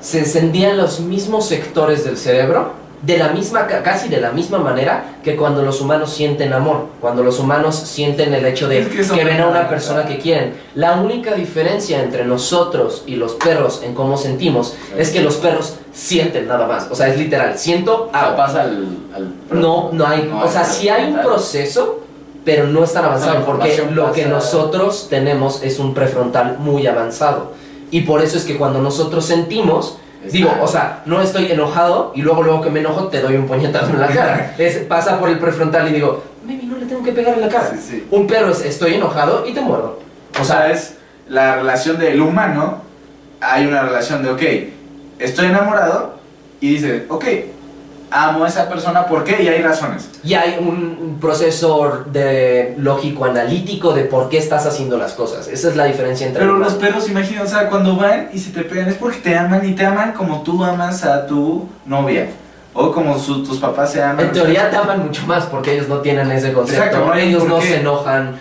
se 0.02 0.20
encendían 0.20 0.78
los 0.78 1.00
mismos 1.00 1.46
sectores 1.48 2.04
del 2.04 2.18
cerebro 2.18 2.86
de 3.02 3.16
la 3.20 3.28
misma 3.30 3.68
ca- 3.68 3.84
casi 3.84 4.10
de 4.10 4.20
la 4.20 4.32
misma 4.32 4.58
manera 4.58 5.18
que 5.24 5.36
cuando 5.36 5.62
los 5.62 5.82
humanos 5.82 6.12
sienten 6.12 6.52
amor, 6.52 6.88
cuando 7.00 7.22
los 7.22 7.40
humanos 7.40 7.76
sienten 7.76 8.34
el 8.34 8.44
hecho 8.44 8.68
de 8.68 8.80
Es 8.80 8.88
que 9.12 9.18
que, 9.20 9.24
ven 9.24 9.40
a 9.40 9.48
una 9.48 9.70
persona 9.70 10.06
que 10.06 10.18
quieren. 10.18 10.56
La 10.74 10.94
única 10.96 11.36
diferencia 11.36 12.02
entre 12.02 12.26
nosotros 12.26 13.04
y 13.06 13.16
los 13.16 13.34
perros 13.36 13.82
en 13.84 13.94
cómo 13.94 14.18
sentimos 14.18 14.76
es 14.98 15.12
que 15.12 15.22
los 15.22 15.36
perros 15.36 15.76
sienten 15.94 16.48
nada 16.48 16.66
más, 16.68 16.88
o 16.90 16.96
sea, 16.96 17.08
es 17.10 17.18
literal, 17.20 17.56
siento 17.58 18.10
hago. 18.12 18.36
pasa 18.36 18.62
al, 18.62 18.88
al- 19.16 19.32
No, 19.52 19.90
no 19.94 20.06
hay, 20.08 20.24
No 20.24 20.44
o 20.44 20.50
sea, 20.50 20.64
sí 20.66 20.90
hay 20.90 21.12
un 21.12 21.20
proceso, 21.22 22.00
pero 22.48 22.66
no 22.66 22.86
es 22.86 22.94
tan 22.94 23.04
avanzado, 23.04 23.44
porque 23.44 23.86
lo 23.92 24.13
que 24.13 24.25
nosotros 24.25 25.08
tenemos 25.10 25.62
es 25.63 25.80
un 25.80 25.94
prefrontal 25.94 26.58
muy 26.60 26.88
avanzado. 26.88 27.51
Y 27.92 28.04
por 28.04 28.22
eso 28.22 28.38
es 28.38 28.46
que 28.46 28.56
cuando 28.56 28.80
nosotros 28.82 29.25
sentimos, 29.25 29.98
digo, 30.32 30.56
o 30.62 30.68
sea, 30.70 31.01
no 31.06 31.22
estoy 31.22 31.51
enojado 31.51 32.13
y 32.16 32.22
luego 32.22 32.44
luego 32.44 32.62
que 32.62 32.70
me 32.70 32.80
enojo 32.80 33.10
te 33.10 33.20
doy 33.20 33.36
un 33.36 33.48
puñetazo 33.48 33.89
en 33.89 34.00
la 34.00 34.08
cara. 34.08 34.56
Es, 34.58 34.77
pasa 34.77 35.20
por 35.20 35.27
el 35.27 35.39
prefrontal 35.39 35.89
y 35.89 35.96
digo, 35.96 36.24
maybe 36.46 36.63
no 36.63 36.77
le 36.77 36.86
tengo 36.86 37.04
que 37.04 37.12
pegar 37.12 37.34
en 37.34 37.42
la 37.42 37.50
cara. 37.50 37.70
Sí, 37.72 37.86
sí. 37.86 38.08
Un 38.12 38.25
perro 38.25 38.51
es, 38.51 38.63
estoy 38.63 38.94
enojado 38.94 39.46
y 39.46 39.51
te 39.51 39.60
muerdo. 39.60 40.00
O 40.39 40.46
sea, 40.46 40.72
es 40.72 40.96
la 41.27 41.58
relación 41.58 42.00
del 42.00 42.22
humano. 42.22 42.82
Hay 43.42 43.66
una 43.66 43.82
relación 43.82 44.24
de, 44.24 44.30
ok, 44.30 44.44
estoy 45.20 45.48
enamorado 45.48 46.13
y 46.62 46.75
dice, 46.75 47.08
ok, 47.10 47.25
amo 48.12 48.46
a 48.46 48.48
esa 48.48 48.70
persona, 48.70 49.06
¿por 49.06 49.24
qué? 49.24 49.42
Y 49.44 49.48
hay 49.48 49.62
razones. 49.62 50.10
Y 50.24 50.34
hay 50.34 50.58
un 50.60 51.18
proceso 51.20 52.04
de 52.12 52.76
lógico 52.78 53.26
analítico 53.26 53.94
de 53.94 54.04
por 54.06 54.30
qué 54.30 54.38
estás 54.38 54.66
haciendo 54.66 54.98
las 54.98 55.14
cosas. 55.14 55.48
Esa 55.48 55.70
es 55.70 55.76
la 55.76 55.86
diferencia 55.86 56.26
entre 56.28 56.42
Pero 56.42 56.58
los 56.58 56.74
perros, 56.76 57.10
imagina, 57.10 57.44
o 57.44 57.48
sea, 57.48 57.70
cuando 57.70 57.96
van 57.96 58.30
y 58.34 58.40
se 58.40 58.52
te 58.52 58.62
pegan 58.64 58.88
es 58.88 58.96
porque 58.96 59.18
te 59.20 59.36
aman 59.38 59.68
y 59.68 59.74
te 59.74 59.86
aman 59.86 60.14
como 60.14 60.42
tú 60.44 60.64
amas 60.64 61.04
a 61.04 61.26
tu 61.28 61.67
novia. 61.86 62.28
O 62.74 62.91
como 62.91 63.17
su- 63.17 63.43
tus 63.43 63.58
papás 63.58 63.91
se 63.91 64.04
aman. 64.04 64.26
En 64.28 64.32
teoría 64.32 64.70
te 64.70 64.76
aman 64.78 65.04
mucho 65.04 65.26
más 65.26 65.46
porque 65.46 65.74
ellos 65.74 65.88
no 65.89 65.98
tienen 65.98 66.32
ese 66.32 66.54
concepto. 66.54 66.84
Exacto, 66.86 67.13
ellos 67.15 67.43
no 67.46 67.60
qué. 67.60 67.67
se 67.67 67.76
enojan. 67.80 68.39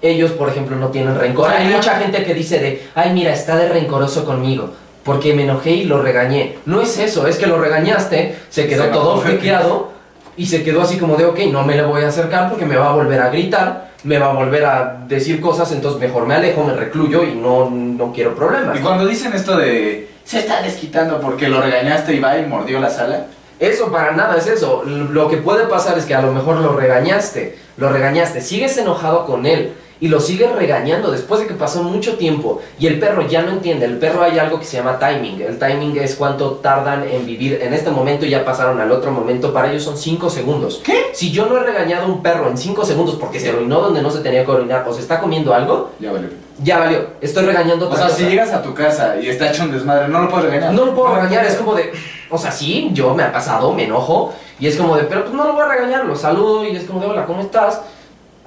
Ellos, 0.00 0.32
por 0.32 0.48
ejemplo, 0.48 0.76
no 0.76 0.88
tienen 0.88 1.18
rencor. 1.18 1.50
Hay 1.50 1.68
mucha 1.68 1.96
gente 1.96 2.24
que 2.24 2.34
dice 2.34 2.58
de, 2.58 2.88
ay, 2.94 3.12
mira, 3.12 3.32
está 3.32 3.56
de 3.56 3.68
rencoroso 3.68 4.24
conmigo. 4.24 4.70
Porque 5.04 5.34
me 5.34 5.44
enojé 5.44 5.70
y 5.70 5.84
lo 5.84 6.00
regañé. 6.02 6.58
No 6.66 6.80
es 6.80 6.98
eso, 6.98 7.26
es 7.26 7.36
que 7.36 7.46
lo 7.46 7.58
regañaste, 7.58 8.36
se 8.48 8.66
quedó 8.66 8.84
Se 8.84 8.88
todo 8.90 9.20
friqueado 9.20 9.92
y 10.36 10.46
se 10.46 10.62
quedó 10.62 10.82
así 10.82 10.98
como 10.98 11.16
de, 11.16 11.26
ok, 11.26 11.38
no 11.52 11.62
me 11.62 11.76
le 11.76 11.82
voy 11.82 12.02
a 12.02 12.08
acercar 12.08 12.48
porque 12.48 12.64
me 12.64 12.76
va 12.76 12.90
a 12.90 12.94
volver 12.94 13.20
a 13.20 13.28
gritar, 13.28 13.90
me 14.02 14.18
va 14.18 14.30
a 14.30 14.34
volver 14.34 14.64
a 14.64 15.04
decir 15.06 15.40
cosas, 15.40 15.70
entonces 15.72 16.00
mejor 16.00 16.26
me 16.26 16.34
alejo, 16.34 16.64
me 16.64 16.74
recluyo 16.74 17.22
y 17.22 17.34
no, 17.34 17.70
no 17.70 18.12
quiero 18.12 18.34
problemas. 18.34 18.78
Y 18.78 18.82
cuando 18.82 19.06
dicen 19.06 19.32
esto 19.32 19.56
de 19.56 20.08
se 20.24 20.38
está 20.38 20.62
desquitando 20.62 21.20
porque 21.20 21.48
lo 21.48 21.60
regañaste 21.60 22.14
y 22.14 22.18
va 22.18 22.38
y 22.38 22.46
mordió 22.46 22.80
la 22.80 22.90
sala. 22.90 23.26
Eso 23.60 23.92
para 23.92 24.12
nada 24.12 24.36
es 24.36 24.46
eso. 24.46 24.82
Lo 24.84 25.28
que 25.28 25.36
puede 25.36 25.66
pasar 25.66 25.96
es 25.98 26.06
que 26.06 26.14
a 26.14 26.22
lo 26.22 26.32
mejor 26.32 26.56
lo 26.56 26.74
regañaste, 26.74 27.56
lo 27.76 27.90
regañaste, 27.90 28.40
sigues 28.40 28.76
enojado 28.78 29.26
con 29.26 29.46
él 29.46 29.74
y 30.00 30.08
lo 30.08 30.20
sigues 30.20 30.50
regañando 30.52 31.10
después 31.10 31.40
de 31.40 31.46
que 31.46 31.54
pasó 31.54 31.82
mucho 31.82 32.16
tiempo 32.16 32.60
y 32.78 32.86
el 32.88 32.98
perro 32.98 33.26
ya 33.26 33.42
no 33.42 33.52
entiende. 33.52 33.86
El 33.86 33.98
perro 33.98 34.22
hay 34.22 34.38
algo 34.38 34.58
que 34.58 34.64
se 34.66 34.76
llama 34.76 34.98
timing. 34.98 35.40
El 35.40 35.58
timing 35.58 35.96
es 35.98 36.16
cuánto 36.16 36.52
tardan 36.54 37.04
en 37.08 37.24
vivir. 37.24 37.60
En 37.62 37.72
este 37.72 37.90
momento 37.90 38.26
y 38.26 38.30
ya 38.30 38.44
pasaron 38.44 38.80
al 38.80 38.90
otro 38.90 39.12
momento. 39.12 39.52
Para 39.52 39.70
ellos 39.70 39.82
son 39.84 39.96
5 39.96 40.28
segundos. 40.30 40.80
¿Qué? 40.84 41.10
Si 41.12 41.30
yo 41.30 41.46
no 41.46 41.56
he 41.58 41.60
regañado 41.62 42.04
a 42.04 42.08
un 42.08 42.22
perro 42.22 42.48
en 42.50 42.58
5 42.58 42.84
segundos 42.84 43.16
porque 43.20 43.38
se 43.40 43.50
orinó 43.54 43.80
donde 43.80 44.02
no 44.02 44.10
se 44.10 44.18
tenía 44.20 44.44
que 44.44 44.50
orinar 44.50 44.84
o 44.88 44.92
se 44.92 45.00
está 45.00 45.20
comiendo 45.20 45.54
algo, 45.54 45.92
Ya 46.00 46.12
vale. 46.12 46.28
ya 46.62 46.78
valió. 46.80 47.06
Estoy 47.20 47.44
regañando 47.46 47.88
O 47.88 47.94
sea, 47.96 48.06
cosa. 48.06 48.16
si 48.16 48.24
llegas 48.24 48.52
a 48.52 48.62
tu 48.62 48.74
casa 48.74 49.16
y 49.22 49.28
está 49.28 49.48
hecho 49.50 49.62
un 49.62 49.72
desmadre, 49.72 50.08
no 50.08 50.22
lo 50.22 50.28
puedes 50.28 50.46
regañar. 50.50 50.72
No 50.74 50.86
lo 50.86 50.94
puedo 50.94 51.14
regañar, 51.14 51.44
es 51.46 51.54
como 51.54 51.74
de, 51.74 51.92
o 52.30 52.36
sea, 52.38 52.50
sí, 52.50 52.90
yo 52.92 53.14
me 53.14 53.22
ha 53.22 53.32
pasado, 53.32 53.72
me 53.72 53.84
enojo, 53.84 54.34
y 54.58 54.66
es 54.66 54.76
como 54.76 54.96
de, 54.96 55.04
pero 55.04 55.22
pues 55.22 55.34
no 55.34 55.44
lo 55.44 55.52
voy 55.54 55.62
a 55.62 55.68
regañar, 55.68 56.04
lo 56.04 56.14
saludo 56.16 56.64
y 56.66 56.76
es 56.76 56.84
como 56.84 57.00
de, 57.00 57.06
hola, 57.06 57.26
¿cómo 57.26 57.40
estás? 57.42 57.80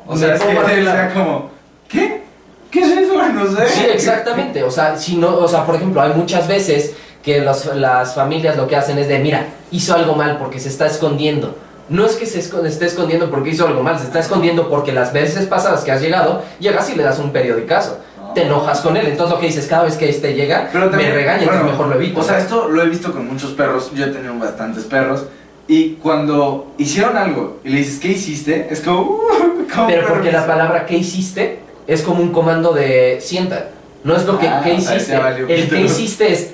O 0.08 0.15
sea, 0.17 0.36
es 0.36 0.41
que 0.41 0.58
arreglar. 0.58 0.96
sea 0.96 1.13
como, 1.13 1.50
¿qué? 1.88 2.22
¿Qué 2.72 2.80
es 2.82 2.88
eso? 2.98 3.13
No 3.34 3.48
sé. 3.56 3.67
Sí, 3.70 3.86
exactamente, 3.91 4.63
o 4.63 4.72
sea, 4.72 4.98
si 4.98 5.15
no, 5.17 5.36
o 5.38 5.48
sea, 5.48 5.65
por 5.65 5.76
ejemplo, 5.76 6.02
hay 6.02 6.13
muchas 6.13 6.48
veces 6.48 6.93
que 7.24 7.41
los- 7.41 7.65
las 7.76 8.15
familias 8.15 8.56
lo 8.58 8.67
que 8.67 8.76
hacen 8.76 8.98
es 9.00 9.08
de, 9.08 9.20
mira, 9.20 9.46
hizo 9.72 9.93
algo 9.96 10.15
mal 10.15 10.38
porque 10.38 10.60
se 10.60 10.70
está 10.70 10.86
escondiendo. 10.88 11.56
No 11.89 12.06
es 12.06 12.13
que 12.15 12.26
se 12.26 12.39
esco- 12.41 12.65
esté 12.65 12.86
escondiendo 12.86 13.30
porque 13.30 13.50
hizo 13.52 13.65
algo 13.67 13.82
mal, 13.84 13.98
se 13.98 14.06
está 14.06 14.20
escondiendo 14.20 14.70
porque 14.70 14.91
las 14.91 15.13
veces 15.13 15.46
pasadas 15.46 15.84
que 15.84 15.91
has 15.91 16.02
llegado, 16.02 16.41
llegas 16.60 16.89
y 16.89 16.96
le 16.96 17.04
das 17.04 17.20
un 17.20 17.32
periodicazo. 17.32 18.00
Te 18.36 18.43
enojas 18.43 18.82
con 18.82 18.98
él, 18.98 19.08
entonces 19.08 19.34
lo 19.34 19.39
que 19.39 19.48
dices, 19.48 19.67
cada 19.67 19.84
vez 19.86 19.96
que 19.96 20.10
este 20.10 20.34
llega, 20.36 20.70
Pero 20.72 20.89
también, 20.89 21.10
me 21.12 21.15
regaña, 21.15 21.39
entonces 21.43 21.62
bueno, 21.63 21.72
mejor 21.72 21.88
lo 21.88 21.96
evito. 21.96 22.20
O 22.20 22.24
sea, 22.24 22.39
esto 22.39 22.67
lo 22.67 22.84
he 22.84 22.89
visto 22.89 23.12
con 23.13 23.26
muchos 23.28 23.52
perros. 23.52 23.91
Yo 23.96 24.06
he 24.06 24.10
tenido 24.10 24.34
bastantes 24.38 24.84
perros. 24.84 25.24
Y 25.70 25.93
cuando 25.96 26.67
hicieron 26.78 27.17
algo 27.17 27.58
y 27.63 27.70
le 27.70 27.78
dices, 27.80 28.00
¿qué 28.00 28.10
hiciste? 28.10 28.67
Es 28.70 28.80
como, 28.82 29.02
"Uh, 29.02 29.20
¿cómo 29.39 29.57
Pero 29.88 30.08
porque 30.08 30.32
la 30.32 30.39
permiso?". 30.39 30.47
palabra 30.47 30.86
¿qué 30.86 30.97
hiciste? 30.97 31.60
es 31.88 32.01
como 32.01 32.21
un 32.21 32.32
comando 32.34 32.73
de 32.73 33.17
sienta. 33.21 33.69
No 34.03 34.15
es 34.15 34.25
lo 34.25 34.38
que 34.39 34.47
Ah, 34.47 34.62
¿qué 34.63 34.73
o 34.73 34.80
sea, 34.82 34.95
hiciste? 34.97 35.15
El. 35.47 35.69
¿qué 35.69 35.82
hiciste? 35.82 36.32
es, 36.34 36.49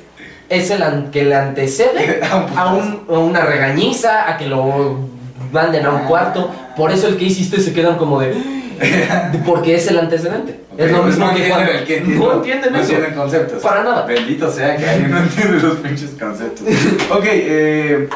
es 0.50 0.70
el 0.72 0.82
an- 0.84 1.10
que 1.12 1.24
le 1.24 1.36
antecede 1.36 2.20
a, 2.56 2.74
un- 2.74 3.04
a 3.10 3.20
una 3.20 3.42
regañiza, 3.42 4.30
a 4.32 4.38
que 4.38 4.46
lo 4.48 4.98
manden 5.52 5.86
a 5.86 5.90
un 5.92 6.02
Ah. 6.02 6.08
cuarto. 6.08 6.50
Por 6.78 6.92
eso 6.92 7.08
el 7.08 7.18
que 7.18 7.26
hiciste 7.26 7.60
se 7.60 7.74
quedan 7.74 7.98
como 7.98 8.20
de... 8.20 8.34
porque 9.46 9.76
es 9.76 9.88
el 9.88 9.98
antecedente. 10.00 10.60
es 10.78 10.92
lo 10.92 11.00
Ok, 11.02 11.06
mismo 11.08 11.26
no 11.28 11.34
que 11.36 11.50
cuando- 11.50 11.72
el 11.72 11.78
entiendo. 11.80 12.26
No 12.28 12.34
entienden 12.34 12.74
No 12.74 12.80
eso. 12.80 12.92
entienden 12.94 13.20
conceptos. 13.20 13.64
Para 13.64 13.84
nada. 13.84 14.06
Bendito 14.06 14.52
sea 14.52 14.76
que 14.78 14.88
alguien 14.90 15.12
no 15.12 15.18
entiende 15.20 15.60
los 15.62 15.76
pinches 15.78 16.12
conceptos. 16.20 16.64
Ok, 17.12 17.26
eh, 17.26 18.10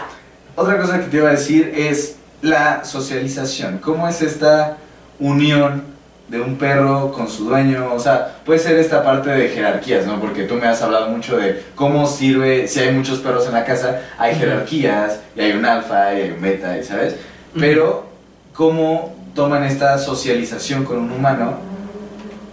otra 0.56 0.78
cosa 0.80 1.00
que 1.00 1.06
te 1.08 1.18
iba 1.18 1.30
a 1.30 1.32
decir 1.34 1.72
es 1.76 2.16
la 2.42 2.84
socialización. 2.84 3.78
¿Cómo 3.80 4.08
es 4.08 4.22
esta 4.22 4.78
unión 5.20 5.84
de 6.28 6.42
un 6.42 6.58
perro 6.58 7.12
con 7.12 7.28
su 7.28 7.46
dueño? 7.46 7.94
O 7.94 8.00
sea, 8.00 8.38
puede 8.46 8.60
ser 8.60 8.78
esta 8.78 9.04
parte 9.04 9.30
de 9.30 9.50
jerarquías, 9.50 10.06
¿no? 10.06 10.20
Porque 10.20 10.44
tú 10.44 10.56
me 10.56 10.68
has 10.68 10.82
hablado 10.82 11.10
mucho 11.10 11.38
de 11.38 11.64
cómo 11.76 12.06
sirve, 12.08 12.68
si 12.68 12.80
hay 12.80 12.94
muchos 12.94 13.20
perros 13.20 13.48
en 13.48 13.54
la 13.54 13.64
casa, 13.64 14.02
hay 14.18 14.36
jerarquías, 14.36 15.20
y 15.36 15.42
hay 15.42 15.52
un 15.54 15.66
alfa, 15.66 16.14
y 16.14 16.22
hay 16.22 16.32
un 16.32 16.42
beta, 16.42 16.78
y 16.78 16.84
¿sabes? 16.84 17.16
Pero, 17.58 18.06
¿cómo 18.54 19.16
toman 19.34 19.64
esta 19.64 19.98
socialización 19.98 20.84
con 20.84 20.98
un 20.98 21.12
humano 21.12 21.58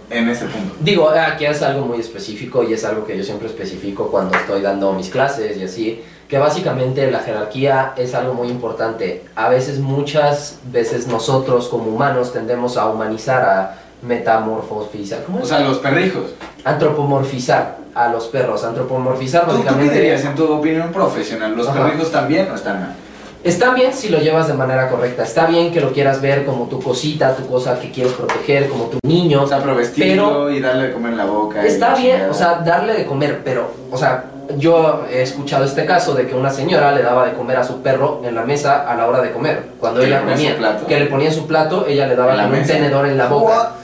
en 0.09 0.29
ese 0.29 0.45
punto? 0.45 0.75
Digo, 0.79 1.09
aquí 1.09 1.45
es 1.45 1.61
algo 1.61 1.85
muy 1.85 1.99
específico 1.99 2.63
y 2.63 2.73
es 2.73 2.85
algo 2.85 3.05
que 3.05 3.17
yo 3.17 3.23
siempre 3.23 3.47
especifico 3.47 4.09
cuando 4.09 4.37
estoy 4.37 4.61
dando 4.61 4.93
mis 4.93 5.09
clases 5.09 5.57
y 5.57 5.63
así. 5.63 6.01
Que 6.27 6.37
básicamente 6.39 7.09
la 7.11 7.19
jerarquía 7.19 7.93
es 7.97 8.15
algo 8.15 8.33
muy 8.33 8.47
importante. 8.49 9.25
A 9.35 9.49
veces, 9.49 9.79
muchas 9.79 10.59
veces 10.71 11.07
nosotros 11.07 11.67
como 11.67 11.85
humanos 11.91 12.33
tendemos 12.33 12.77
a 12.77 12.87
humanizar, 12.87 13.43
a 13.43 13.75
metamorfosizar, 14.01 15.23
¿cómo 15.23 15.41
O 15.41 15.45
sea, 15.45 15.59
los 15.61 15.77
perrijos. 15.79 16.33
Antropomorfizar 16.63 17.77
a 17.93 18.09
los 18.09 18.25
perros. 18.25 18.63
Antropomorfizar 18.63 19.45
¿Tú, 19.45 19.51
tú 19.51 19.57
qué 19.57 19.63
básicamente... 19.63 19.95
dirías 19.95 20.25
en 20.25 20.35
tu 20.35 20.51
opinión 20.51 20.91
profesional? 20.91 21.55
¿Los 21.55 21.67
Ajá. 21.67 21.83
perrijos 21.83 22.11
también 22.11 22.49
o 22.51 22.55
están 22.55 22.79
mal? 22.81 22.95
Está 23.43 23.75
bien 23.75 23.93
si 23.93 24.09
lo 24.09 24.17
llevas 24.17 24.47
de 24.47 24.55
manera 24.55 24.89
correcta. 24.89 25.21
Está 25.21 25.45
bien 25.45 25.71
que 25.71 25.79
lo 25.79 25.91
quieras 25.91 26.19
ver 26.19 26.45
como 26.45 26.65
tu 26.65 26.81
cosita, 26.81 27.35
tu 27.35 27.45
cosa 27.45 27.79
que 27.79 27.91
quieres 27.91 28.13
proteger, 28.13 28.67
como 28.69 28.85
tu 28.85 28.97
niño. 29.03 29.43
O 29.43 29.47
sea, 29.47 29.59
pero 29.59 29.75
vestirlo 29.75 30.49
y 30.49 30.59
darle 30.59 30.87
de 30.87 30.93
comer 30.93 31.11
en 31.11 31.17
la 31.19 31.25
boca. 31.25 31.63
Está 31.63 31.93
bien, 31.93 32.27
o 32.27 32.33
sea, 32.33 32.55
darle 32.65 32.93
de 32.93 33.05
comer, 33.05 33.41
pero, 33.45 33.69
o 33.91 33.97
sea, 33.97 34.25
yo 34.57 35.05
he 35.11 35.21
escuchado 35.21 35.65
este 35.65 35.85
caso 35.85 36.13
de 36.13 36.27
que 36.27 36.35
una 36.35 36.49
señora 36.49 36.91
le 36.91 37.01
daba 37.01 37.25
de 37.25 37.33
comer 37.33 37.57
a 37.57 37.63
su 37.63 37.81
perro 37.81 38.21
en 38.23 38.35
la 38.35 38.43
mesa 38.43 38.89
a 38.89 38.95
la 38.95 39.07
hora 39.07 39.21
de 39.21 39.31
comer. 39.31 39.63
Cuando 39.79 40.01
Que 40.01 40.07
ella 40.07 40.21
comía, 40.23 40.57
que 40.87 40.99
le 40.99 41.05
ponía 41.07 41.31
su 41.31 41.47
plato, 41.47 41.85
ella 41.87 42.07
le 42.07 42.15
daba 42.15 42.45
un 42.45 42.63
tenedor 42.63 43.07
en 43.07 43.17
la 43.17 43.27
boca. 43.27 43.75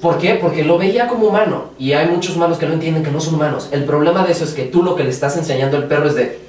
¿Por 0.00 0.18
qué? 0.18 0.34
Porque 0.34 0.64
lo 0.64 0.76
veía 0.76 1.08
como 1.08 1.28
humano. 1.28 1.70
Y 1.78 1.92
hay 1.92 2.08
muchos 2.08 2.36
humanos 2.36 2.58
que 2.58 2.66
no 2.66 2.74
entienden 2.74 3.02
que 3.02 3.10
no 3.10 3.20
son 3.20 3.36
humanos. 3.36 3.68
El 3.72 3.84
problema 3.84 4.24
de 4.24 4.32
eso 4.32 4.44
es 4.44 4.52
que 4.52 4.64
tú 4.64 4.82
lo 4.82 4.96
que 4.96 5.04
le 5.04 5.10
estás 5.10 5.36
enseñando 5.36 5.76
al 5.76 5.84
perro 5.84 6.06
es 6.06 6.14
de. 6.14 6.40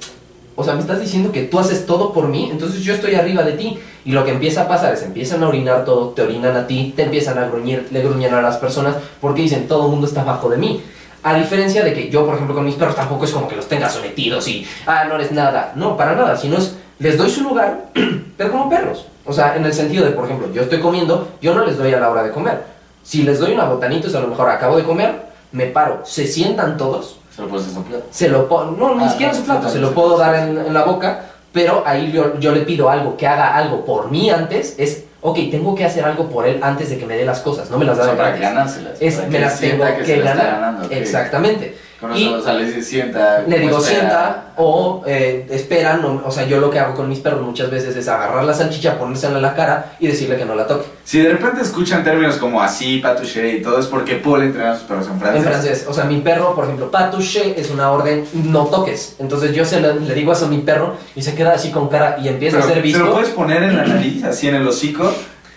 O 0.56 0.64
sea, 0.64 0.74
me 0.74 0.80
estás 0.80 1.00
diciendo 1.00 1.32
que 1.32 1.42
tú 1.42 1.58
haces 1.58 1.84
todo 1.84 2.12
por 2.12 2.28
mí, 2.28 2.48
entonces 2.50 2.82
yo 2.82 2.94
estoy 2.94 3.14
arriba 3.14 3.42
de 3.42 3.52
ti. 3.52 3.78
Y 4.04 4.12
lo 4.12 4.24
que 4.24 4.30
empieza 4.30 4.62
a 4.62 4.68
pasar 4.68 4.94
es 4.94 5.02
empiezan 5.02 5.42
a 5.42 5.48
orinar 5.48 5.84
todo, 5.84 6.10
te 6.10 6.22
orinan 6.22 6.56
a 6.56 6.66
ti, 6.66 6.92
te 6.94 7.02
empiezan 7.02 7.38
a 7.38 7.46
gruñir, 7.48 7.88
le 7.90 8.02
gruñen 8.02 8.32
a 8.34 8.40
las 8.40 8.56
personas 8.56 8.96
porque 9.20 9.42
dicen 9.42 9.66
todo 9.68 9.86
el 9.86 9.90
mundo 9.90 10.06
está 10.06 10.20
abajo 10.20 10.48
de 10.48 10.56
mí. 10.58 10.82
A 11.26 11.34
diferencia 11.34 11.82
de 11.82 11.92
que 11.92 12.08
yo, 12.08 12.24
por 12.24 12.34
ejemplo, 12.36 12.54
con 12.54 12.64
mis 12.64 12.76
perros 12.76 12.94
tampoco 12.94 13.24
es 13.24 13.32
como 13.32 13.48
que 13.48 13.56
los 13.56 13.66
tenga 13.66 13.90
sometidos 13.90 14.46
y, 14.46 14.64
ah, 14.86 15.06
no 15.08 15.16
eres 15.16 15.32
nada. 15.32 15.72
No, 15.74 15.96
para 15.96 16.14
nada. 16.14 16.36
Sino 16.36 16.56
es, 16.56 16.76
les 17.00 17.18
doy 17.18 17.28
su 17.28 17.42
lugar, 17.42 17.86
pero 18.36 18.52
como 18.52 18.70
perros. 18.70 19.06
O 19.24 19.32
sea, 19.32 19.56
en 19.56 19.64
el 19.64 19.72
sentido 19.74 20.04
de, 20.04 20.12
por 20.12 20.26
ejemplo, 20.26 20.52
yo 20.52 20.62
estoy 20.62 20.78
comiendo, 20.78 21.26
yo 21.42 21.52
no 21.52 21.64
les 21.66 21.76
doy 21.76 21.92
a 21.92 21.98
la 21.98 22.10
hora 22.10 22.22
de 22.22 22.30
comer. 22.30 22.62
Si 23.02 23.24
les 23.24 23.40
doy 23.40 23.54
una 23.54 23.64
botanita, 23.64 24.06
a 24.16 24.20
lo 24.20 24.28
mejor 24.28 24.48
acabo 24.48 24.76
de 24.76 24.84
comer, 24.84 25.26
me 25.50 25.66
paro, 25.66 26.02
se 26.04 26.28
sientan 26.28 26.76
todos, 26.76 27.18
Se 27.34 27.42
lo 27.42 27.48
pones 27.48 27.66
en 27.66 27.74
su 27.74 27.82
plato. 27.82 28.04
se 28.10 28.28
lo 28.28 28.48
no, 28.78 28.94
ni 28.94 29.04
Ah, 29.04 29.08
siquiera 29.10 29.32
en 29.32 29.38
su 29.38 29.44
plato, 29.44 29.68
se 29.68 29.80
lo 29.80 29.90
puedo 29.92 30.16
dar 30.16 30.34
en, 30.36 30.56
en 30.58 30.72
la 30.72 30.84
boca, 30.84 31.22
pero 31.52 31.82
ahí 31.84 32.12
yo, 32.12 32.38
yo 32.38 32.52
le 32.52 32.60
pido 32.60 32.88
algo, 32.88 33.16
que 33.16 33.26
haga 33.26 33.56
algo 33.56 33.84
por 33.84 34.12
mí 34.12 34.30
antes, 34.30 34.76
es, 34.78 35.05
ok, 35.26 35.38
tengo 35.50 35.74
que 35.74 35.84
hacer 35.84 36.04
algo 36.04 36.28
por 36.30 36.46
él 36.46 36.60
antes 36.62 36.88
de 36.88 36.98
que 36.98 37.04
me 37.04 37.16
dé 37.16 37.24
las 37.24 37.40
cosas, 37.40 37.68
no 37.68 37.78
me 37.78 37.84
las 37.84 37.96
O 37.96 37.98
da 37.98 38.04
sea, 38.04 38.12
de 38.12 38.18
para 38.18 38.36
ganárselas. 38.36 38.96
Es, 39.00 39.16
para 39.16 39.26
me 39.26 39.32
que 39.34 39.40
las 39.40 39.60
tengo 39.60 39.84
que 40.04 40.20
ganar. 40.20 40.46
ganando. 40.46 40.90
Exactamente. 40.90 41.76
Y- 42.14 42.28
o 42.28 42.42
sea, 42.42 42.52
le 42.52 42.82
sienta. 42.82 43.42
Le 43.48 43.58
digo, 43.58 43.78
espera. 43.78 43.98
sienta, 44.00 44.44
o 44.56 45.02
eh, 45.06 45.46
esperan, 45.50 46.04
o, 46.04 46.22
o 46.26 46.30
sea, 46.30 46.44
yo 46.46 46.60
lo 46.60 46.70
que 46.70 46.78
hago 46.78 46.94
con 46.94 47.08
mis 47.08 47.20
perros 47.20 47.40
muchas 47.40 47.70
veces 47.70 47.96
es 47.96 48.06
agarrar 48.08 48.44
la 48.44 48.52
salchicha, 48.52 48.98
ponérsela 48.98 49.36
en 49.36 49.42
la 49.42 49.54
cara 49.54 49.96
y 49.98 50.06
decirle 50.06 50.36
que 50.36 50.44
no 50.44 50.54
la 50.54 50.66
toque. 50.66 50.84
Si 51.04 51.20
de 51.20 51.30
repente 51.30 51.62
escuchan 51.62 52.04
términos 52.04 52.36
como 52.36 52.60
así, 52.60 52.98
patouché 52.98 53.56
y 53.56 53.62
todo, 53.62 53.78
es 53.78 53.86
porque 53.86 54.16
Paul 54.16 54.42
entrena 54.42 54.72
a 54.72 54.74
sus 54.76 54.84
perros 54.84 55.06
en 55.06 55.18
francés. 55.18 55.42
En 55.42 55.48
francés, 55.48 55.86
o 55.88 55.94
sea, 55.94 56.04
mi 56.04 56.20
perro, 56.20 56.54
por 56.54 56.64
ejemplo, 56.64 56.90
patouché 56.90 57.58
es 57.58 57.70
una 57.70 57.90
orden, 57.90 58.26
no 58.34 58.66
toques. 58.66 59.16
Entonces 59.18 59.54
yo 59.54 59.64
se 59.64 59.80
le, 59.80 59.94
le 59.98 60.14
digo 60.14 60.32
eso 60.32 60.44
a 60.44 60.48
mi 60.48 60.58
perro 60.58 60.96
y 61.14 61.22
se 61.22 61.34
queda 61.34 61.54
así 61.54 61.70
con 61.70 61.88
cara 61.88 62.18
y 62.22 62.28
empieza 62.28 62.58
Pero 62.58 62.64
a 62.64 62.74
ser 62.74 62.82
Se 62.82 62.90
lo 62.98 63.04
visto. 63.04 63.12
puedes 63.14 63.30
poner 63.30 63.62
en 63.62 63.76
la 63.76 63.86
nariz, 63.86 64.22
así 64.24 64.48
en 64.48 64.56
el 64.56 64.68
hocico, 64.68 65.10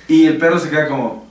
y 0.08 0.25
el 0.25 0.38
perro 0.38 0.58
se 0.58 0.69
queda 0.69 0.88
como. 0.88 1.28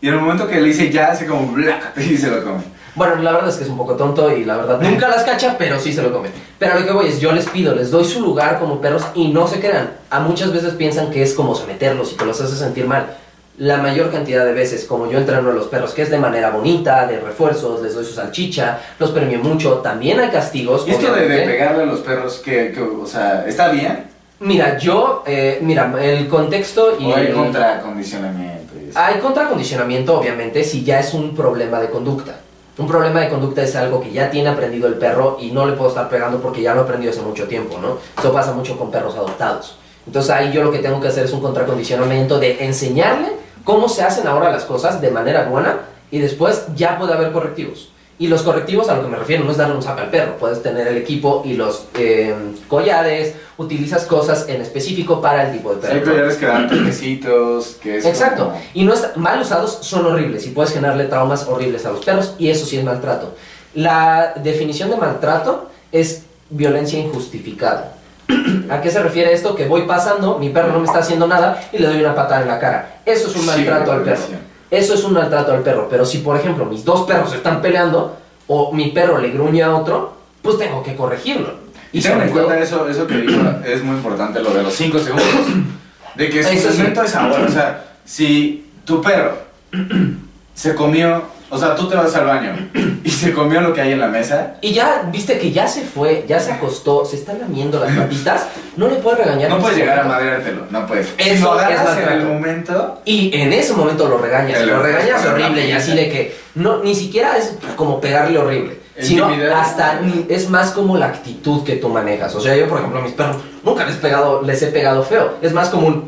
Y 0.00 0.08
en 0.08 0.14
el 0.14 0.20
momento 0.20 0.48
que 0.48 0.60
le 0.60 0.68
dice 0.68 0.90
ya, 0.90 1.12
hace 1.12 1.26
como. 1.26 1.54
Y 1.96 2.16
se 2.16 2.30
lo 2.30 2.42
come. 2.42 2.79
Bueno, 3.00 3.16
la 3.22 3.32
verdad 3.32 3.48
es 3.48 3.56
que 3.56 3.64
es 3.64 3.70
un 3.70 3.78
poco 3.78 3.94
tonto 3.94 4.30
y 4.30 4.44
la 4.44 4.58
verdad 4.58 4.78
nunca 4.78 5.08
las 5.08 5.24
cacha, 5.24 5.56
pero 5.56 5.80
sí 5.80 5.90
se 5.90 6.02
lo 6.02 6.12
come. 6.12 6.28
Pero 6.58 6.78
lo 6.78 6.84
que 6.84 6.92
voy 6.92 7.06
es, 7.06 7.18
yo 7.18 7.32
les 7.32 7.48
pido, 7.48 7.74
les 7.74 7.90
doy 7.90 8.04
su 8.04 8.20
lugar 8.20 8.58
como 8.58 8.78
perros 8.78 9.06
y 9.14 9.28
no 9.28 9.48
se 9.48 9.58
crean. 9.58 9.92
A 10.10 10.20
muchas 10.20 10.52
veces 10.52 10.74
piensan 10.74 11.10
que 11.10 11.22
es 11.22 11.32
como 11.32 11.54
someterlos 11.54 12.12
y 12.12 12.16
que 12.16 12.26
los 12.26 12.38
hace 12.42 12.54
sentir 12.54 12.86
mal. 12.86 13.16
La 13.56 13.78
mayor 13.78 14.10
cantidad 14.10 14.44
de 14.44 14.52
veces, 14.52 14.84
como 14.84 15.10
yo 15.10 15.16
entreno 15.16 15.48
a 15.48 15.54
los 15.54 15.68
perros, 15.68 15.94
que 15.94 16.02
es 16.02 16.10
de 16.10 16.18
manera 16.18 16.50
bonita, 16.50 17.06
de 17.06 17.20
refuerzos, 17.20 17.80
les 17.80 17.94
doy 17.94 18.04
su 18.04 18.12
salchicha, 18.12 18.80
los 18.98 19.12
premio 19.12 19.38
mucho, 19.38 19.76
también 19.76 20.20
hay 20.20 20.28
castigos. 20.28 20.86
Y 20.86 20.90
esto 20.90 21.10
de, 21.14 21.26
de 21.26 21.46
pegarle 21.46 21.84
a 21.84 21.86
los 21.86 22.00
perros, 22.00 22.42
que, 22.44 22.70
que, 22.70 22.82
o 22.82 23.06
sea, 23.06 23.46
¿está 23.48 23.70
bien? 23.70 24.08
Mira, 24.40 24.76
yo, 24.76 25.24
eh, 25.26 25.58
mira, 25.62 25.90
el 26.02 26.28
contexto 26.28 26.98
y... 27.00 27.06
¿O 27.06 27.16
hay 27.16 27.32
contracondicionamiento? 27.32 28.74
Hay 28.94 29.20
contracondicionamiento, 29.20 30.20
obviamente, 30.20 30.62
si 30.64 30.84
ya 30.84 31.00
es 31.00 31.14
un 31.14 31.34
problema 31.34 31.80
de 31.80 31.88
conducta. 31.88 32.40
Un 32.78 32.86
problema 32.86 33.20
de 33.20 33.28
conducta 33.28 33.62
es 33.62 33.74
algo 33.76 34.00
que 34.00 34.12
ya 34.12 34.30
tiene 34.30 34.48
aprendido 34.48 34.88
el 34.88 34.94
perro 34.94 35.36
y 35.40 35.50
no 35.50 35.66
le 35.66 35.72
puedo 35.72 35.90
estar 35.90 36.08
pegando 36.08 36.40
porque 36.40 36.62
ya 36.62 36.74
lo 36.74 36.82
aprendió 36.82 37.10
hace 37.10 37.20
mucho 37.20 37.46
tiempo, 37.46 37.78
¿no? 37.80 37.98
Eso 38.18 38.32
pasa 38.32 38.52
mucho 38.52 38.78
con 38.78 38.90
perros 38.90 39.14
adoptados. 39.14 39.76
Entonces 40.06 40.30
ahí 40.30 40.52
yo 40.52 40.62
lo 40.62 40.72
que 40.72 40.78
tengo 40.78 41.00
que 41.00 41.08
hacer 41.08 41.24
es 41.24 41.32
un 41.32 41.40
contracondicionamiento 41.40 42.38
de 42.38 42.64
enseñarle 42.64 43.32
cómo 43.64 43.88
se 43.88 44.02
hacen 44.02 44.26
ahora 44.26 44.50
las 44.50 44.64
cosas 44.64 45.00
de 45.00 45.10
manera 45.10 45.48
buena 45.48 45.80
y 46.10 46.18
después 46.18 46.66
ya 46.74 46.98
puede 46.98 47.12
haber 47.12 47.32
correctivos. 47.32 47.90
Y 48.20 48.28
los 48.28 48.42
correctivos 48.42 48.88
a 48.90 48.96
lo 48.96 49.02
que 49.02 49.08
me 49.08 49.16
refiero 49.16 49.44
no 49.44 49.50
es 49.50 49.56
darle 49.56 49.74
un 49.76 49.82
zap 49.82 49.98
al 49.98 50.10
perro, 50.10 50.36
puedes 50.36 50.62
tener 50.62 50.86
el 50.86 50.98
equipo 50.98 51.42
y 51.44 51.54
los 51.54 51.86
eh, 51.94 52.34
collares, 52.68 53.34
utilizas 53.56 54.04
cosas 54.04 54.44
en 54.46 54.60
específico 54.60 55.22
para 55.22 55.46
el 55.48 55.56
tipo 55.56 55.70
de 55.74 55.76
perro. 55.80 55.92
sea, 55.94 56.02
hay 56.02 56.06
collares 56.06 56.36
que 56.36 56.44
dan 56.46 56.68
toquecitos, 56.68 57.76
que 57.82 57.96
es 57.96 58.04
Exacto. 58.04 58.48
como- 58.50 58.62
Y 58.74 58.84
no 58.84 58.92
está- 58.92 59.12
mal 59.16 59.40
usados 59.40 59.78
son 59.80 60.04
horribles 60.04 60.46
y 60.46 60.50
puedes 60.50 60.72
generarle 60.74 61.04
traumas 61.06 61.48
horribles 61.48 61.86
a 61.86 61.92
los 61.92 62.04
perros 62.04 62.34
y 62.38 62.50
eso 62.50 62.66
sí 62.66 62.76
es 62.76 62.84
maltrato. 62.84 63.34
La 63.74 64.34
definición 64.36 64.90
de 64.90 64.96
maltrato 64.96 65.70
es 65.90 66.24
violencia 66.50 66.98
injustificada. 66.98 67.94
¿A 68.68 68.82
qué 68.82 68.90
se 68.90 69.02
refiere 69.02 69.32
esto? 69.32 69.54
Que 69.56 69.66
voy 69.66 69.82
pasando, 69.86 70.38
mi 70.38 70.50
perro 70.50 70.72
no 70.74 70.80
me 70.80 70.86
está 70.86 70.98
haciendo 70.98 71.26
nada 71.26 71.58
y 71.72 71.78
le 71.78 71.86
doy 71.86 72.00
una 72.00 72.14
patada 72.14 72.42
en 72.42 72.48
la 72.48 72.58
cara. 72.58 73.00
Eso 73.06 73.28
es 73.28 73.34
un 73.34 73.40
Sí, 73.42 73.46
maltrato 73.46 73.92
al 73.92 74.02
perro. 74.02 74.20
Eso 74.70 74.94
es 74.94 75.04
un 75.04 75.14
maltrato 75.14 75.52
al 75.52 75.62
perro. 75.62 75.88
Pero 75.90 76.04
si, 76.04 76.18
por 76.18 76.36
ejemplo, 76.36 76.64
mis 76.64 76.84
dos 76.84 77.06
perros 77.06 77.34
están 77.34 77.60
peleando 77.60 78.16
o 78.46 78.72
mi 78.72 78.90
perro 78.90 79.18
le 79.18 79.30
gruñe 79.30 79.62
a 79.62 79.74
otro, 79.74 80.14
pues 80.42 80.58
tengo 80.58 80.82
que 80.82 80.94
corregirlo. 80.96 81.54
Y 81.92 82.00
tengan 82.00 82.22
en 82.22 82.30
cuenta 82.30 82.58
eso, 82.58 82.88
eso 82.88 83.06
que 83.06 83.16
dijo, 83.16 83.40
es 83.64 83.82
muy 83.82 83.96
importante, 83.96 84.40
lo 84.40 84.50
de 84.54 84.62
los 84.62 84.72
5 84.74 84.98
segundos. 84.98 85.26
De 86.14 86.28
que 86.30 86.42
su 86.42 86.78
momento 86.78 87.02
es 87.02 87.14
ahora. 87.14 87.44
O 87.46 87.50
sea, 87.50 87.84
si 88.04 88.70
tu 88.84 89.00
perro 89.00 89.38
se 90.54 90.74
comió, 90.74 91.22
o 91.50 91.58
sea, 91.58 91.74
tú 91.74 91.88
te 91.88 91.96
vas 91.96 92.14
al 92.14 92.26
baño 92.26 92.70
y 93.04 93.10
se 93.10 93.32
comió 93.32 93.60
lo 93.60 93.72
que 93.74 93.80
hay 93.80 93.92
en 93.92 94.00
la 94.00 94.06
mesa, 94.08 94.54
Y 94.60 94.72
ya, 94.72 95.08
viste 95.12 95.38
que 95.38 95.50
ya 95.50 95.66
se 95.68 95.82
fue, 95.82 96.24
ya 96.28 96.38
se 96.40 96.52
acostó, 96.52 97.04
se 97.04 97.16
está 97.16 97.32
lamiendo 97.34 97.78
las 97.80 97.94
patitas, 97.96 98.46
no 98.76 98.88
le 98.88 98.96
puedes 98.96 99.18
regañar. 99.20 99.50
no 99.50 99.58
puedes 99.58 99.76
llegar 99.78 99.98
a 100.00 100.02
momento. 100.04 100.22
madreártelo, 100.24 100.62
no 100.70 100.86
puedes. 100.86 101.08
Eso 101.18 101.58
si 101.58 101.72
es 101.72 102.06
en 102.06 102.12
el 102.20 102.26
momento, 102.26 103.00
Y 103.04 103.36
en 103.36 103.52
ese 103.52 103.72
momento 103.74 104.08
lo 104.08 104.18
regañas, 104.18 104.60
lo 104.62 104.76
lo 104.76 104.82
regañas 104.82 105.24
horrible, 105.26 105.66
y 105.68 105.72
así 105.72 105.94
de 105.94 106.08
que 106.08 106.36
no, 106.54 106.82
ni 106.82 106.94
siquiera 106.94 107.36
es 107.36 107.54
como 107.76 108.00
pegarle 108.00 108.38
horrible, 108.38 108.78
sino 109.00 109.28
hasta 109.54 110.00
ni- 110.00 110.26
es 110.28 110.48
más 110.50 110.70
como 110.72 110.96
la 110.98 111.06
actitud 111.06 111.64
que 111.64 111.76
tú 111.76 111.88
manejas. 111.88 112.34
O 112.34 112.40
sea, 112.40 112.54
yo 112.56 112.68
por 112.68 112.78
ejemplo 112.78 113.00
a 113.00 113.02
mis 113.02 113.12
perros 113.12 113.36
nunca 113.64 113.84
les, 113.86 113.96
pegado, 113.96 114.42
les 114.42 114.62
he 114.62 114.66
pegado 114.68 115.02
feo, 115.02 115.34
es 115.42 115.52
más 115.52 115.68
como 115.70 115.86
un... 115.86 116.06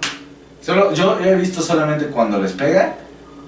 solo, 0.60 0.92
yo 0.92 1.18
he 1.24 1.34
visto 1.34 1.62
solamente 1.62 2.06
cuando 2.06 2.38
les 2.38 2.52
pega, 2.52 2.94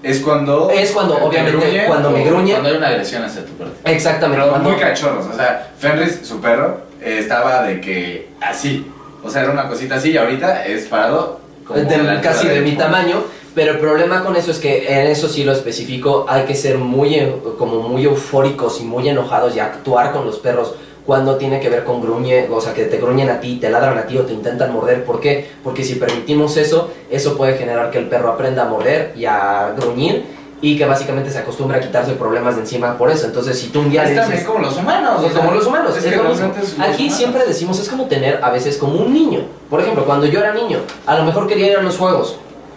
es 0.05 0.21
cuando... 0.21 0.71
Es 0.71 0.93
cuando, 0.93 1.17
te 1.17 1.23
obviamente, 1.25 1.59
gruñen 1.59 1.87
cuando 1.87 2.11
me 2.11 2.23
o 2.23 2.25
gruñen. 2.27 2.53
Cuando 2.57 2.69
hay 2.71 2.77
una 2.77 2.89
agresión 2.89 3.25
hacia 3.25 3.45
tu 3.45 3.53
perro. 3.53 3.71
Exactamente, 3.85 4.41
Pero 4.43 4.51
cuando- 4.53 4.71
muy 4.71 4.79
cachorros, 4.79 5.27
o 5.27 5.37
sea, 5.37 5.71
Fenris, 5.79 6.21
su 6.23 6.41
perro, 6.41 6.79
eh, 7.03 7.19
estaba 7.21 7.63
de 7.65 7.81
que 7.81 8.29
así, 8.41 8.87
o 9.23 9.31
sea, 9.31 9.43
era 9.43 9.51
una 9.53 9.69
cosita 9.69 9.97
así 9.97 10.11
y 10.11 10.17
ahorita 10.17 10.65
es 10.67 10.87
parado 10.87 11.41
como 11.67 11.81
de- 11.81 12.21
casi 12.23 12.47
de 12.49 12.61
mi 12.61 12.73
tu- 12.73 12.79
tamaño, 12.79 13.23
pero 13.55 13.73
el 13.73 13.79
problema 13.79 14.23
con 14.23 14.37
eso 14.37 14.51
es 14.51 14.59
que 14.59 14.87
en 15.01 15.07
eso 15.07 15.29
sí 15.29 15.45
lo 15.45 15.53
especifico, 15.53 16.27
hay 16.29 16.43
que 16.45 16.55
ser 16.55 16.77
muy 16.79 17.15
eh, 17.15 17.33
como 17.59 17.81
muy 17.89 18.05
eufóricos 18.05 18.81
y 18.81 18.85
muy 18.85 19.09
enojados 19.09 19.55
y 19.57 19.61
actuar 19.61 20.13
con 20.13 20.27
los 20.27 20.39
perros 20.39 20.75
cuando 21.07 21.37
tiene 21.37 21.61
que 21.61 21.69
ver 21.69 21.85
con 21.85 22.01
gruñe, 22.01 22.49
o 22.51 22.61
sea, 22.61 22.73
que 22.73 22.85
te 22.85 22.97
gruñen 22.99 23.29
a 23.29 23.41
ti, 23.41 23.59
te 23.61 23.69
ladran 23.71 23.99
a 23.99 24.07
ti 24.07 24.17
o 24.17 24.23
te 24.23 24.33
intentan 24.33 24.73
morder. 24.73 25.05
¿Por 25.05 25.21
qué? 25.21 25.51
Porque 25.63 25.85
si 25.85 25.97
permitimos 25.97 26.57
eso, 26.57 26.91
eso 27.11 27.37
puede 27.37 27.59
generar 27.59 27.91
que 27.91 27.99
el 27.99 28.09
perro 28.09 28.31
aprenda 28.31 28.63
a 28.63 28.69
morder 28.69 29.13
y 29.17 29.27
a 29.27 29.75
gruñir 29.77 30.25
y 30.63 30.79
que 30.79 30.87
básicamente 30.87 31.31
se 31.31 31.39
acostumbre 31.41 31.77
a 31.77 31.81
quitarse 31.81 32.13
problemas 32.13 32.55
de 32.55 32.63
encima 32.63 32.97
por 32.97 33.11
eso. 33.11 33.27
Entonces, 33.27 33.59
si 33.59 33.69
tú 33.69 33.81
un 33.81 33.91
día 33.91 34.05
Es 34.05 34.17
le 34.17 34.25
dices... 34.25 34.45
como 34.45 34.61
los 34.61 34.75
humanos, 34.79 35.21
o 35.23 35.27
Es 35.27 35.33
sea, 35.33 35.43
como 35.43 35.55
los 35.55 35.67
humanos, 35.67 35.91
es 35.91 35.97
es 35.99 36.11
que 36.11 36.17
es 36.17 36.23
los 36.23 36.41
Aquí 36.41 36.75
humanos. 37.03 37.15
siempre 37.15 37.45
decimos, 37.47 37.79
es 37.81 37.89
como 37.91 38.07
tener 38.07 38.41
a 38.43 38.51
veces 38.51 38.79
como 38.79 38.95
un 38.95 39.13
niño. 39.13 39.41
Por 39.69 39.81
ejemplo, 39.81 40.07
cuando 40.07 40.25
yo 40.25 40.39
era 40.41 40.55
niño, 40.55 40.79
a 41.05 41.19
lo 41.19 41.25
mejor 41.25 41.47
quería 41.47 41.67
ir 41.73 41.77
a 41.77 41.83
los 41.83 41.99
juegos. 41.99 42.37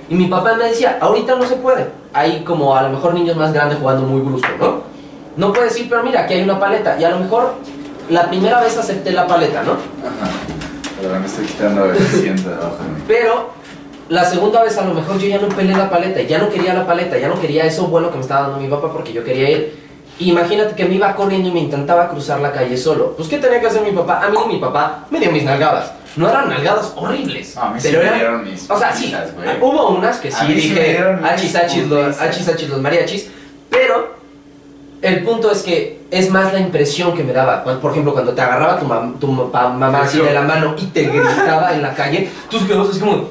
Y 0.10 0.16
mi 0.16 0.26
papá 0.26 0.56
me 0.56 0.66
decía, 0.66 0.98
ahorita 1.00 1.36
no 1.36 1.46
se 1.46 1.56
puede. 1.56 1.88
Hay 2.12 2.44
como 2.44 2.76
a 2.76 2.84
lo 2.84 2.90
mejor 2.90 3.13
niños 3.13 3.38
más 3.38 3.54
grandes 3.54 3.78
jugando 3.80 4.02
muy 4.06 4.20
brusco, 4.20 4.50
¿no? 4.60 4.82
No 5.38 5.54
puedes 5.54 5.80
ir, 5.80 5.88
pero 5.88 6.04
mira, 6.04 6.24
aquí 6.24 6.34
hay 6.34 6.42
una 6.44 6.60
paleta. 6.60 6.98
Y 7.00 7.06
a 7.06 7.10
lo 7.10 7.20
mejor 7.20 7.54
la 8.10 8.28
primera 8.30 8.62
vez 8.62 8.78
acepté 8.78 9.12
la 9.12 9.28
paleta, 9.28 9.63
¿no? 9.63 9.74
Ajá. 9.74 10.32
Pero 11.02 11.20
me 11.20 11.26
estoy 11.26 11.46
quitando 11.46 11.86
el 11.86 11.93
de 11.98 12.54
abajo 12.54 12.78
de 12.84 12.89
mí. 12.89 13.04
Pero 13.08 13.52
la 14.10 14.26
segunda 14.26 14.63
vez 14.63 14.78
a 14.78 14.86
lo 14.86 14.93
mejor 14.93 15.17
yo 15.20 15.28
ya 15.28 15.38
no 15.39 15.48
peleé 15.50 15.76
la 15.76 15.89
paleta, 15.89 16.22
ya 16.22 16.38
no 16.39 16.50
quería 16.50 16.74
la 16.74 16.88
paleta, 16.88 17.17
ya 17.17 17.28
no 17.28 17.39
quería 17.39 17.65
eso 17.65 17.88
bueno 17.88 18.10
que 18.10 18.15
me 18.15 18.22
estaba 18.22 18.43
dando 18.43 18.58
mi 18.60 18.67
papá 18.67 18.91
porque 18.91 19.13
yo 19.13 19.24
quería 19.24 19.50
ir. 19.50 19.88
Imagínate 20.20 20.74
que 20.74 20.86
me 20.86 20.96
iba 20.96 21.15
corriendo 21.15 21.50
y 21.50 21.52
me 21.52 21.60
intentaba 21.60 22.10
cruzar 22.10 22.39
la 22.39 22.52
calle 22.52 22.76
solo. 22.76 23.13
Pues, 23.15 23.30
¿qué 23.30 23.38
tenía 23.38 23.60
que 23.62 23.67
hacer 23.67 23.84
mi 23.84 23.91
papá? 23.91 24.20
A 24.26 24.30
mí 24.30 24.38
mi 24.48 24.58
papá 24.58 25.06
me 25.12 25.20
dio 25.20 25.32
mis 25.32 25.43
nalgadas. 25.43 25.91
No 26.15 26.28
eran 26.28 26.50
nalgadas 26.50 26.91
horribles. 26.96 27.56
No, 27.56 27.62
a 27.62 27.70
mí 27.72 27.80
sí 27.80 27.89
pero 27.91 28.00
me 28.02 28.08
eran- 28.08 28.20
dieron 28.20 28.43
mis 28.43 28.67
O 28.72 28.80
sea, 28.80 28.91
sí. 28.91 29.13
güey. 29.36 29.62
Hubo 29.62 29.89
unas 29.89 30.17
que 30.17 30.32
sí 30.32 30.38
sí 30.39 30.48
me 30.48 30.54
dije 30.56 30.98
achis, 31.24 31.56
achis, 31.56 31.88
los, 31.88 32.20
achis, 32.20 32.48
achis, 32.50 32.67
los 32.70 32.82
mariachis. 32.82 33.30
Pero 33.70 34.17
el 35.08 35.24
punto 35.24 35.52
es 35.52 35.63
que 35.63 36.00
es 36.12 36.30
más 36.30 36.54
la 36.54 36.60
impresión 36.60 37.13
que 37.15 37.24
me 37.24 37.34
daba. 37.34 37.63
Por 37.63 37.91
ejemplo, 37.91 38.13
cuando 38.13 38.34
te 38.34 38.41
agarraba 38.41 38.80
tu, 38.80 38.86
mam- 38.86 39.20
tu 39.20 39.28
mamá 39.28 40.02
así 40.02 40.20
de 40.20 40.34
la 40.34 40.41
mano 40.41 40.76
y 40.78 40.86
te 40.86 41.04
gritaba 41.04 41.74
en 41.74 41.82
la 41.82 41.93
calle, 41.93 42.30
tú 42.50 42.65
quedabas 42.67 42.89
así 42.89 43.00
como, 43.00 43.30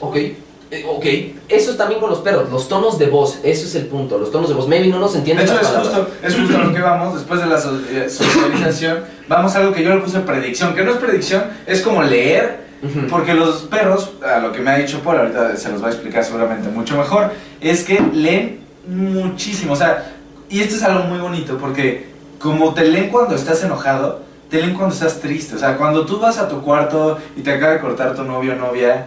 ok, 0.00 0.16
eh, 0.16 0.84
ok. 0.88 1.04
Eso 1.48 1.70
es 1.72 1.76
también 1.76 2.00
con 2.00 2.10
los 2.10 2.18
perros, 2.20 2.50
los 2.50 2.68
tonos 2.68 2.98
de 2.98 3.06
voz, 3.06 3.38
eso 3.44 3.66
es 3.66 3.74
el 3.76 3.86
punto, 3.86 4.18
los 4.18 4.30
tonos 4.30 4.48
de 4.48 4.54
voz. 4.54 4.66
Maybe 4.66 4.88
no 4.88 4.98
nos 4.98 5.12
De 5.12 5.18
entienden. 5.20 5.44
hecho, 5.46 5.54
las 5.54 5.62
es 5.64 5.68
palabras. 5.68 5.94
justo, 5.96 6.12
es 6.26 6.34
justo 6.36 6.56
a 6.56 6.64
lo 6.64 6.72
que 6.74 6.80
vamos 6.80 7.14
después 7.14 7.40
de 7.40 7.46
la 7.46 7.60
so- 7.60 7.78
eh, 7.90 8.08
socialización. 8.08 8.98
Vamos 9.28 9.54
a 9.54 9.58
algo 9.60 9.72
que 9.72 9.82
yo 9.84 9.94
le 9.94 10.00
puse 10.00 10.20
predicción, 10.20 10.74
que 10.74 10.82
no 10.84 10.90
es 10.92 10.96
predicción, 10.98 11.44
es 11.66 11.80
como 11.80 12.02
leer, 12.02 12.64
porque 13.08 13.32
los 13.32 13.62
perros, 13.62 14.12
a 14.22 14.40
lo 14.40 14.52
que 14.52 14.60
me 14.60 14.70
ha 14.70 14.76
dicho 14.76 15.00
Paul, 15.00 15.18
ahorita 15.18 15.56
se 15.56 15.70
los 15.70 15.82
va 15.82 15.86
a 15.86 15.90
explicar 15.90 16.22
seguramente 16.24 16.68
mucho 16.68 16.96
mejor, 16.98 17.30
es 17.60 17.82
que 17.84 17.98
leen 18.12 18.60
muchísimo. 18.86 19.72
O 19.72 19.76
sea, 19.76 20.13
y 20.54 20.60
esto 20.62 20.76
es 20.76 20.82
algo 20.82 21.04
muy 21.04 21.18
bonito, 21.18 21.58
porque 21.58 22.06
como 22.38 22.74
te 22.74 22.84
leen 22.84 23.08
cuando 23.10 23.34
estás 23.34 23.62
enojado, 23.64 24.20
te 24.50 24.58
leen 24.58 24.74
cuando 24.74 24.94
estás 24.94 25.20
triste. 25.20 25.56
O 25.56 25.58
sea, 25.58 25.76
cuando 25.76 26.04
tú 26.06 26.20
vas 26.20 26.38
a 26.38 26.48
tu 26.48 26.60
cuarto 26.62 27.18
y 27.36 27.40
te 27.40 27.52
acaba 27.52 27.72
de 27.72 27.80
cortar 27.80 28.14
tu 28.14 28.22
novio 28.22 28.52
o 28.52 28.56
novia, 28.56 29.06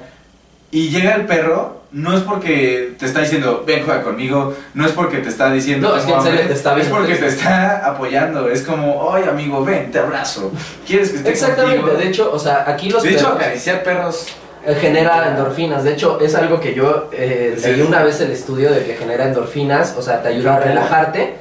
y 0.71 0.89
llega 0.89 1.13
el 1.15 1.25
perro, 1.25 1.83
no 1.93 2.17
es 2.17 2.21
porque 2.23 2.95
te 2.99 3.05
está 3.05 3.21
diciendo, 3.21 3.63
ven, 3.65 3.83
juega 3.85 4.03
conmigo, 4.03 4.53
no 4.73 4.85
es 4.85 4.91
porque 4.91 5.19
te 5.19 5.29
está 5.29 5.49
diciendo, 5.49 5.87
No, 5.89 5.95
es 5.95 6.03
que 6.03 6.11
te 6.11 6.53
está 6.53 6.77
es 6.77 6.87
porque 6.87 7.15
te- 7.15 7.27
está 7.27 7.87
apoyando, 7.87 8.49
es 8.49 8.63
como, 8.63 9.13
ay 9.13 9.23
amigo, 9.29 9.63
ven, 9.63 9.89
te 9.91 9.99
abrazo, 9.99 10.51
¿quieres 10.85 11.11
que 11.11 11.17
esté 11.17 11.29
Exactamente, 11.29 11.79
contigo?". 11.79 11.97
de 11.97 12.07
hecho, 12.09 12.29
o 12.33 12.37
sea, 12.39 12.65
aquí 12.67 12.89
los 12.89 13.03
De 13.03 13.11
hecho, 13.13 13.29
acariciar 13.29 13.83
perros, 13.83 14.27
genera 14.75 15.29
endorfinas. 15.29 15.83
De 15.83 15.93
hecho, 15.93 16.19
es 16.19 16.35
algo 16.35 16.59
que 16.59 16.73
yo 16.73 17.09
eh, 17.13 17.55
Sí. 17.57 17.71
leí 17.71 17.81
una 17.81 18.03
vez 18.03 18.19
el 18.21 18.31
estudio 18.31 18.71
de 18.71 18.83
que 18.83 18.95
genera 18.95 19.25
endorfinas, 19.25 19.95
o 19.97 20.01
sea, 20.01 20.21
te 20.21 20.29
ayuda 20.29 20.55
a 20.55 20.59
relajarte, 20.59 21.35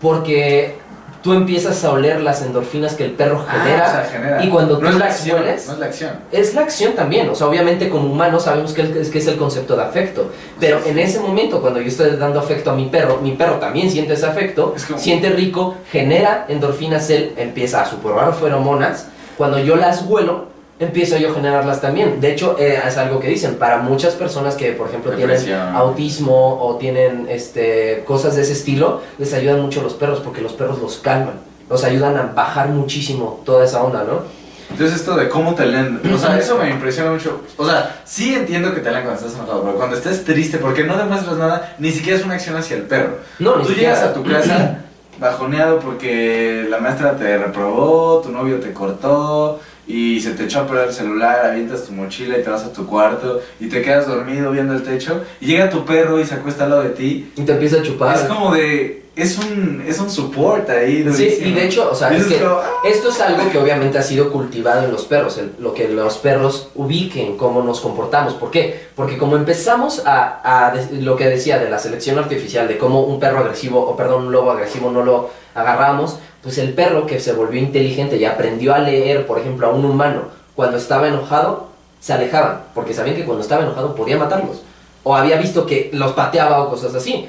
porque 0.00 0.74
tú 1.22 1.34
empiezas 1.34 1.84
a 1.84 1.92
oler 1.92 2.20
las 2.22 2.40
endorfinas 2.40 2.94
que 2.94 3.04
el 3.04 3.10
perro 3.10 3.44
Ah, 3.46 3.52
genera. 3.62 3.86
o 3.86 3.90
sea, 3.90 4.04
genera. 4.10 4.42
y 4.42 4.48
cuando 4.48 4.76
tú 4.78 4.84
no 4.84 4.88
es 4.88 4.94
la 4.96 5.04
las 5.06 5.16
acción, 5.16 5.42
hueles- 5.42 5.66
no 5.66 5.72
es 5.74 5.78
la 5.78 5.86
acción. 5.86 6.10
Es 6.32 6.54
la 6.54 6.60
acción 6.62 6.92
también, 6.94 7.28
o 7.28 7.34
sea, 7.34 7.46
obviamente 7.46 7.90
como 7.90 8.10
humanos 8.10 8.44
sabemos 8.44 8.72
que 8.72 8.82
es, 8.82 9.10
que 9.10 9.18
es 9.18 9.26
el 9.26 9.36
concepto 9.36 9.76
de 9.76 9.82
afecto, 9.82 10.30
pero 10.58 10.80
en 10.86 10.98
ese 10.98 11.20
momento 11.20 11.60
cuando 11.60 11.78
yo 11.80 11.88
estoy 11.88 12.12
dando 12.16 12.40
afecto 12.40 12.70
a 12.70 12.74
mi 12.74 12.86
perro, 12.86 13.18
mi 13.20 13.32
perro 13.32 13.56
también 13.56 13.90
siente 13.90 14.14
ese 14.14 14.24
afecto, 14.26 14.72
Es 14.74 14.86
como- 14.86 14.98
siente 14.98 15.28
rico, 15.30 15.74
genera 15.92 16.46
endorfinas, 16.48 17.10
él 17.10 17.34
empieza 17.36 17.82
a 17.82 17.84
supurar 17.84 18.32
feromonas, 18.32 19.08
cuando 19.36 19.58
yo 19.58 19.76
las 19.76 20.02
huelo, 20.06 20.46
empiezo 20.80 21.16
yo 21.18 21.30
a 21.30 21.34
generarlas 21.34 21.80
también. 21.80 22.20
De 22.20 22.32
hecho, 22.32 22.56
eh, 22.58 22.80
es 22.84 22.96
algo 22.96 23.20
que 23.20 23.28
dicen, 23.28 23.54
para 23.56 23.78
muchas 23.78 24.14
personas 24.14 24.54
que, 24.56 24.72
por 24.72 24.88
ejemplo, 24.88 25.12
tienen 25.12 25.36
Depresión. 25.36 25.76
autismo 25.76 26.58
o 26.60 26.76
tienen 26.76 27.26
este, 27.30 28.02
cosas 28.06 28.34
de 28.34 28.42
ese 28.42 28.54
estilo, 28.54 29.02
les 29.18 29.32
ayudan 29.34 29.60
mucho 29.60 29.82
los 29.82 29.94
perros 29.94 30.20
porque 30.20 30.40
los 30.40 30.54
perros 30.54 30.80
los 30.80 30.96
calman, 30.98 31.34
los 31.68 31.84
ayudan 31.84 32.16
a 32.16 32.22
bajar 32.34 32.68
muchísimo 32.70 33.40
toda 33.44 33.64
esa 33.64 33.82
onda, 33.84 34.02
¿no? 34.04 34.40
Entonces 34.70 35.00
esto 35.00 35.16
de 35.16 35.28
cómo 35.28 35.54
te 35.56 35.66
leen, 35.66 36.00
o 36.14 36.16
sea, 36.16 36.38
eso 36.38 36.56
me 36.56 36.70
impresiona 36.70 37.10
mucho. 37.10 37.40
O 37.56 37.66
sea, 37.66 38.00
sí 38.04 38.34
entiendo 38.34 38.72
que 38.72 38.80
te 38.80 38.90
leen 38.90 39.02
cuando 39.02 39.20
estás 39.20 39.34
enojado, 39.36 39.62
pero 39.64 39.74
cuando 39.76 39.96
estés 39.96 40.24
triste, 40.24 40.58
porque 40.58 40.84
no 40.84 40.96
demuestras 40.96 41.36
nada, 41.38 41.74
ni 41.80 41.90
siquiera 41.90 42.18
es 42.18 42.24
una 42.24 42.34
acción 42.34 42.56
hacia 42.56 42.76
el 42.76 42.84
perro. 42.84 43.18
No, 43.40 43.54
Tú 43.54 43.64
siquiera- 43.70 43.94
llegas 43.94 44.04
a 44.10 44.14
tu 44.14 44.22
casa 44.24 44.78
bajoneado 45.18 45.80
porque 45.80 46.66
la 46.70 46.78
maestra 46.78 47.16
te 47.16 47.36
reprobó, 47.36 48.20
tu 48.22 48.30
novio 48.30 48.60
te 48.60 48.72
cortó 48.72 49.58
y 49.92 50.20
se 50.20 50.32
te 50.32 50.44
echó 50.44 50.60
a 50.60 50.66
perder 50.66 50.88
el 50.88 50.94
celular, 50.94 51.46
avientas 51.46 51.84
tu 51.84 51.92
mochila 51.92 52.38
y 52.38 52.42
te 52.42 52.50
vas 52.50 52.64
a 52.64 52.72
tu 52.72 52.86
cuarto 52.86 53.40
y 53.58 53.66
te 53.68 53.82
quedas 53.82 54.06
dormido 54.06 54.50
viendo 54.52 54.74
el 54.74 54.82
techo 54.82 55.22
y 55.40 55.46
llega 55.46 55.68
tu 55.70 55.84
perro 55.84 56.20
y 56.20 56.24
se 56.24 56.34
acuesta 56.34 56.64
al 56.64 56.70
lado 56.70 56.82
de 56.82 56.90
ti. 56.90 57.32
Y 57.36 57.42
te 57.42 57.52
empieza 57.52 57.78
a 57.78 57.82
chupar. 57.82 58.14
Es 58.16 58.22
como 58.22 58.54
de, 58.54 59.02
es 59.16 59.36
un, 59.38 59.82
es 59.86 59.98
un 59.98 60.08
support 60.10 60.68
ahí. 60.70 60.98
Sí, 60.98 61.02
durísimo. 61.02 61.48
y 61.48 61.52
de 61.52 61.64
hecho, 61.66 61.90
o 61.90 61.94
sea, 61.94 62.12
Y 62.12 62.16
es 62.16 62.24
dices 62.24 62.38
que 62.38 62.44
como, 62.44 62.56
"Ah". 62.60 62.70
esto 62.84 63.08
es 63.10 63.20
algo 63.20 63.50
que 63.50 63.58
obviamente 63.58 63.98
ha 63.98 64.02
sido 64.02 64.30
cultivado 64.30 64.84
en 64.84 64.92
los 64.92 65.04
perros, 65.04 65.36
el- 65.38 65.52
lo 65.58 65.74
que 65.74 65.88
los 65.88 66.18
perros 66.18 66.68
ubiquen, 66.76 67.36
cómo 67.36 67.62
nos 67.62 67.80
comportamos. 67.80 68.34
¿Por 68.34 68.50
qué? 68.50 68.88
Porque 68.94 69.18
como 69.18 69.36
empezamos 69.36 70.02
a, 70.06 70.40
a 70.68 70.74
de- 70.74 71.02
lo 71.02 71.16
que 71.16 71.26
decía 71.28 71.58
de 71.58 71.68
la 71.68 71.78
selección 71.78 72.18
artificial, 72.18 72.68
de 72.68 72.78
cómo 72.78 73.02
un 73.02 73.18
perro 73.18 73.40
agresivo, 73.40 73.80
o 73.80 73.96
perdón, 73.96 74.26
un 74.26 74.32
lobo 74.32 74.52
agresivo 74.52 74.90
no 74.90 75.02
lo 75.04 75.30
agarramos, 75.54 76.18
pues 76.42 76.58
el 76.58 76.72
perro 76.72 77.06
que 77.06 77.20
se 77.20 77.32
volvió 77.32 77.60
inteligente 77.60 78.16
y 78.16 78.24
aprendió 78.24 78.74
a 78.74 78.78
leer, 78.78 79.26
por 79.26 79.38
ejemplo, 79.38 79.66
a 79.66 79.70
un 79.70 79.84
humano, 79.84 80.22
cuando 80.54 80.76
estaba 80.76 81.08
enojado, 81.08 81.68
se 82.00 82.12
alejaban, 82.12 82.62
porque 82.74 82.94
sabían 82.94 83.16
que 83.16 83.24
cuando 83.24 83.42
estaba 83.42 83.62
enojado 83.62 83.94
podía 83.94 84.16
matarlos. 84.16 84.62
O 85.02 85.14
había 85.14 85.36
visto 85.36 85.66
que 85.66 85.90
los 85.92 86.12
pateaba 86.12 86.62
o 86.62 86.70
cosas 86.70 86.94
así. 86.94 87.28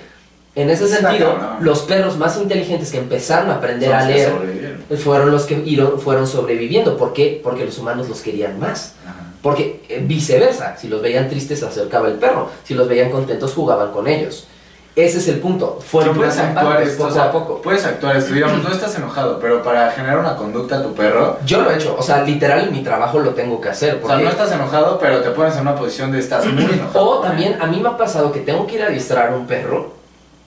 En 0.55 0.69
ese 0.69 0.87
sentido, 0.87 1.37
los 1.61 1.81
perros 1.83 2.17
más 2.17 2.37
inteligentes 2.37 2.91
que 2.91 2.97
empezaron 2.97 3.49
a 3.49 3.55
aprender 3.55 3.89
Son 3.89 3.99
a 3.99 4.05
leer 4.05 4.31
sobrevivieron. 4.31 4.81
fueron 4.97 5.31
los 5.31 5.45
que 5.45 5.87
fueron 6.03 6.27
sobreviviendo. 6.27 6.97
¿Por 6.97 7.13
qué? 7.13 7.39
Porque 7.41 7.63
los 7.65 7.77
humanos 7.77 8.09
los 8.09 8.19
querían 8.21 8.59
más. 8.59 8.95
Ajá. 9.05 9.31
Porque 9.41 9.81
eh, 9.89 10.03
viceversa, 10.05 10.77
si 10.77 10.87
los 10.87 11.01
veían 11.01 11.29
tristes 11.29 11.59
se 11.59 11.65
acercaba 11.65 12.07
el 12.07 12.15
perro, 12.15 12.49
si 12.63 12.73
los 12.73 12.87
veían 12.87 13.09
contentos 13.09 13.53
jugaban 13.53 13.91
con 13.91 14.07
ellos. 14.07 14.47
Ese 14.95 15.19
es 15.19 15.27
el 15.29 15.39
punto. 15.39 15.79
Fueron 15.85 16.17
puedes 16.17 16.37
actuar 16.37 16.81
esto, 16.81 16.97
poco 16.97 17.09
o 17.09 17.13
sea, 17.13 17.23
a 17.23 17.31
poco. 17.31 17.61
Puedes 17.61 17.85
actuar 17.85 18.17
esto, 18.17 18.33
digamos, 18.33 18.61
no 18.61 18.71
estás 18.71 18.93
enojado, 18.97 19.39
pero 19.39 19.63
para 19.63 19.89
generar 19.91 20.19
una 20.19 20.35
conducta 20.35 20.79
a 20.79 20.83
tu 20.83 20.93
perro, 20.93 21.39
Yo 21.45 21.61
lo 21.61 21.71
he 21.71 21.75
hecho, 21.75 21.95
o 21.97 22.01
sea, 22.01 22.23
literal 22.23 22.69
mi 22.71 22.83
trabajo 22.83 23.19
lo 23.19 23.29
tengo 23.29 23.61
que 23.61 23.69
hacer. 23.69 24.01
o 24.03 24.07
sea, 24.07 24.17
no 24.17 24.29
estás 24.29 24.51
enojado, 24.51 24.99
pero 24.99 25.21
te 25.21 25.29
pones 25.29 25.55
en 25.55 25.61
una 25.61 25.75
posición 25.75 26.11
de 26.11 26.19
estás 26.19 26.45
muy 26.45 26.65
enojado. 26.73 27.09
O 27.09 27.19
también 27.21 27.61
a 27.61 27.67
mí 27.67 27.79
me 27.79 27.87
ha 27.87 27.97
pasado 27.97 28.33
que 28.33 28.41
tengo 28.41 28.67
que 28.67 28.75
ir 28.75 28.83
a 28.83 28.87
adiestrar 28.87 29.31
a 29.31 29.35
un 29.35 29.47
perro 29.47 29.93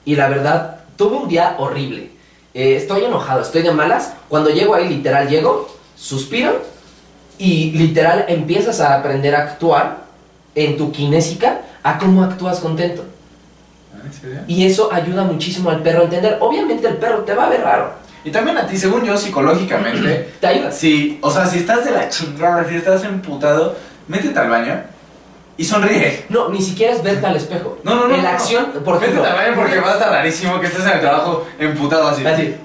y 0.05 0.15
la 0.15 0.29
verdad, 0.29 0.81
tuve 0.95 1.17
un 1.17 1.27
día 1.27 1.55
horrible. 1.57 2.11
Eh, 2.53 2.75
estoy 2.75 3.03
enojado, 3.03 3.41
estoy 3.41 3.63
de 3.63 3.71
malas. 3.71 4.13
Cuando 4.29 4.51
llego 4.51 4.75
ahí, 4.75 4.87
literal, 4.87 5.27
llego, 5.27 5.67
suspiro 5.97 6.61
y 7.39 7.71
literal 7.71 8.25
empiezas 8.27 8.79
a 8.79 8.95
aprender 8.95 9.35
a 9.35 9.39
actuar 9.41 10.05
en 10.53 10.77
tu 10.77 10.91
kinésica 10.91 11.61
a 11.83 11.97
cómo 11.97 12.23
actúas 12.23 12.59
contento. 12.59 13.03
Y 14.47 14.65
eso 14.65 14.89
ayuda 14.91 15.23
muchísimo 15.23 15.69
al 15.69 15.81
perro 15.81 16.01
a 16.01 16.03
entender. 16.05 16.37
Obviamente 16.39 16.87
el 16.87 16.97
perro 16.97 17.19
te 17.19 17.33
va 17.33 17.45
a 17.45 17.49
ver 17.49 17.61
raro. 17.61 17.93
Y 18.23 18.31
también 18.31 18.57
a 18.57 18.65
ti, 18.65 18.75
según 18.77 19.03
yo, 19.03 19.15
psicológicamente, 19.17 20.33
Te 20.41 20.47
ayuda. 20.47 20.71
si, 20.71 21.19
o 21.21 21.29
sea, 21.29 21.45
si 21.45 21.59
estás 21.59 21.85
de 21.85 21.91
la 21.91 22.09
chingada, 22.09 22.67
si 22.67 22.75
estás 22.75 23.03
emputado, 23.03 23.75
métete 24.07 24.39
al 24.39 24.49
baño 24.49 24.81
y 25.57 25.63
sonríe. 25.63 26.25
No, 26.29 26.49
ni 26.49 26.61
siquiera 26.61 26.93
es 26.93 27.03
verte 27.03 27.25
al 27.25 27.35
espejo. 27.35 27.77
No, 27.83 27.95
no, 27.95 28.07
no. 28.07 28.15
En 28.15 28.23
la 28.23 28.31
no. 28.31 28.37
acción, 28.37 28.65
por 28.83 28.97
ejemplo. 28.97 29.21
Métete 29.21 29.27
al 29.39 29.45
baño 29.45 29.55
porque 29.61 29.79
va 29.79 29.89
a 29.91 29.93
estar 29.93 30.09
rarísimo 30.11 30.59
que 30.59 30.67
estés 30.67 30.85
en 30.85 30.91
el 30.93 30.99
trabajo 31.01 31.45
emputado 31.59 32.07
así. 32.07 32.25
Así. 32.25 32.55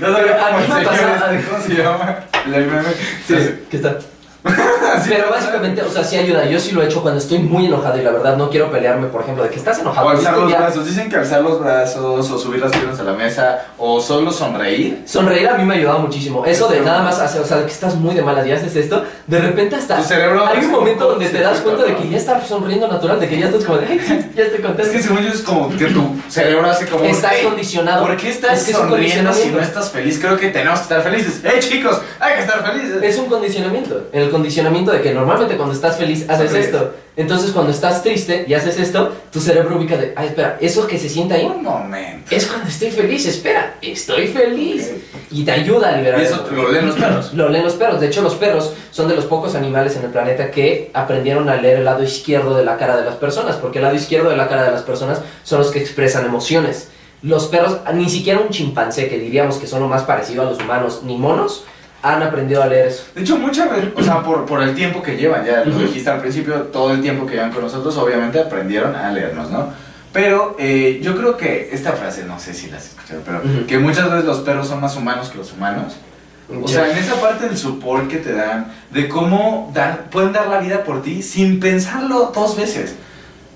Todavía 0.00 0.36
como 0.38 0.44
A 0.44 0.50
el 0.50 0.68
mí 0.68 0.74
me 0.74 0.74
señor 0.74 0.84
pasa- 0.84 1.34
este, 1.34 1.48
¿cómo 1.50 1.62
se 1.64 1.74
llama? 1.74 2.18
El 2.46 2.66
meme. 2.66 2.82
Sí, 3.26 3.34
Así. 3.34 3.54
¿qué 3.70 3.76
está? 3.76 3.98
Pero 5.08 5.30
básicamente, 5.30 5.82
o 5.82 5.90
sea, 5.90 6.04
sí 6.04 6.16
ayuda. 6.16 6.44
Yo 6.46 6.58
sí 6.60 6.72
lo 6.72 6.82
he 6.82 6.86
hecho 6.86 7.02
cuando 7.02 7.18
estoy 7.20 7.38
muy 7.38 7.66
enojado 7.66 7.98
y 7.98 8.02
la 8.02 8.10
verdad 8.10 8.36
no 8.36 8.50
quiero 8.50 8.70
pelearme, 8.70 9.06
por 9.08 9.22
ejemplo, 9.22 9.42
de 9.42 9.50
que 9.50 9.56
estás 9.56 9.78
enojado. 9.78 10.06
O 10.06 10.10
alzar 10.10 10.36
los 10.36 10.50
Ya- 10.50 10.58
brazos. 10.58 10.86
Dicen 10.86 11.08
que 11.08 11.16
alzar 11.16 11.40
los 11.42 11.58
brazos 11.60 12.30
o 12.30 12.38
subir 12.38 12.60
las 12.60 12.70
piernas 12.70 12.98
a 13.00 13.04
la 13.04 13.12
mesa 13.14 13.64
o 13.78 14.00
solo 14.00 14.30
sonreír. 14.32 15.02
Sonreír 15.06 15.48
a 15.48 15.54
mí 15.56 15.64
me 15.64 15.74
ha 15.74 15.78
ayudado 15.78 15.98
muchísimo. 16.00 16.44
Eso 16.44 16.68
de 16.68 16.80
nada 16.80 17.02
más 17.02 17.18
hacer, 17.20 17.40
o 17.40 17.44
sea, 17.46 17.58
de 17.58 17.64
que 17.66 17.72
estás 17.72 17.94
muy 17.96 18.14
de 18.14 18.22
malas 18.22 18.46
y 18.46 18.52
haces 18.52 18.76
esto, 18.76 19.02
de 19.26 19.38
repente 19.40 19.76
hasta. 19.76 19.96
Tu 19.96 20.04
cerebro 20.04 20.46
Hay 20.46 20.58
un 20.64 20.70
momento 20.70 21.08
donde 21.08 21.28
te 21.28 21.40
das 21.40 21.60
cuenta 21.60 21.84
de 21.84 21.96
que 21.96 22.08
ya 22.08 22.16
estás 22.18 22.46
sonriendo 22.46 22.86
natural, 22.86 23.18
de 23.18 23.28
que 23.28 23.38
ya 23.38 23.46
estás 23.46 23.64
como 23.64 23.78
de, 23.78 23.86
"Ay, 23.86 24.00
sí, 24.06 24.30
ya 24.36 24.44
estoy 24.44 24.60
contento. 24.60 24.82
Es 24.82 24.88
que 24.96 25.02
según 25.02 25.20
yo 25.22 25.30
es 25.30 25.40
como 25.40 25.68
que 25.76 25.86
tu 25.86 26.02
cerebro 26.28 26.68
hace 26.68 26.86
como... 26.86 27.04
Estás 27.04 27.32
"Ey, 27.34 27.44
condicionado. 27.44 28.06
¿Por 28.06 28.16
qué 28.16 28.30
estás 28.30 28.58
Es 28.60 28.64
que 28.66 28.70
es 28.72 28.76
sonriendo 28.76 29.32
si 29.32 29.48
no 29.48 29.60
estás 29.60 29.90
feliz? 29.90 30.18
Creo 30.20 30.36
que 30.38 30.48
tenemos 30.48 30.78
que 30.80 30.82
estar 30.84 31.02
felices. 31.02 31.40
¡Hey 31.42 31.58
chicos! 31.60 32.00
¡Hay 32.20 32.34
que 32.34 32.40
estar 32.40 32.62
felices! 32.64 33.02
Es 33.02 33.18
un 33.18 33.26
condicionamiento. 33.26 34.08
El 34.12 34.30
condicionamiento 34.34 34.90
de 34.90 35.00
que 35.00 35.14
normalmente 35.14 35.56
cuando 35.56 35.74
estás 35.74 35.96
feliz 35.96 36.28
haces 36.28 36.50
Sonríes. 36.50 36.66
esto. 36.66 36.92
Entonces 37.16 37.52
cuando 37.52 37.70
estás 37.70 38.02
triste 38.02 38.44
y 38.48 38.54
haces 38.54 38.76
esto, 38.80 39.12
tu 39.32 39.40
cerebro 39.40 39.76
ubica 39.76 39.96
de, 39.96 40.12
ay, 40.16 40.26
espera, 40.28 40.58
eso 40.60 40.84
que 40.88 40.98
se 40.98 41.08
siente 41.08 41.34
ahí 41.34 41.44
Un 41.44 41.62
momento. 41.62 42.34
es 42.34 42.46
cuando 42.46 42.68
estoy 42.68 42.90
feliz. 42.90 43.24
Espera, 43.26 43.76
estoy 43.80 44.26
feliz. 44.26 44.90
Y 45.30 45.44
te 45.44 45.52
ayuda 45.52 45.90
a 45.90 45.96
liberar 45.96 46.20
Y 46.20 46.24
eso 46.24 46.44
lo 46.50 46.72
leen 46.72 46.86
los 46.88 46.96
perros. 46.96 47.32
Lo 47.34 47.48
leen 47.48 47.64
los 47.64 47.74
perros. 47.74 48.00
De 48.00 48.08
hecho, 48.08 48.22
los 48.22 48.34
perros 48.34 48.72
son 48.90 49.08
de 49.08 49.14
los 49.14 49.26
pocos 49.26 49.54
animales 49.54 49.96
en 49.96 50.04
el 50.04 50.10
planeta 50.10 50.50
que 50.50 50.90
aprendieron 50.92 51.48
a 51.48 51.54
leer 51.56 51.78
el 51.78 51.84
lado 51.84 52.02
izquierdo 52.02 52.56
de 52.56 52.64
la 52.64 52.76
cara 52.76 52.96
de 52.96 53.04
las 53.04 53.14
personas, 53.14 53.56
porque 53.56 53.78
el 53.78 53.84
lado 53.84 53.94
izquierdo 53.94 54.30
de 54.30 54.36
la 54.36 54.48
cara 54.48 54.64
de 54.64 54.72
las 54.72 54.82
personas 54.82 55.20
son 55.44 55.60
los 55.60 55.70
que 55.70 55.78
expresan 55.78 56.24
emociones. 56.26 56.88
Los 57.22 57.46
perros, 57.46 57.78
ni 57.94 58.10
siquiera 58.10 58.40
un 58.40 58.50
chimpancé, 58.50 59.08
que 59.08 59.18
diríamos 59.18 59.56
que 59.58 59.66
son 59.68 59.80
lo 59.80 59.88
más 59.88 60.02
parecido 60.02 60.42
a 60.42 60.46
los 60.46 60.58
humanos, 60.58 61.02
ni 61.04 61.16
monos, 61.16 61.64
han 62.04 62.22
aprendido 62.22 62.62
a 62.62 62.66
leer 62.66 62.88
eso. 62.88 63.04
De 63.14 63.22
hecho, 63.22 63.38
muchas 63.38 63.70
veces, 63.70 63.88
o 63.96 64.02
sea, 64.02 64.22
por, 64.22 64.44
por 64.44 64.62
el 64.62 64.74
tiempo 64.74 65.02
que 65.02 65.16
llevan, 65.16 65.44
ya 65.44 65.64
lo 65.64 65.78
dijiste 65.78 66.10
al 66.10 66.20
principio, 66.20 66.54
todo 66.64 66.92
el 66.92 67.00
tiempo 67.00 67.24
que 67.26 67.34
llevan 67.34 67.50
con 67.50 67.62
nosotros, 67.62 67.96
obviamente 67.96 68.38
aprendieron 68.38 68.94
a 68.94 69.10
leernos, 69.10 69.50
¿no? 69.50 69.68
Pero 70.12 70.54
eh, 70.60 71.00
yo 71.02 71.16
creo 71.16 71.36
que 71.36 71.70
esta 71.72 71.92
frase, 71.92 72.24
no 72.24 72.38
sé 72.38 72.52
si 72.54 72.68
la 72.70 72.76
has 72.76 72.84
escuchado, 72.86 73.22
pero 73.24 73.38
Ujú. 73.38 73.66
que 73.66 73.78
muchas 73.78 74.08
veces 74.10 74.26
los 74.26 74.38
perros 74.40 74.68
son 74.68 74.80
más 74.80 74.94
humanos 74.96 75.30
que 75.30 75.38
los 75.38 75.52
humanos. 75.52 75.94
O 76.62 76.68
sea, 76.68 76.90
en 76.90 76.98
esa 76.98 77.14
parte 77.22 77.48
del 77.48 77.56
support 77.56 78.06
que 78.06 78.18
te 78.18 78.34
dan, 78.34 78.70
de 78.90 79.08
cómo 79.08 79.70
dar, 79.74 80.10
pueden 80.10 80.32
dar 80.34 80.46
la 80.48 80.58
vida 80.60 80.84
por 80.84 81.02
ti 81.02 81.22
sin 81.22 81.58
pensarlo 81.58 82.30
dos 82.34 82.54
veces. 82.56 82.96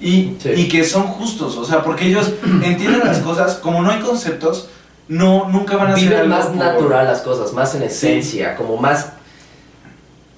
Y, 0.01 0.37
Sí. 0.41 0.51
y 0.57 0.69
que 0.69 0.85
son 0.85 1.03
justos, 1.03 1.57
o 1.59 1.65
sea, 1.67 1.83
porque 1.83 2.07
ellos 2.07 2.33
entienden 2.63 3.03
las 3.05 3.19
cosas, 3.19 3.57
como 3.57 3.83
no 3.83 3.91
hay 3.91 4.01
conceptos, 4.01 4.71
no, 5.09 5.49
nunca 5.49 5.77
van 5.77 5.93
a 5.93 5.95
ser 5.97 6.05
Viven 6.05 6.19
algo 6.21 6.35
más 6.37 6.47
por- 6.47 6.57
natural 6.57 7.07
las 7.07 7.21
cosas, 7.23 7.53
más 7.53 7.75
en 7.75 7.83
esencia, 7.83 8.55
como 8.57 8.77
más 8.77 9.13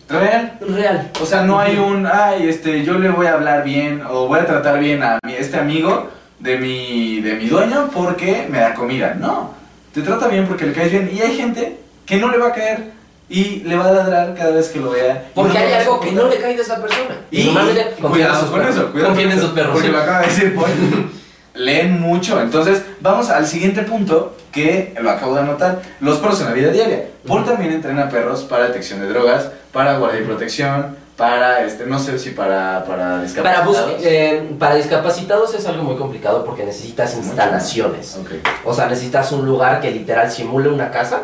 Real. 0.08 0.58
real. 0.60 1.10
O 1.22 1.26
sea, 1.26 1.42
no 1.42 1.60
hay 1.60 1.76
un, 1.76 2.04
ay, 2.06 2.48
este, 2.48 2.84
yo 2.84 2.94
le 2.98 3.10
voy 3.10 3.26
a 3.26 3.34
hablar 3.34 3.62
bien 3.62 4.02
o 4.08 4.26
voy 4.26 4.40
a 4.40 4.46
tratar 4.46 4.80
bien 4.80 5.02
a 5.04 5.18
mi, 5.24 5.34
este 5.34 5.56
amigo 5.56 6.08
de 6.40 6.58
mi, 6.58 7.20
de 7.20 7.34
mi 7.34 7.46
dueño 7.46 7.90
porque 7.94 8.46
me 8.50 8.58
da 8.58 8.74
comida. 8.74 9.14
No, 9.18 9.54
te 9.94 10.02
trata 10.02 10.26
bien 10.26 10.46
porque 10.48 10.66
le 10.66 10.72
caes 10.72 10.90
bien. 10.90 11.10
Y 11.14 11.20
hay 11.20 11.36
gente 11.36 11.78
que 12.06 12.16
no 12.16 12.28
le 12.28 12.38
va 12.38 12.48
a 12.48 12.52
caer 12.52 12.90
y 13.28 13.60
le 13.60 13.76
va 13.76 13.88
a 13.88 13.92
ladrar 13.92 14.34
cada 14.34 14.50
vez 14.50 14.68
que 14.70 14.80
lo 14.80 14.90
vea. 14.90 15.26
Y 15.30 15.34
Porque 15.34 15.52
no 15.56 15.64
hay 15.64 15.72
algo 15.74 16.00
que 16.00 16.10
no 16.10 16.26
le 16.26 16.38
cae 16.40 16.56
de 16.56 16.62
esa 16.62 16.80
persona. 16.82 17.14
Y 17.30 17.48
en 17.48 17.54
cuidado 18.00 18.50
con 18.50 18.66
eso, 18.66 18.90
cuidado 18.90 19.14
con 19.14 19.20
en 19.20 19.30
eso, 19.30 19.42
sus 19.42 19.50
perros. 19.50 19.72
Porque 19.74 19.86
sí. 19.86 19.92
lo 19.92 20.00
acaba 20.00 20.20
de 20.22 20.26
decir 20.26 20.54
Paul. 20.56 20.66
Leen 21.54 22.00
mucho. 22.00 22.40
Entonces, 22.40 22.82
vamos 23.00 23.28
al 23.30 23.46
siguiente 23.46 23.82
punto 23.82 24.36
que 24.52 24.94
lo 25.00 25.10
acabo 25.10 25.34
de 25.34 25.40
anotar. 25.40 25.80
Los 26.00 26.18
perros 26.18 26.40
en 26.40 26.46
la 26.46 26.52
vida 26.52 26.70
diaria. 26.70 27.06
Paul 27.26 27.44
también 27.44 27.72
entrena 27.72 28.08
perros 28.08 28.42
para 28.44 28.64
detección 28.68 29.00
de 29.00 29.08
drogas, 29.08 29.48
para 29.72 29.98
guardia 29.98 30.20
y 30.20 30.24
protección, 30.24 30.96
para, 31.16 31.64
este, 31.64 31.84
no 31.86 31.98
sé 31.98 32.18
si 32.18 32.30
para, 32.30 32.84
para 32.86 33.20
discapacitados. 33.22 33.76
eh, 34.02 34.50
para 34.58 34.76
discapacitados 34.76 35.54
es 35.54 35.66
algo 35.66 35.82
muy 35.82 35.96
complicado 35.96 36.44
porque 36.44 36.64
necesitas 36.64 37.14
instalaciones. 37.16 38.16
Ok. 38.20 38.30
O 38.64 38.72
sea, 38.72 38.86
necesitas 38.86 39.30
un 39.32 39.44
lugar 39.44 39.80
que 39.80 39.90
literal 39.90 40.30
simule 40.30 40.68
una 40.70 40.90
casa 40.90 41.20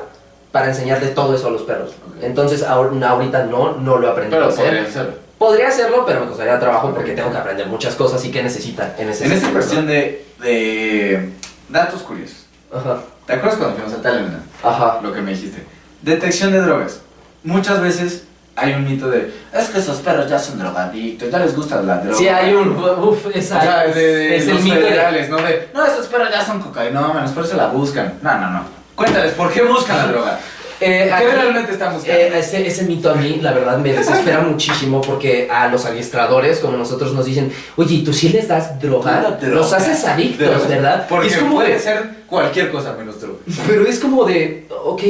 para 0.53 0.67
enseñarle 0.69 1.09
todo 1.09 1.35
eso 1.35 1.49
a 1.49 1.51
los 1.51 1.63
perros. 1.63 1.93
Entonces, 2.21 2.63
ahor- 2.67 3.03
ahorita 3.03 3.45
no, 3.45 3.73
no 3.79 3.97
lo 3.97 4.09
he 4.09 4.11
aprendido 4.11 4.45
a 4.45 4.49
Pero 4.49 4.63
hacer. 4.83 5.26
Podría 5.39 5.69
hacerlo, 5.69 6.05
pero 6.07 6.21
me 6.21 6.27
costaría 6.27 6.59
trabajo 6.59 6.93
porque 6.95 7.13
tengo 7.13 7.31
que 7.31 7.37
aprender 7.39 7.67
muchas 7.67 7.95
cosas 7.95 8.25
y 8.25 8.31
que 8.31 8.43
necesitan 8.43 8.95
en 8.99 9.09
ese 9.11 9.27
En 9.27 9.33
esta 9.33 9.51
cuestión 9.51 9.87
de, 9.87 10.25
de 10.41 11.31
datos 11.69 12.03
curiosos. 12.03 12.47
Ajá, 12.75 12.99
¿Te 13.27 13.35
acuerdas 13.35 13.59
cuando 13.59 13.77
fuimos 13.77 13.93
a 13.99 14.03
Talena? 14.03 14.41
ajá. 14.63 15.01
Lo 15.03 15.13
que 15.13 15.21
me 15.21 15.31
dijiste. 15.33 15.65
Detección 16.03 16.53
de 16.53 16.61
drogas. 16.61 17.01
Muchas 17.43 17.81
veces 17.81 18.25
hay 18.57 18.73
un 18.73 18.85
mito 18.85 19.09
de, 19.11 19.33
es 19.53 19.69
que 19.69 19.79
esos 19.79 19.99
perros 19.99 20.29
ya 20.31 20.39
son 20.39 20.59
drogadictos, 20.59 21.31
ya 21.31 21.39
les 21.39 21.55
gusta 21.55 21.81
la 21.83 21.99
droga. 21.99 22.17
Sí, 22.17 22.29
hay 22.29 22.55
un. 22.55 22.77
Uf, 22.77 23.27
esa, 23.35 23.59
O 23.59 23.63
sea, 23.63 23.83
de, 23.87 23.93
de 23.95 24.37
es 24.37 24.47
los 24.47 24.59
el 24.59 24.65
mito 24.65 24.77
de- 24.77 24.83
federales, 24.83 25.29
¿no? 25.29 25.37
De, 25.37 25.69
no, 25.75 25.85
esos 25.85 26.07
perros 26.07 26.29
ya 26.31 26.45
son 26.45 26.61
cocainómanos, 26.63 27.31
por 27.33 27.45
eso 27.45 27.57
la 27.57 27.67
buscan. 27.69 28.15
No, 28.23 28.39
no, 28.41 28.51
no. 28.51 28.61
Cuéntales, 28.95 29.33
¿por 29.35 29.53
qué 29.53 29.63
buscan 29.63 29.97
la 29.99 30.07
droga? 30.07 30.39
Eh, 30.81 31.05
¿Qué 31.07 31.13
aquí- 31.13 31.25
realmente 31.25 31.73
buscando? 31.73 32.03
Eh, 32.07 32.39
ese, 32.39 32.67
ese 32.67 32.85
mito 32.85 33.11
a 33.11 33.15
mí, 33.15 33.39
la 33.43 33.53
verdad, 33.53 33.79
me 33.79 33.93
desespera 33.93 34.41
muchísimo 34.49 35.01
porque 35.01 35.49
a 35.51 35.69
los 35.69 35.85
adiestradores, 35.87 36.59
como 36.59 36.77
nosotros, 36.77 37.13
nos 37.15 37.25
dicen, 37.27 37.53
oye, 37.77 38.03
¿tú 38.05 38.13
sí 38.13 38.29
les 38.29 38.49
das 38.49 38.81
droga? 38.81 39.39
Los 39.43 39.73
haces 39.73 40.05
adictos, 40.05 40.47
Droga. 40.49 40.67
¿verdad? 40.69 41.07
Porque 41.09 41.29
es 41.29 41.37
como 41.39 41.55
puede 41.57 41.73
de- 41.75 41.79
ser 41.81 42.11
cualquier 42.27 42.71
cosa 42.71 42.93
menos 42.93 43.21
droga. 43.21 43.39
Pero 43.67 43.87
es 43.87 43.99
como 44.01 44.25
de, 44.25 44.67
ok, 44.85 45.03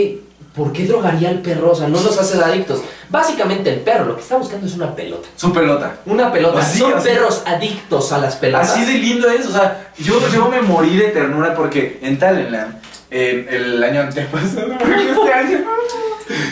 ¿por 0.54 0.72
qué 0.72 0.84
drogaría 0.86 1.30
al 1.30 1.40
perro? 1.40 1.72
O 1.72 1.74
sea, 1.74 1.88
no 1.88 2.00
los 2.00 2.16
haces 2.18 2.40
adictos. 2.40 2.80
Básicamente 3.08 3.70
el 3.72 3.80
perro 3.80 4.04
lo 4.06 4.16
que 4.16 4.22
está 4.22 4.36
buscando 4.36 4.66
es 4.66 4.74
una 4.74 4.94
pelota. 4.94 5.28
Su 5.36 5.52
pelota. 5.52 5.96
Una 6.06 6.32
pelota. 6.32 6.60
Así, 6.60 6.78
Son 6.78 6.94
así. 6.94 7.08
perros 7.08 7.42
adictos 7.46 8.12
a 8.12 8.18
las 8.18 8.36
pelotas. 8.36 8.70
Así 8.70 8.84
de 8.84 8.98
lindo 8.98 9.28
es, 9.30 9.46
o 9.46 9.52
sea, 9.52 9.90
yo, 9.98 10.14
yo 10.32 10.48
me 10.48 10.60
morí 10.62 10.96
de 10.96 11.08
ternura 11.08 11.54
porque 11.54 11.98
en 12.02 12.18
Talentland, 12.18 12.74
en 13.16 13.48
el 13.48 13.82
año 13.84 14.02
antepasado, 14.02 14.72
este 14.74 15.32
año, 15.32 15.58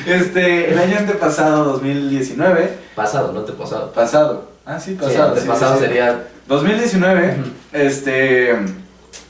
este, 0.06 0.72
el 0.72 0.78
año 0.78 0.98
antepasado, 0.98 1.64
2019, 1.64 2.84
Pasado, 2.94 3.32
no 3.32 3.40
te 3.42 3.52
pasado. 3.52 3.92
pasado, 3.92 4.48
ah 4.66 4.78
sí, 4.78 4.94
pasado, 4.94 5.34
Sí, 5.34 5.42
sí, 5.42 5.48
pasado 5.48 5.74
sí, 5.76 5.80
sí. 5.80 5.86
sería... 5.86 6.24
2019, 6.46 7.36
Ujú. 7.40 7.50
este, 7.72 8.54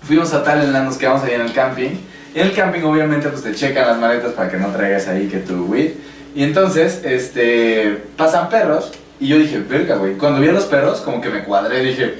fuimos 0.02 0.32
a 0.34 0.42
Talentland, 0.42 0.86
nos 0.86 0.96
quedamos 0.98 1.22
ahí 1.22 1.32
en 1.34 1.40
el 1.42 1.52
camping, 1.52 1.90
y 2.34 2.40
en 2.40 2.46
el 2.48 2.52
camping 2.54 2.82
obviamente 2.82 3.28
pues 3.28 3.42
te 3.42 3.54
checan 3.54 3.86
las 3.86 3.98
maletas 3.98 4.32
para 4.32 4.50
que 4.50 4.56
no 4.58 4.68
traigas 4.68 5.06
ahí 5.08 5.28
que 5.28 5.38
tu 5.38 5.64
weed, 5.66 5.92
y 6.34 6.42
entonces, 6.42 7.00
este, 7.04 8.02
pasan 8.16 8.48
perros, 8.48 8.92
y 9.20 9.28
yo 9.28 9.38
dije, 9.38 9.58
verga, 9.60 9.94
güey, 9.96 10.14
cuando 10.18 10.40
vi 10.40 10.48
a 10.48 10.52
los 10.52 10.64
perros, 10.64 11.00
como 11.00 11.20
que 11.20 11.30
me 11.30 11.44
cuadré, 11.44 11.80
dije, 11.84 12.14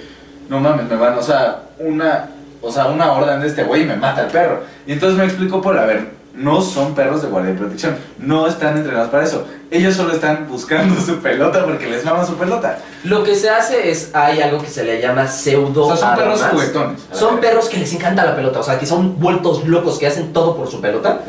no 0.48 0.60
mames, 0.60 0.88
me 0.88 0.94
van, 0.96 1.18
o 1.18 1.22
sea, 1.22 1.62
una, 1.80 2.28
o 2.64 2.72
sea, 2.72 2.86
una 2.86 3.12
orden 3.12 3.40
de 3.40 3.46
este 3.48 3.64
güey 3.64 3.82
y 3.82 3.86
me 3.86 3.96
mata 3.96 4.22
el 4.22 4.28
perro. 4.28 4.60
Y 4.86 4.92
entonces 4.92 5.18
me 5.18 5.24
explicó 5.24 5.60
por, 5.62 5.78
a 5.78 5.84
ver, 5.86 6.12
no 6.34 6.60
son 6.62 6.94
perros 6.96 7.22
de 7.22 7.28
guardia 7.28 7.52
y 7.52 7.56
protección, 7.56 7.96
no 8.18 8.46
están 8.48 8.76
entrenados 8.76 9.08
para 9.10 9.22
eso. 9.24 9.46
Ellos 9.70 9.94
solo 9.94 10.12
están 10.12 10.46
buscando 10.48 11.00
su 11.06 11.18
pelota 11.18 11.64
porque 11.64 11.86
les 11.86 12.04
mama 12.04 12.24
su 12.26 12.34
pelota. 12.34 12.78
Lo 13.04 13.22
que 13.22 13.34
se 13.36 13.50
hace 13.50 13.90
es, 13.90 14.10
hay 14.14 14.40
algo 14.42 14.58
que 14.58 14.68
se 14.68 14.82
le 14.84 15.00
llama 15.00 15.28
pseudo 15.28 15.86
O 15.86 15.96
sea, 15.96 16.08
son 16.08 16.16
perros 16.16 16.42
juguetones. 16.42 17.00
Son 17.12 17.38
perros 17.38 17.68
que 17.68 17.76
les 17.78 17.92
encanta 17.92 18.24
la 18.24 18.34
pelota, 18.34 18.60
o 18.60 18.62
sea, 18.64 18.78
que 18.78 18.86
son 18.86 19.18
vueltos 19.20 19.66
locos, 19.68 19.98
que 19.98 20.06
hacen 20.06 20.32
todo 20.32 20.56
por 20.56 20.68
su 20.68 20.80
pelota. 20.80 21.20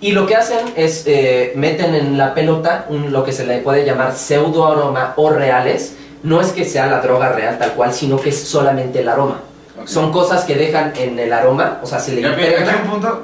Y 0.00 0.12
lo 0.12 0.26
que 0.26 0.36
hacen 0.36 0.58
es 0.76 1.04
eh, 1.06 1.52
meten 1.56 1.94
en 1.94 2.18
la 2.18 2.34
pelota 2.34 2.84
un- 2.90 3.12
lo 3.12 3.24
que 3.24 3.32
se 3.32 3.46
le 3.46 3.58
puede 3.58 3.84
llamar 3.84 4.14
pseudo 4.14 4.66
aroma 4.66 5.14
o 5.16 5.30
reales. 5.30 5.96
No 6.22 6.40
es 6.40 6.48
que 6.52 6.64
sea 6.64 6.86
la 6.86 7.00
droga 7.00 7.30
real 7.30 7.58
tal 7.58 7.72
cual, 7.72 7.92
sino 7.94 8.20
que 8.20 8.28
es 8.30 8.42
solamente 8.48 9.00
el 9.00 9.08
aroma. 9.08 9.40
Ok. 9.80 9.86
Son 9.88 10.12
cosas 10.12 10.44
que 10.44 10.54
dejan 10.54 10.92
en 10.96 11.18
el 11.18 11.32
aroma, 11.32 11.78
o 11.82 11.86
sea, 11.86 11.98
se 12.00 12.12
le 12.12 12.22
Ya, 12.22 12.30
aquí 12.30 12.42
impregna. 12.42 12.80
un 12.84 12.90
punto 12.90 13.22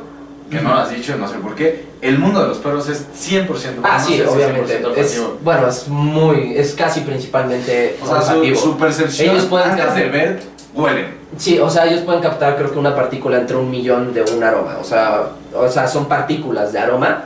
que 0.50 0.60
no 0.60 0.68
lo 0.74 0.80
has 0.80 0.90
dicho, 0.90 1.16
no 1.16 1.26
sé 1.26 1.36
por 1.36 1.54
qué. 1.54 1.86
El 2.02 2.18
mundo 2.18 2.42
de 2.42 2.48
los 2.48 2.58
perros 2.58 2.88
es 2.88 3.06
100% 3.14 3.80
Ah, 3.84 3.98
sí, 3.98 4.20
obviamente. 4.20 4.82
100% 4.82 4.96
Es, 4.96 5.22
bueno, 5.42 5.68
es 5.68 5.88
muy, 5.88 6.54
es 6.56 6.74
casi 6.74 7.00
principalmente 7.00 7.96
O 8.02 8.06
sea, 8.06 8.20
su, 8.22 8.54
su 8.56 8.76
percepción 8.76 9.30
Ellos 9.30 9.44
pueden 9.46 9.70
antes 9.70 9.86
captar- 9.86 9.94
de 9.94 10.08
ver, 10.10 10.42
huelen. 10.74 11.22
Sí, 11.38 11.58
o 11.58 11.70
sea, 11.70 11.86
ellos 11.86 12.00
pueden 12.02 12.20
captar 12.20 12.56
creo 12.56 12.70
que 12.70 12.78
una 12.78 12.94
partícula 12.94 13.38
entre 13.38 13.56
un 13.56 13.70
millón 13.70 14.12
de 14.12 14.22
un 14.22 14.42
aroma. 14.44 14.76
O 14.80 14.84
sea, 14.84 15.28
o 15.54 15.68
sea, 15.68 15.88
son 15.88 16.04
partículas 16.06 16.72
de 16.72 16.78
aroma. 16.80 17.24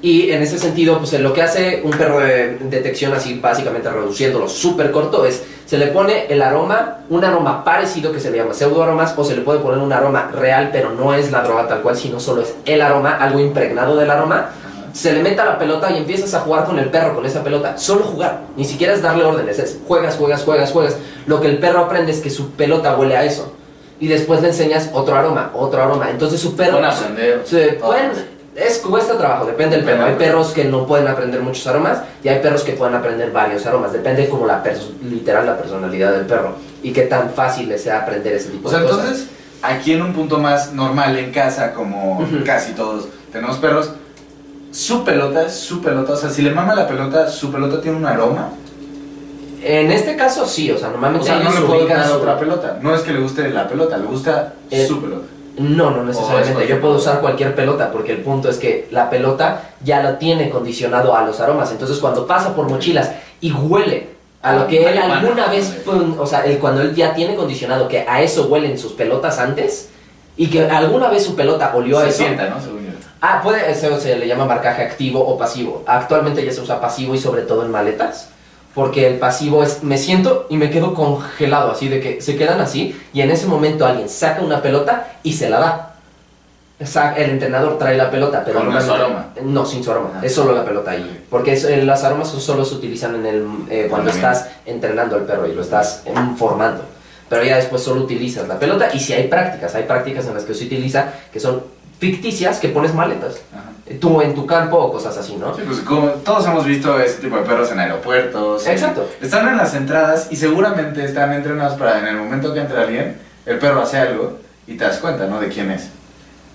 Y 0.00 0.30
en 0.30 0.42
ese 0.42 0.58
sentido, 0.58 0.98
pues 0.98 1.12
lo 1.14 1.32
que 1.32 1.42
hace 1.42 1.80
un 1.84 1.90
perro 1.90 2.20
de 2.20 2.58
detección 2.70 3.12
así, 3.14 3.40
básicamente 3.40 3.90
reduciéndolo 3.90 4.48
súper 4.48 4.92
corto, 4.92 5.24
es 5.24 5.42
se 5.66 5.76
le 5.76 5.88
pone 5.88 6.26
el 6.28 6.40
aroma, 6.40 6.98
un 7.10 7.24
aroma 7.24 7.64
parecido 7.64 8.12
que 8.12 8.20
se 8.20 8.30
le 8.30 8.38
llama 8.38 8.54
pseudoaromas, 8.54 9.14
o 9.18 9.24
se 9.24 9.34
le 9.34 9.42
puede 9.42 9.58
poner 9.58 9.78
un 9.80 9.92
aroma 9.92 10.30
real, 10.32 10.70
pero 10.72 10.90
no 10.92 11.12
es 11.14 11.32
la 11.32 11.42
droga 11.42 11.66
tal 11.66 11.80
cual, 11.82 11.96
sino 11.96 12.20
solo 12.20 12.42
es 12.42 12.54
el 12.64 12.80
aroma, 12.80 13.16
algo 13.16 13.40
impregnado 13.40 13.96
del 13.96 14.08
aroma. 14.10 14.50
Se 14.92 15.12
le 15.12 15.22
mete 15.22 15.40
a 15.40 15.44
la 15.44 15.58
pelota 15.58 15.90
y 15.90 15.98
empiezas 15.98 16.32
a 16.34 16.40
jugar 16.40 16.64
con 16.64 16.78
el 16.78 16.90
perro 16.90 17.14
con 17.14 17.26
esa 17.26 17.42
pelota. 17.42 17.76
Solo 17.76 18.04
jugar, 18.04 18.40
ni 18.56 18.64
siquiera 18.64 18.94
es 18.94 19.02
darle 19.02 19.24
órdenes, 19.24 19.58
es 19.58 19.78
juegas, 19.86 20.16
juegas, 20.16 20.42
juegas, 20.44 20.70
juegas. 20.70 20.96
Lo 21.26 21.40
que 21.40 21.48
el 21.48 21.58
perro 21.58 21.80
aprende 21.80 22.12
es 22.12 22.20
que 22.20 22.30
su 22.30 22.50
pelota 22.52 22.96
huele 22.96 23.16
a 23.16 23.24
eso. 23.24 23.52
Y 24.00 24.06
después 24.06 24.40
le 24.42 24.48
enseñas 24.48 24.90
otro 24.92 25.16
aroma, 25.16 25.50
otro 25.54 25.82
aroma. 25.82 26.08
Entonces 26.08 26.40
su 26.40 26.54
perro... 26.56 26.78
Aprender. 26.84 27.42
se 27.44 27.72
pueden- 27.74 28.37
es, 28.66 28.78
cuesta 28.78 29.16
trabajo, 29.16 29.46
depende 29.46 29.76
del 29.76 29.84
perro. 29.84 30.04
Hay 30.04 30.14
perros 30.16 30.50
que 30.52 30.64
no 30.64 30.86
pueden 30.86 31.06
aprender 31.08 31.40
muchos 31.42 31.66
aromas 31.66 31.98
y 32.24 32.28
hay 32.28 32.40
perros 32.40 32.62
que 32.62 32.72
pueden 32.72 32.94
aprender 32.94 33.30
varios 33.30 33.64
aromas. 33.66 33.92
Depende 33.92 34.28
como 34.28 34.46
la 34.46 34.62
literal 35.08 35.46
la 35.46 35.56
personalidad 35.56 36.12
del 36.12 36.26
perro 36.26 36.56
y 36.82 36.92
qué 36.92 37.02
tan 37.02 37.30
fácil 37.30 37.68
le 37.68 37.78
sea 37.78 38.00
aprender 38.00 38.34
ese 38.34 38.50
tipo 38.50 38.68
O 38.68 38.70
sea, 38.70 38.80
de 38.80 38.86
cosas. 38.86 39.00
entonces, 39.04 39.28
aquí 39.62 39.92
en 39.92 40.02
un 40.02 40.12
punto 40.12 40.38
más 40.38 40.72
normal 40.72 41.16
en 41.18 41.30
casa, 41.32 41.72
como 41.72 42.26
casi 42.44 42.72
todos 42.72 43.08
tenemos 43.32 43.56
perros, 43.58 43.90
su 44.70 45.04
pelota 45.04 45.44
es 45.46 45.54
su 45.54 45.80
pelota. 45.80 46.12
O 46.12 46.16
sea, 46.16 46.30
si 46.30 46.42
le 46.42 46.50
mama 46.50 46.74
la 46.74 46.86
pelota, 46.88 47.28
su 47.28 47.50
pelota 47.52 47.80
tiene 47.80 47.96
un 47.96 48.06
aroma. 48.06 48.50
En 49.62 49.90
este 49.90 50.14
caso 50.16 50.46
sí, 50.46 50.70
o 50.70 50.78
sea, 50.78 50.88
normalmente 50.90 51.24
O 51.30 51.34
sea, 51.34 51.42
no 51.42 51.50
le 51.52 51.60
puedo 51.66 51.86
dar 51.86 52.06
su- 52.06 52.14
otra 52.14 52.38
pelota. 52.38 52.78
No 52.80 52.94
es 52.94 53.00
que 53.02 53.12
le 53.12 53.20
guste 53.20 53.48
la 53.50 53.66
pelota, 53.68 53.96
le 53.98 54.06
gusta 54.06 54.54
Eh, 54.70 54.86
su 54.86 55.00
pelota. 55.00 55.26
No, 55.58 55.90
no 55.90 56.04
necesariamente. 56.04 56.52
cualquier 56.52 56.76
Yo 56.76 56.80
puedo 56.80 56.94
usar 56.96 57.20
cualquier 57.20 57.54
pelota 57.54 57.90
porque 57.90 58.12
el 58.12 58.18
punto 58.18 58.48
es 58.48 58.58
que 58.58 58.88
la 58.90 59.10
pelota 59.10 59.70
ya 59.82 60.02
lo 60.02 60.14
tiene 60.14 60.50
condicionado 60.50 61.16
a 61.16 61.24
los 61.24 61.40
aromas. 61.40 61.70
Entonces 61.72 61.98
cuando 61.98 62.26
pasa 62.26 62.54
por 62.54 62.68
mochilas 62.68 63.10
y 63.40 63.52
huele 63.52 64.08
a 64.42 64.54
lo 64.54 64.66
que 64.66 64.88
él 64.88 64.98
alguna 64.98 65.46
vez, 65.48 65.82
o 66.18 66.26
sea, 66.26 66.44
él, 66.44 66.58
cuando 66.58 66.82
él 66.82 66.94
ya 66.94 67.14
tiene 67.14 67.34
condicionado 67.34 67.88
que 67.88 68.04
a 68.08 68.22
eso 68.22 68.46
huelen 68.46 68.78
sus 68.78 68.92
pelotas 68.92 69.38
antes 69.38 69.90
y 70.36 70.48
que 70.48 70.62
alguna 70.62 71.08
vez 71.08 71.24
su 71.24 71.34
pelota 71.34 71.72
olió 71.74 71.98
a 71.98 72.02
Se 72.02 72.08
eso. 72.10 72.18
sienta, 72.18 72.48
¿no? 72.48 72.60
Según 72.60 72.86
yo. 72.86 72.92
Ah, 73.20 73.40
puede, 73.42 73.68
eso 73.70 73.98
se 73.98 74.16
le 74.16 74.28
llama 74.28 74.44
marcaje 74.44 74.82
activo 74.82 75.20
o 75.20 75.36
pasivo. 75.36 75.82
Actualmente 75.86 76.44
ya 76.44 76.52
se 76.52 76.60
usa 76.60 76.80
pasivo 76.80 77.14
y 77.14 77.18
sobre 77.18 77.42
todo 77.42 77.64
en 77.64 77.72
maletas. 77.72 78.30
Porque 78.78 79.08
el 79.08 79.18
pasivo 79.18 79.64
es, 79.64 79.82
me 79.82 79.98
siento 79.98 80.46
y 80.48 80.56
me 80.56 80.70
quedo 80.70 80.94
congelado, 80.94 81.72
así 81.72 81.88
de 81.88 81.98
que 81.98 82.20
se 82.22 82.36
quedan 82.36 82.60
así 82.60 82.96
y 83.12 83.22
en 83.22 83.32
ese 83.32 83.48
momento 83.48 83.84
alguien 83.84 84.08
saca 84.08 84.40
una 84.40 84.62
pelota 84.62 85.14
y 85.24 85.32
se 85.32 85.50
la 85.50 85.58
da. 85.58 87.14
El 87.16 87.30
entrenador 87.30 87.76
trae 87.76 87.96
la 87.96 88.08
pelota, 88.08 88.44
pero 88.44 88.60
Con 88.64 88.80
su 88.80 88.92
aroma. 88.92 89.30
No, 89.42 89.66
sin 89.66 89.82
su 89.82 89.90
aroma. 89.90 90.10
Ah. 90.14 90.20
Es 90.22 90.32
solo 90.32 90.52
la 90.52 90.64
pelota 90.64 90.92
ahí. 90.92 91.24
Porque 91.28 91.54
es- 91.54 91.64
eh, 91.64 91.82
las 91.82 92.04
aromas 92.04 92.28
solo 92.28 92.64
se 92.64 92.76
utilizan 92.76 93.16
en 93.16 93.26
el, 93.26 93.46
eh, 93.68 93.86
cuando 93.90 94.10
estás 94.12 94.46
entrenando 94.64 95.16
al 95.16 95.22
perro 95.22 95.48
y 95.48 95.54
lo 95.56 95.62
estás 95.62 96.02
em, 96.04 96.36
formando. 96.36 96.82
pero 97.28 97.42
ya 97.42 97.56
después 97.56 97.82
solo 97.82 98.02
utilizas 98.02 98.46
la 98.46 98.60
pelota 98.60 98.90
y 98.94 99.00
si 99.00 99.12
hay 99.12 99.26
prácticas, 99.26 99.74
hay 99.74 99.82
prácticas 99.82 100.24
en 100.28 100.34
las 100.34 100.44
que 100.44 100.54
se 100.54 100.66
utiliza 100.66 101.12
que 101.32 101.40
son 101.40 101.64
ficticias 101.98 102.58
que 102.58 102.68
pones 102.68 102.94
maletas. 102.94 103.36
Ajá. 103.52 103.72
Tú 104.00 104.20
en 104.20 104.34
tu 104.34 104.44
campo 104.46 104.76
o 104.76 104.92
cosas 104.92 105.16
así, 105.16 105.36
¿no? 105.36 105.54
Sí, 105.56 105.62
pues 105.66 105.80
como 105.80 106.08
todos 106.08 106.46
hemos 106.46 106.66
visto 106.66 107.00
este 107.00 107.22
tipo 107.22 107.36
de 107.36 107.42
perros 107.42 107.72
en 107.72 107.80
aeropuertos. 107.80 108.66
Exacto. 108.66 109.08
Están 109.22 109.48
en 109.48 109.56
las 109.56 109.74
entradas 109.74 110.28
y 110.30 110.36
seguramente 110.36 111.04
están 111.04 111.32
entrenados 111.32 111.78
para 111.78 111.98
en 111.98 112.06
el 112.06 112.16
momento 112.16 112.52
que 112.52 112.60
entre 112.60 112.78
alguien, 112.78 113.18
el 113.46 113.58
perro 113.58 113.80
hace 113.82 113.96
algo 113.96 114.38
y 114.66 114.76
te 114.76 114.84
das 114.84 114.98
cuenta, 114.98 115.26
¿no? 115.26 115.40
De 115.40 115.48
quién 115.48 115.70
es. 115.70 115.88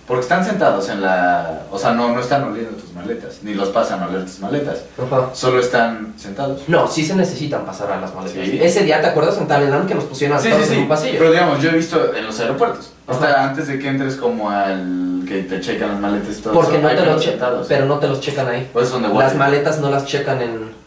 Porque 0.05 0.21
están 0.21 0.45
sentados 0.45 0.89
en 0.89 1.01
la... 1.01 1.61
O 1.71 1.79
sea, 1.79 1.93
no, 1.93 2.13
no 2.13 2.19
están 2.19 2.43
oliendo 2.43 2.71
tus 2.71 2.91
maletas, 2.93 3.39
ni 3.41 3.53
los 3.53 3.69
pasan 3.69 4.03
a 4.03 4.07
oler 4.07 4.25
tus 4.25 4.39
maletas. 4.39 4.83
Ajá. 4.97 5.29
Solo 5.33 5.59
están 5.59 6.13
sentados. 6.17 6.63
No, 6.67 6.87
sí 6.87 7.05
se 7.05 7.15
necesitan 7.15 7.65
pasar 7.65 7.89
a 7.91 7.99
las 7.99 8.13
maletas. 8.13 8.45
Sí. 8.45 8.59
Ese 8.61 8.83
día, 8.83 9.01
¿te 9.01 9.07
acuerdas 9.07 9.37
en 9.37 9.47
Thailand 9.47 9.87
que 9.87 9.95
nos 9.95 10.03
pusieron 10.03 10.37
a 10.37 10.41
Sí, 10.41 10.49
todos 10.49 10.67
sí, 10.67 10.73
en 10.75 10.81
un 10.81 10.87
pasillo? 10.89 11.17
Pero 11.17 11.31
digamos, 11.31 11.61
yo 11.63 11.69
he 11.69 11.75
visto 11.75 12.13
en 12.13 12.25
los 12.25 12.39
aeropuertos. 12.39 12.91
Hasta 13.07 13.43
antes 13.43 13.67
de 13.67 13.79
que 13.79 13.87
entres 13.87 14.17
como 14.17 14.49
al 14.49 15.12
que 15.33 15.43
te 15.43 15.59
checan 15.61 15.89
las 15.89 15.99
maletas 15.99 16.37
y 16.37 16.41
todo 16.41 16.53
Porque 16.53 16.73
eso, 16.73 16.81
no 16.81 16.87
hay 16.89 16.95
te 16.95 17.05
los 17.05 17.21
checan, 17.21 17.49
pero 17.67 17.85
no 17.85 17.99
te 17.99 18.07
los 18.07 18.19
checan 18.21 18.47
ahí. 18.47 18.69
Pues 18.71 18.89
donde 18.91 19.09
Las 19.09 19.35
maletas 19.35 19.79
no 19.79 19.89
las 19.89 20.05
checan 20.05 20.41
en, 20.41 20.83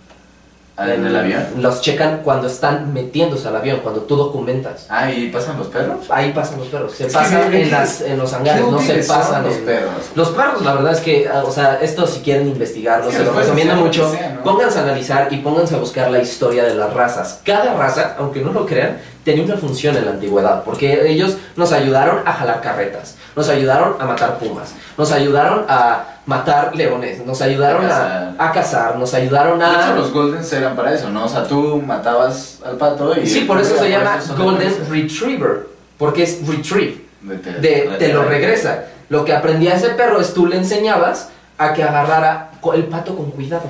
Ah, 0.79 0.93
¿En 0.93 1.07
el 1.07 1.17
avión? 1.17 1.43
Los 1.57 1.81
checan 1.81 2.21
cuando 2.23 2.49
están 2.49 2.93
metiéndose 2.93 3.49
al 3.49 3.57
avión, 3.57 3.81
cuando 3.83 4.03
tú 4.03 4.15
documentas. 4.15 4.85
Ah, 4.91 5.11
¿y 5.11 5.29
pasan 5.31 5.57
los 5.57 5.69
perros? 5.69 6.05
Ahí 6.11 6.33
pasan 6.35 6.59
los 6.59 6.69
perros. 6.69 6.93
Se 6.93 7.07
pasan 7.07 7.55
en, 7.55 7.71
las, 7.71 8.03
en 8.03 8.19
los 8.19 8.31
hangares, 8.35 8.61
no 8.71 8.79
se 8.79 8.97
pasan 8.97 9.45
los 9.45 9.55
en- 9.55 9.65
perros. 9.65 9.91
Los 10.15 10.29
perros, 10.33 10.63
la 10.63 10.75
verdad 10.75 10.93
es 10.93 11.01
que, 11.01 11.31
ah, 11.33 11.45
o 11.47 11.51
sea, 11.51 11.79
esto 11.81 12.07
si 12.07 12.21
quieren 12.21 12.49
investigarlo, 12.49 13.07
Es 13.09 13.13
que 13.17 13.21
se 13.21 13.25
lo 13.25 13.33
recomiendo 13.33 13.75
mucho. 13.77 14.13
sea, 14.13 14.33
¿no? 14.35 14.43
Pónganse 14.43 14.79
a 14.79 14.83
analizar 14.83 15.29
y 15.33 15.39
pónganse 15.39 15.77
a 15.77 15.79
buscar 15.79 16.11
la 16.11 16.19
historia 16.21 16.65
de 16.65 16.75
las 16.75 16.93
razas. 16.93 17.41
Cada 17.43 17.73
raza, 17.73 18.15
aunque 18.19 18.43
no 18.43 18.53
lo 18.53 18.67
crean, 18.67 18.99
tenía 19.25 19.45
una 19.45 19.57
función 19.57 19.97
en 19.97 20.05
la 20.05 20.11
antigüedad, 20.11 20.63
porque 20.63 21.09
ellos 21.09 21.39
nos 21.57 21.73
ayudaron 21.73 22.19
a 22.27 22.35
jalar 22.35 22.61
carretas, 22.61 23.17
nos 23.37 23.49
ayudaron 23.51 23.97
a 24.01 24.07
matar 24.07 24.39
pumas, 24.39 24.75
nos 24.97 25.13
ayudaron 25.13 25.65
a 25.69 26.05
matar 26.25 26.75
leones, 26.75 27.25
nos 27.25 27.41
ayudaron 27.43 27.85
A 27.85 27.89
cazar. 27.89 28.35
a 28.39 28.53
cazar, 28.53 28.97
nos 28.99 29.13
ayudaron 29.15 29.59
De 29.59 29.65
a... 29.67 29.83
hecho, 29.85 29.95
los 29.97 30.13
Goldens 30.13 30.53
eran 30.53 30.75
para 30.75 30.95
eso, 30.95 31.11
¿no? 31.11 31.27
O 31.27 31.29
sea, 31.29 31.45
tú 31.45 31.81
matabas 31.87 32.61
al 32.65 32.77
pato 32.77 33.15
y... 33.21 33.27
Sí, 33.27 33.41
por 33.43 33.61
eso 33.61 33.77
se 33.77 33.91
llama 33.91 34.17
eso 34.19 34.35
de 34.35 34.43
Golden. 34.43 34.75
Retriever, 34.91 35.67
porque 35.99 36.23
es 36.25 36.47
retrieve, 36.47 37.05
De- 37.21 37.37
te, 37.37 37.51
de, 37.61 37.81
te 37.99 38.13
lo 38.13 38.25
regresa. 38.25 38.85
Lo 39.11 39.25
que 39.25 39.35
aprendía 39.35 39.75
ese 39.75 39.91
perro 39.91 40.21
es 40.21 40.33
tú 40.35 40.47
le 40.47 40.57
enseñabas 40.57 41.29
a 41.59 41.73
que 41.75 41.85
agarrara 41.85 42.51
el 42.75 42.85
pato 42.87 43.15
con 43.15 43.31
cuidado. 43.31 43.65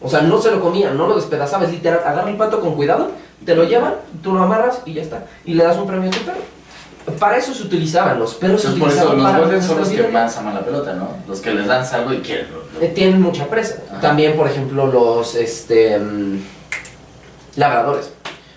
O 0.00 0.08
sea, 0.10 0.20
no 0.20 0.40
se 0.40 0.50
lo 0.50 0.60
comía, 0.60 0.90
no 0.90 1.06
lo 1.08 1.16
despedazabas, 1.16 1.70
literal, 1.70 2.00
agarra 2.04 2.30
el 2.30 2.36
pato 2.36 2.60
con 2.60 2.74
cuidado, 2.76 3.10
te 3.44 3.54
lo 3.56 3.64
llevan, 3.64 3.94
tú 4.22 4.32
lo 4.34 4.42
amarras 4.42 4.80
y 4.84 4.92
ya 4.92 5.02
está. 5.02 5.24
Y 5.46 5.54
le 5.54 5.64
das 5.64 5.76
un 5.78 5.86
premio 5.86 6.10
a 6.10 6.12
tu 6.12 6.20
perro. 6.20 6.38
Para 7.18 7.36
eso 7.36 7.54
se 7.54 7.62
utilizaban, 7.62 8.18
los 8.18 8.34
perros 8.34 8.62
se 8.62 8.68
Entonces, 8.68 8.96
por 8.96 9.04
eso 9.04 9.12
utilizaban 9.12 9.32
los 9.32 9.42
Goldens 9.42 9.66
son 9.66 9.78
los 9.78 9.88
que 9.88 10.08
más 10.08 10.36
aman 10.38 10.54
la 10.54 10.64
pelota, 10.64 10.92
¿no? 10.94 11.08
Los 11.28 11.40
que 11.40 11.54
les 11.54 11.66
dan 11.66 11.86
salvo 11.86 12.12
y 12.12 12.18
quieren. 12.18 12.46
Eh, 12.80 12.92
tienen 12.94 13.22
mucha 13.22 13.46
presa. 13.46 13.82
Ajá. 13.90 14.00
También, 14.00 14.36
por 14.36 14.48
ejemplo, 14.48 14.86
los 14.86 15.34
este 15.36 15.98
mm, 15.98 16.40
labradores. 17.56 18.10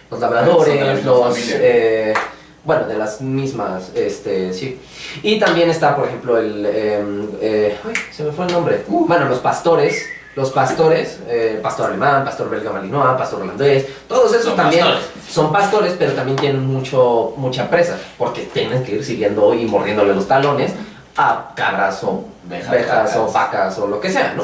Los 0.10 0.20
labradores, 0.20 1.06
los 1.06 1.38
eh, 1.52 2.14
bueno, 2.64 2.88
de 2.88 2.98
las 2.98 3.22
mismas, 3.22 3.92
este, 3.96 4.54
sí. 4.54 4.80
Y 5.22 5.40
también 5.40 5.70
está, 5.70 5.96
por 5.96 6.08
ejemplo, 6.08 6.38
el 6.38 6.66
em, 6.66 7.28
eh, 7.42 7.78
ay, 7.88 7.94
se 8.12 8.24
me 8.24 8.32
fue 8.32 8.46
el 8.48 8.52
nombre. 8.52 8.84
Uh. 8.88 9.06
Bueno, 9.06 9.30
los 9.30 9.40
pastores. 9.40 10.06
Los 10.36 10.52
pastores, 10.52 11.20
eh, 11.28 11.60
pastor 11.62 11.88
alemán, 11.88 12.24
pastor 12.24 12.50
belga 12.50 12.72
malinois, 12.72 13.18
pastor 13.18 13.42
holandés, 13.42 13.86
todos 14.08 14.32
esos 14.32 14.46
Son 14.46 14.56
también 14.56 14.86
pastores. 14.86 15.10
son 15.30 15.52
pastores, 15.52 15.96
pero 15.98 16.14
también 16.14 16.38
tienen 16.38 16.66
mucho, 16.66 17.34
mucha 17.38 17.70
presa, 17.70 17.98
porque 18.18 18.44
tienen 18.44 18.84
que 18.84 18.94
ir 18.96 19.04
siguiendo 19.04 19.54
y 19.54 19.66
mordiéndole 19.66 20.14
los 20.14 20.28
talones 20.28 20.72
a 21.18 21.52
cabras 21.56 22.04
o 22.04 22.26
Vejas, 22.50 22.72
vejas 22.72 23.16
o 23.16 23.26
vacas. 23.26 23.34
vacas 23.34 23.80
o 23.80 23.88
lo 23.88 24.00
que 24.00 24.10
sea, 24.10 24.34
¿no? 24.36 24.44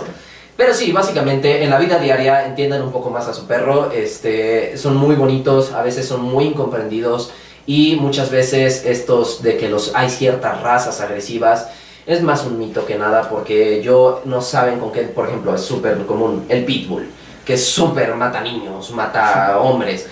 Pero 0.57 0.73
sí, 0.73 0.91
básicamente 0.91 1.63
en 1.63 1.69
la 1.69 1.77
vida 1.77 1.99
diaria 1.99 2.45
entiendan 2.45 2.81
un 2.81 2.91
poco 2.91 3.09
más 3.09 3.27
a 3.27 3.33
su 3.33 3.45
perro, 3.45 3.91
este, 3.91 4.77
son 4.77 4.95
muy 4.95 5.15
bonitos, 5.15 5.73
a 5.73 5.81
veces 5.81 6.07
son 6.07 6.21
muy 6.21 6.45
incomprendidos 6.45 7.31
y 7.65 7.97
muchas 7.99 8.29
veces 8.29 8.85
estos 8.85 9.41
de 9.41 9.57
que 9.57 9.69
los 9.69 9.93
hay 9.95 10.09
ciertas 10.09 10.61
razas 10.61 11.01
agresivas 11.01 11.67
es 12.07 12.21
más 12.21 12.45
un 12.45 12.59
mito 12.59 12.85
que 12.85 12.97
nada 12.97 13.29
porque 13.29 13.81
yo 13.81 14.21
no 14.25 14.41
saben 14.41 14.79
con 14.79 14.91
qué, 14.91 15.01
por 15.01 15.27
ejemplo, 15.27 15.55
es 15.55 15.61
súper 15.61 16.05
común 16.05 16.45
el 16.49 16.63
pitbull, 16.65 17.07
que 17.43 17.53
es 17.55 17.65
súper 17.65 18.15
mata 18.15 18.41
niños, 18.41 18.91
mata 18.91 19.59
hombres. 19.59 20.07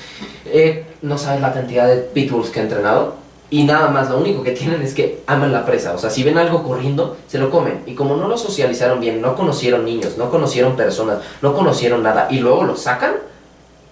Eh, 0.46 0.86
no 1.02 1.18
sabes 1.18 1.42
la 1.42 1.54
cantidad 1.54 1.88
de 1.88 1.98
pitbulls 1.98 2.50
que 2.50 2.60
he 2.60 2.64
entrenado 2.64 3.16
y 3.54 3.66
nada 3.66 3.90
más, 3.90 4.10
lo 4.10 4.18
único 4.18 4.42
que 4.42 4.52
tienen 4.52 4.82
es 4.82 4.96
que 4.96 5.22
aman 5.28 5.52
la 5.52 5.64
presa. 5.64 5.94
O 5.94 6.00
sea, 6.00 6.10
si 6.10 6.24
ven 6.24 6.40
algo 6.40 6.64
corriendo, 6.64 7.18
se 7.28 7.38
lo 7.38 7.52
comen. 7.52 7.84
Y 7.86 7.94
como 7.94 8.16
no 8.16 8.28
lo 8.28 8.36
socializaron 8.36 9.00
bien, 9.00 9.22
no 9.22 9.36
conocieron 9.36 9.86
niños, 9.86 10.18
no 10.18 10.32
conocieron 10.32 10.76
personas, 10.76 11.20
no 11.44 11.54
conocieron 11.54 12.02
nada, 12.02 12.28
y 12.32 12.40
luego 12.40 12.64
lo 12.64 12.76
sacan, 12.76 13.14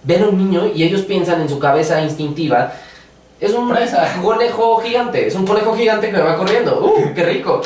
ven 0.02 0.24
a 0.24 0.28
un 0.28 0.38
niño 0.38 0.66
y 0.74 0.82
ellos 0.82 1.02
piensan 1.02 1.40
en 1.40 1.48
su 1.48 1.60
cabeza 1.60 2.02
instintiva, 2.02 2.72
es 3.38 3.54
un 3.54 3.68
Presa. 3.68 4.20
conejo 4.20 4.80
gigante, 4.80 5.28
es 5.28 5.34
un 5.36 5.46
conejo 5.46 5.76
gigante 5.76 6.10
que 6.10 6.20
va 6.20 6.36
corriendo. 6.36 6.80
¡Uh, 6.84 7.14
qué 7.14 7.22
rico! 7.22 7.62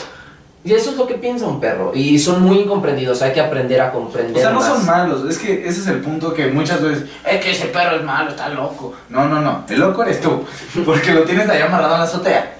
Y 0.66 0.72
eso 0.74 0.90
es 0.90 0.96
lo 0.96 1.06
que 1.06 1.14
piensa 1.14 1.46
un 1.46 1.60
perro. 1.60 1.92
Y 1.94 2.18
son 2.18 2.42
muy 2.42 2.58
incomprendidos, 2.58 3.22
hay 3.22 3.32
que 3.32 3.40
aprender 3.40 3.80
a 3.80 3.88
O 3.90 3.92
comprender. 3.92 4.42
sea, 4.42 4.50
no 4.50 4.58
más. 4.60 4.66
son 4.68 4.84
malos, 4.84 5.24
es 5.30 5.38
que 5.38 5.66
ese 5.66 5.80
es 5.80 5.86
el 5.86 6.00
punto 6.00 6.34
que 6.34 6.48
muchas 6.48 6.82
veces, 6.82 7.04
es 7.24 7.40
que 7.44 7.52
ese 7.52 7.66
perro 7.66 7.96
es 7.96 8.02
malo, 8.02 8.30
está 8.30 8.48
loco. 8.48 8.92
No, 9.08 9.28
no, 9.28 9.40
no, 9.40 9.64
el 9.68 9.78
loco 9.78 10.02
eres 10.02 10.20
tú, 10.20 10.44
porque 10.84 11.12
lo 11.12 11.22
tienes 11.22 11.48
ahí 11.48 11.62
amarrado 11.62 11.94
en 11.94 12.00
la 12.00 12.04
azotea. 12.06 12.52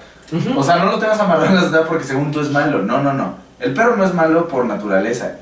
O 0.55 0.63
sea, 0.63 0.77
no 0.77 0.85
lo 0.91 0.99
tengas 0.99 1.19
amarrado 1.19 1.47
en 1.47 1.55
la 1.55 1.61
azotea 1.61 1.83
porque 1.85 2.05
según 2.05 2.31
tú 2.31 2.39
es 2.39 2.49
malo, 2.49 2.79
no, 2.81 3.03
no, 3.03 3.11
no. 3.13 3.35
El 3.59 3.73
perro 3.73 3.95
no 3.97 4.05
es 4.05 4.13
malo 4.13 4.47
por 4.47 4.63
naturaleza. 4.65 5.33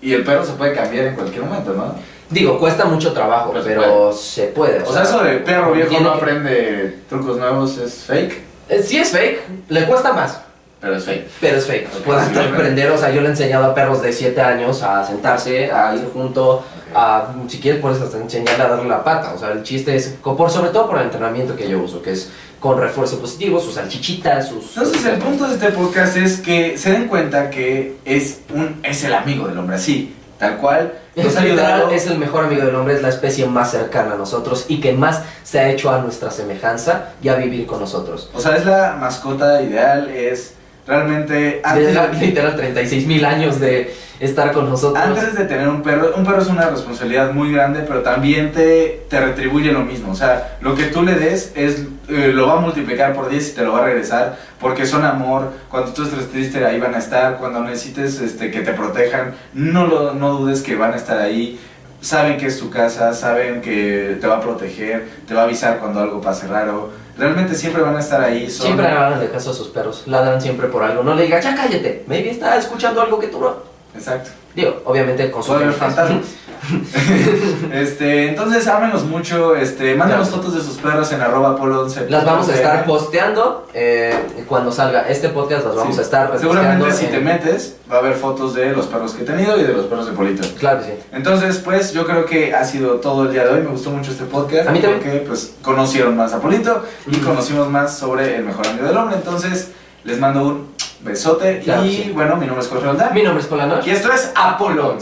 Y 0.00 0.12
el 0.14 0.24
perro 0.24 0.44
se 0.44 0.52
puede 0.52 0.72
cambiar 0.74 1.06
en 1.06 1.14
cualquier 1.14 1.44
momento, 1.44 1.72
¿no? 1.74 1.94
Digo, 2.30 2.58
cuesta 2.58 2.84
mucho 2.86 3.12
trabajo, 3.12 3.50
Pero 3.52 3.62
se 3.64 3.68
pero 3.70 4.12
se 4.12 4.42
puede. 4.48 4.82
O 4.82 4.92
sea, 4.92 5.02
eso 5.02 5.22
de 5.22 5.36
perro 5.38 5.72
viejo 5.72 5.92
no 6.00 6.12
que- 6.12 6.18
aprende 6.18 6.98
trucos 7.08 7.36
nuevos 7.38 7.76
es 7.78 8.04
fake, 8.06 8.44
Eh, 8.68 8.82
Sí 8.82 8.98
es 8.98 9.10
fake, 9.10 9.40
le 9.68 9.84
cuesta 9.86 10.12
más, 10.12 10.40
pero 10.86 10.96
es 10.98 11.04
fake. 11.04 11.28
pero 11.40 11.56
es 11.58 11.66
fake. 11.66 11.88
Ok, 11.96 12.02
Puedes 12.04 12.28
sí, 12.28 12.38
aprender, 12.38 12.90
o 12.92 12.98
sea, 12.98 13.10
yo 13.10 13.20
le 13.20 13.26
he 13.26 13.30
enseñado 13.30 13.64
a 13.66 13.74
perros 13.74 14.00
de 14.02 14.12
7 14.12 14.40
años 14.40 14.82
a 14.82 15.04
sentarse, 15.04 15.70
a 15.72 15.94
ir 15.96 16.08
junto, 16.12 16.64
a, 16.94 17.34
si 17.48 17.58
quieres 17.58 17.80
puedes 17.80 18.00
hasta 18.00 18.18
enseñarle 18.18 18.62
a 18.62 18.68
darle 18.68 18.88
la 18.88 19.02
pata. 19.02 19.32
O 19.34 19.38
sea, 19.38 19.50
el 19.50 19.62
chiste 19.64 19.96
es, 19.96 20.14
por, 20.22 20.50
sobre 20.50 20.70
todo 20.70 20.88
por 20.88 20.98
el 20.98 21.04
entrenamiento 21.06 21.56
que 21.56 21.68
yo 21.68 21.80
uso, 21.80 22.00
que 22.00 22.12
es 22.12 22.30
con 22.60 22.80
refuerzo 22.80 23.18
positivo, 23.18 23.60
sus 23.60 23.74
salchichitas, 23.74 24.48
sus... 24.48 24.76
Entonces 24.76 25.04
el 25.04 25.18
punto 25.18 25.46
de 25.46 25.54
este 25.54 25.68
podcast 25.70 26.16
es 26.16 26.38
que 26.38 26.78
se 26.78 26.90
den 26.92 27.06
cuenta 27.08 27.50
que 27.50 27.96
es 28.04 28.40
un 28.54 28.80
es 28.82 29.04
el 29.04 29.12
amigo 29.14 29.46
del 29.46 29.58
hombre, 29.58 29.76
así, 29.76 30.14
tal 30.38 30.56
cual. 30.58 30.92
Nos 31.14 31.26
Es, 31.26 31.36
ayudado. 31.36 31.90
es 31.90 32.06
el 32.08 32.18
mejor 32.18 32.44
amigo 32.44 32.62
del 32.64 32.74
hombre, 32.74 32.94
es 32.94 33.02
la 33.02 33.08
especie 33.08 33.46
más 33.46 33.70
cercana 33.70 34.14
a 34.14 34.16
nosotros 34.16 34.66
y 34.68 34.80
que 34.80 34.92
más 34.92 35.22
se 35.44 35.60
ha 35.60 35.70
hecho 35.70 35.90
a 35.90 35.98
nuestra 35.98 36.30
semejanza 36.30 37.12
y 37.22 37.28
a 37.28 37.36
vivir 37.36 37.66
con 37.66 37.80
nosotros. 37.80 38.30
O 38.34 38.40
sea, 38.40 38.56
es 38.56 38.66
la 38.66 38.96
mascota 39.00 39.62
ideal, 39.62 40.10
es 40.10 40.52
realmente 40.86 41.60
antes, 41.64 41.88
Literal, 41.88 42.20
literal 42.20 42.56
36 42.56 43.06
mil 43.06 43.24
años 43.24 43.60
de 43.60 43.94
estar 44.20 44.52
con 44.52 44.68
nosotros. 44.68 45.02
antes 45.02 45.34
de 45.34 45.44
tener 45.44 45.68
un 45.68 45.82
perro, 45.82 46.14
un 46.16 46.24
perro 46.24 46.40
es 46.40 46.48
una 46.48 46.70
responsabilidad 46.70 47.32
muy 47.32 47.52
grande, 47.52 47.84
pero 47.86 48.02
también 48.02 48.52
te, 48.52 49.04
te 49.08 49.20
retribuye 49.20 49.72
lo 49.72 49.80
mismo. 49.80 50.12
O 50.12 50.14
sea, 50.14 50.56
lo 50.60 50.74
que 50.74 50.84
tú 50.84 51.02
le 51.02 51.14
des 51.14 51.52
es 51.54 51.86
eh, 52.08 52.30
lo 52.32 52.46
va 52.46 52.54
a 52.54 52.60
multiplicar 52.60 53.14
por 53.14 53.28
10 53.28 53.50
y 53.50 53.54
te 53.54 53.62
lo 53.62 53.72
va 53.72 53.80
a 53.80 53.86
regresar, 53.86 54.38
porque 54.60 54.86
son 54.86 55.04
amor. 55.04 55.52
Cuando 55.68 55.92
tú 55.92 56.04
estés 56.04 56.30
triste, 56.30 56.64
ahí 56.64 56.78
van 56.78 56.94
a 56.94 56.98
estar. 56.98 57.38
Cuando 57.38 57.62
necesites 57.62 58.20
este, 58.20 58.50
que 58.50 58.60
te 58.60 58.72
protejan, 58.72 59.34
no, 59.54 59.86
lo, 59.86 60.14
no 60.14 60.38
dudes 60.38 60.62
que 60.62 60.76
van 60.76 60.92
a 60.92 60.96
estar 60.96 61.18
ahí. 61.18 61.58
Saben 62.00 62.38
que 62.38 62.46
es 62.46 62.58
tu 62.58 62.70
casa, 62.70 63.12
saben 63.12 63.60
que 63.60 64.18
te 64.20 64.26
va 64.26 64.36
a 64.36 64.40
proteger, 64.40 65.08
te 65.26 65.34
va 65.34 65.42
a 65.42 65.44
avisar 65.44 65.78
cuando 65.78 66.00
algo 66.00 66.20
pase 66.20 66.46
raro. 66.46 66.90
Realmente 67.18 67.54
siempre 67.54 67.82
van 67.82 67.96
a 67.96 68.00
estar 68.00 68.20
ahí. 68.20 68.50
Son, 68.50 68.66
Siempre 68.66 68.86
hagan 68.86 69.20
de 69.20 69.30
caso 69.30 69.50
a 69.50 69.54
sus 69.54 69.68
perros, 69.68 70.02
ladran 70.06 70.40
siempre 70.40 70.68
por 70.68 70.82
algo. 70.82 71.02
No 71.02 71.14
le 71.14 71.22
digas, 71.22 71.42
ya 71.42 71.54
cállate, 71.54 72.04
maybe 72.06 72.30
está 72.30 72.56
escuchando 72.56 73.00
algo 73.00 73.18
que 73.18 73.28
tú 73.28 73.40
no. 73.40 73.75
Exacto. 73.96 74.30
Digo, 74.54 74.82
obviamente 74.84 75.30
con 75.30 75.42
su 75.42 75.48
Puede 75.52 75.64
haber 75.64 75.76
fantasmas. 75.76 76.24
este, 77.72 78.28
entonces 78.28 78.66
ámenlos 78.66 79.04
mucho, 79.04 79.54
este, 79.54 79.94
mándenos 79.94 80.28
Claro. 80.28 80.42
fotos 80.42 80.54
de 80.56 80.62
sus 80.62 80.78
perros 80.78 81.12
en 81.12 81.20
arroba 81.20 81.56
polo 81.56 81.82
11. 81.82 82.08
Las 82.10 82.24
vamos 82.24 82.48
a 82.48 82.54
estar 82.54 82.84
posteando 82.86 83.68
eh, 83.74 84.14
cuando 84.48 84.72
salga 84.72 85.02
este 85.08 85.28
podcast, 85.28 85.66
las 85.66 85.76
vamos 85.76 85.94
Sí. 85.94 86.00
a 86.00 86.04
estar 86.04 86.38
Seguramente 86.38 86.90
si 86.92 87.04
en- 87.06 87.10
te 87.10 87.20
metes, 87.20 87.76
va 87.90 87.96
a 87.96 87.98
haber 87.98 88.14
fotos 88.14 88.54
de 88.54 88.72
los 88.72 88.86
perros 88.86 89.12
que 89.12 89.22
he 89.22 89.26
tenido 89.26 89.58
y 89.60 89.64
de 89.64 89.74
los 89.74 89.86
perros 89.86 90.06
de 90.06 90.12
Polito. 90.12 90.46
Claro 90.58 90.80
que 90.80 90.86
sí. 90.86 90.92
Entonces, 91.12 91.58
pues 91.58 91.92
yo 91.92 92.06
creo 92.06 92.24
que 92.26 92.54
ha 92.54 92.64
sido 92.64 92.94
todo 92.94 93.24
el 93.24 93.32
día 93.32 93.44
de 93.44 93.50
hoy. 93.50 93.60
Me 93.60 93.68
gustó 93.70 93.90
mucho 93.90 94.10
este 94.10 94.24
podcast. 94.24 94.68
A 94.68 94.72
mí 94.72 94.80
también. 94.80 95.02
Porque 95.02 95.18
pues 95.26 95.54
conocieron 95.62 96.16
más 96.16 96.32
a 96.32 96.40
Polito 96.40 96.82
y 97.06 97.16
conocimos 97.18 97.68
más 97.70 97.96
sobre 97.98 98.36
el 98.36 98.44
mejor 98.44 98.66
amigo 98.66 98.86
del 98.86 98.96
hombre. 98.96 99.16
Entonces, 99.16 99.70
les 100.04 100.18
mando 100.18 100.42
un 100.44 100.68
besote. 101.06 101.60
Claro 101.60 101.84
y 101.84 101.96
sí. 101.96 102.10
bueno, 102.12 102.36
mi 102.36 102.46
nombre 102.46 102.64
es 102.64 102.70
Jorge 102.70 102.84
Roldán. 102.86 103.14
Mi 103.14 103.22
nombre 103.22 103.42
es 103.42 103.48
Polano. 103.48 103.80
Y 103.84 103.90
esto 103.90 104.12
es 104.12 104.32
Apolón. 104.34 104.98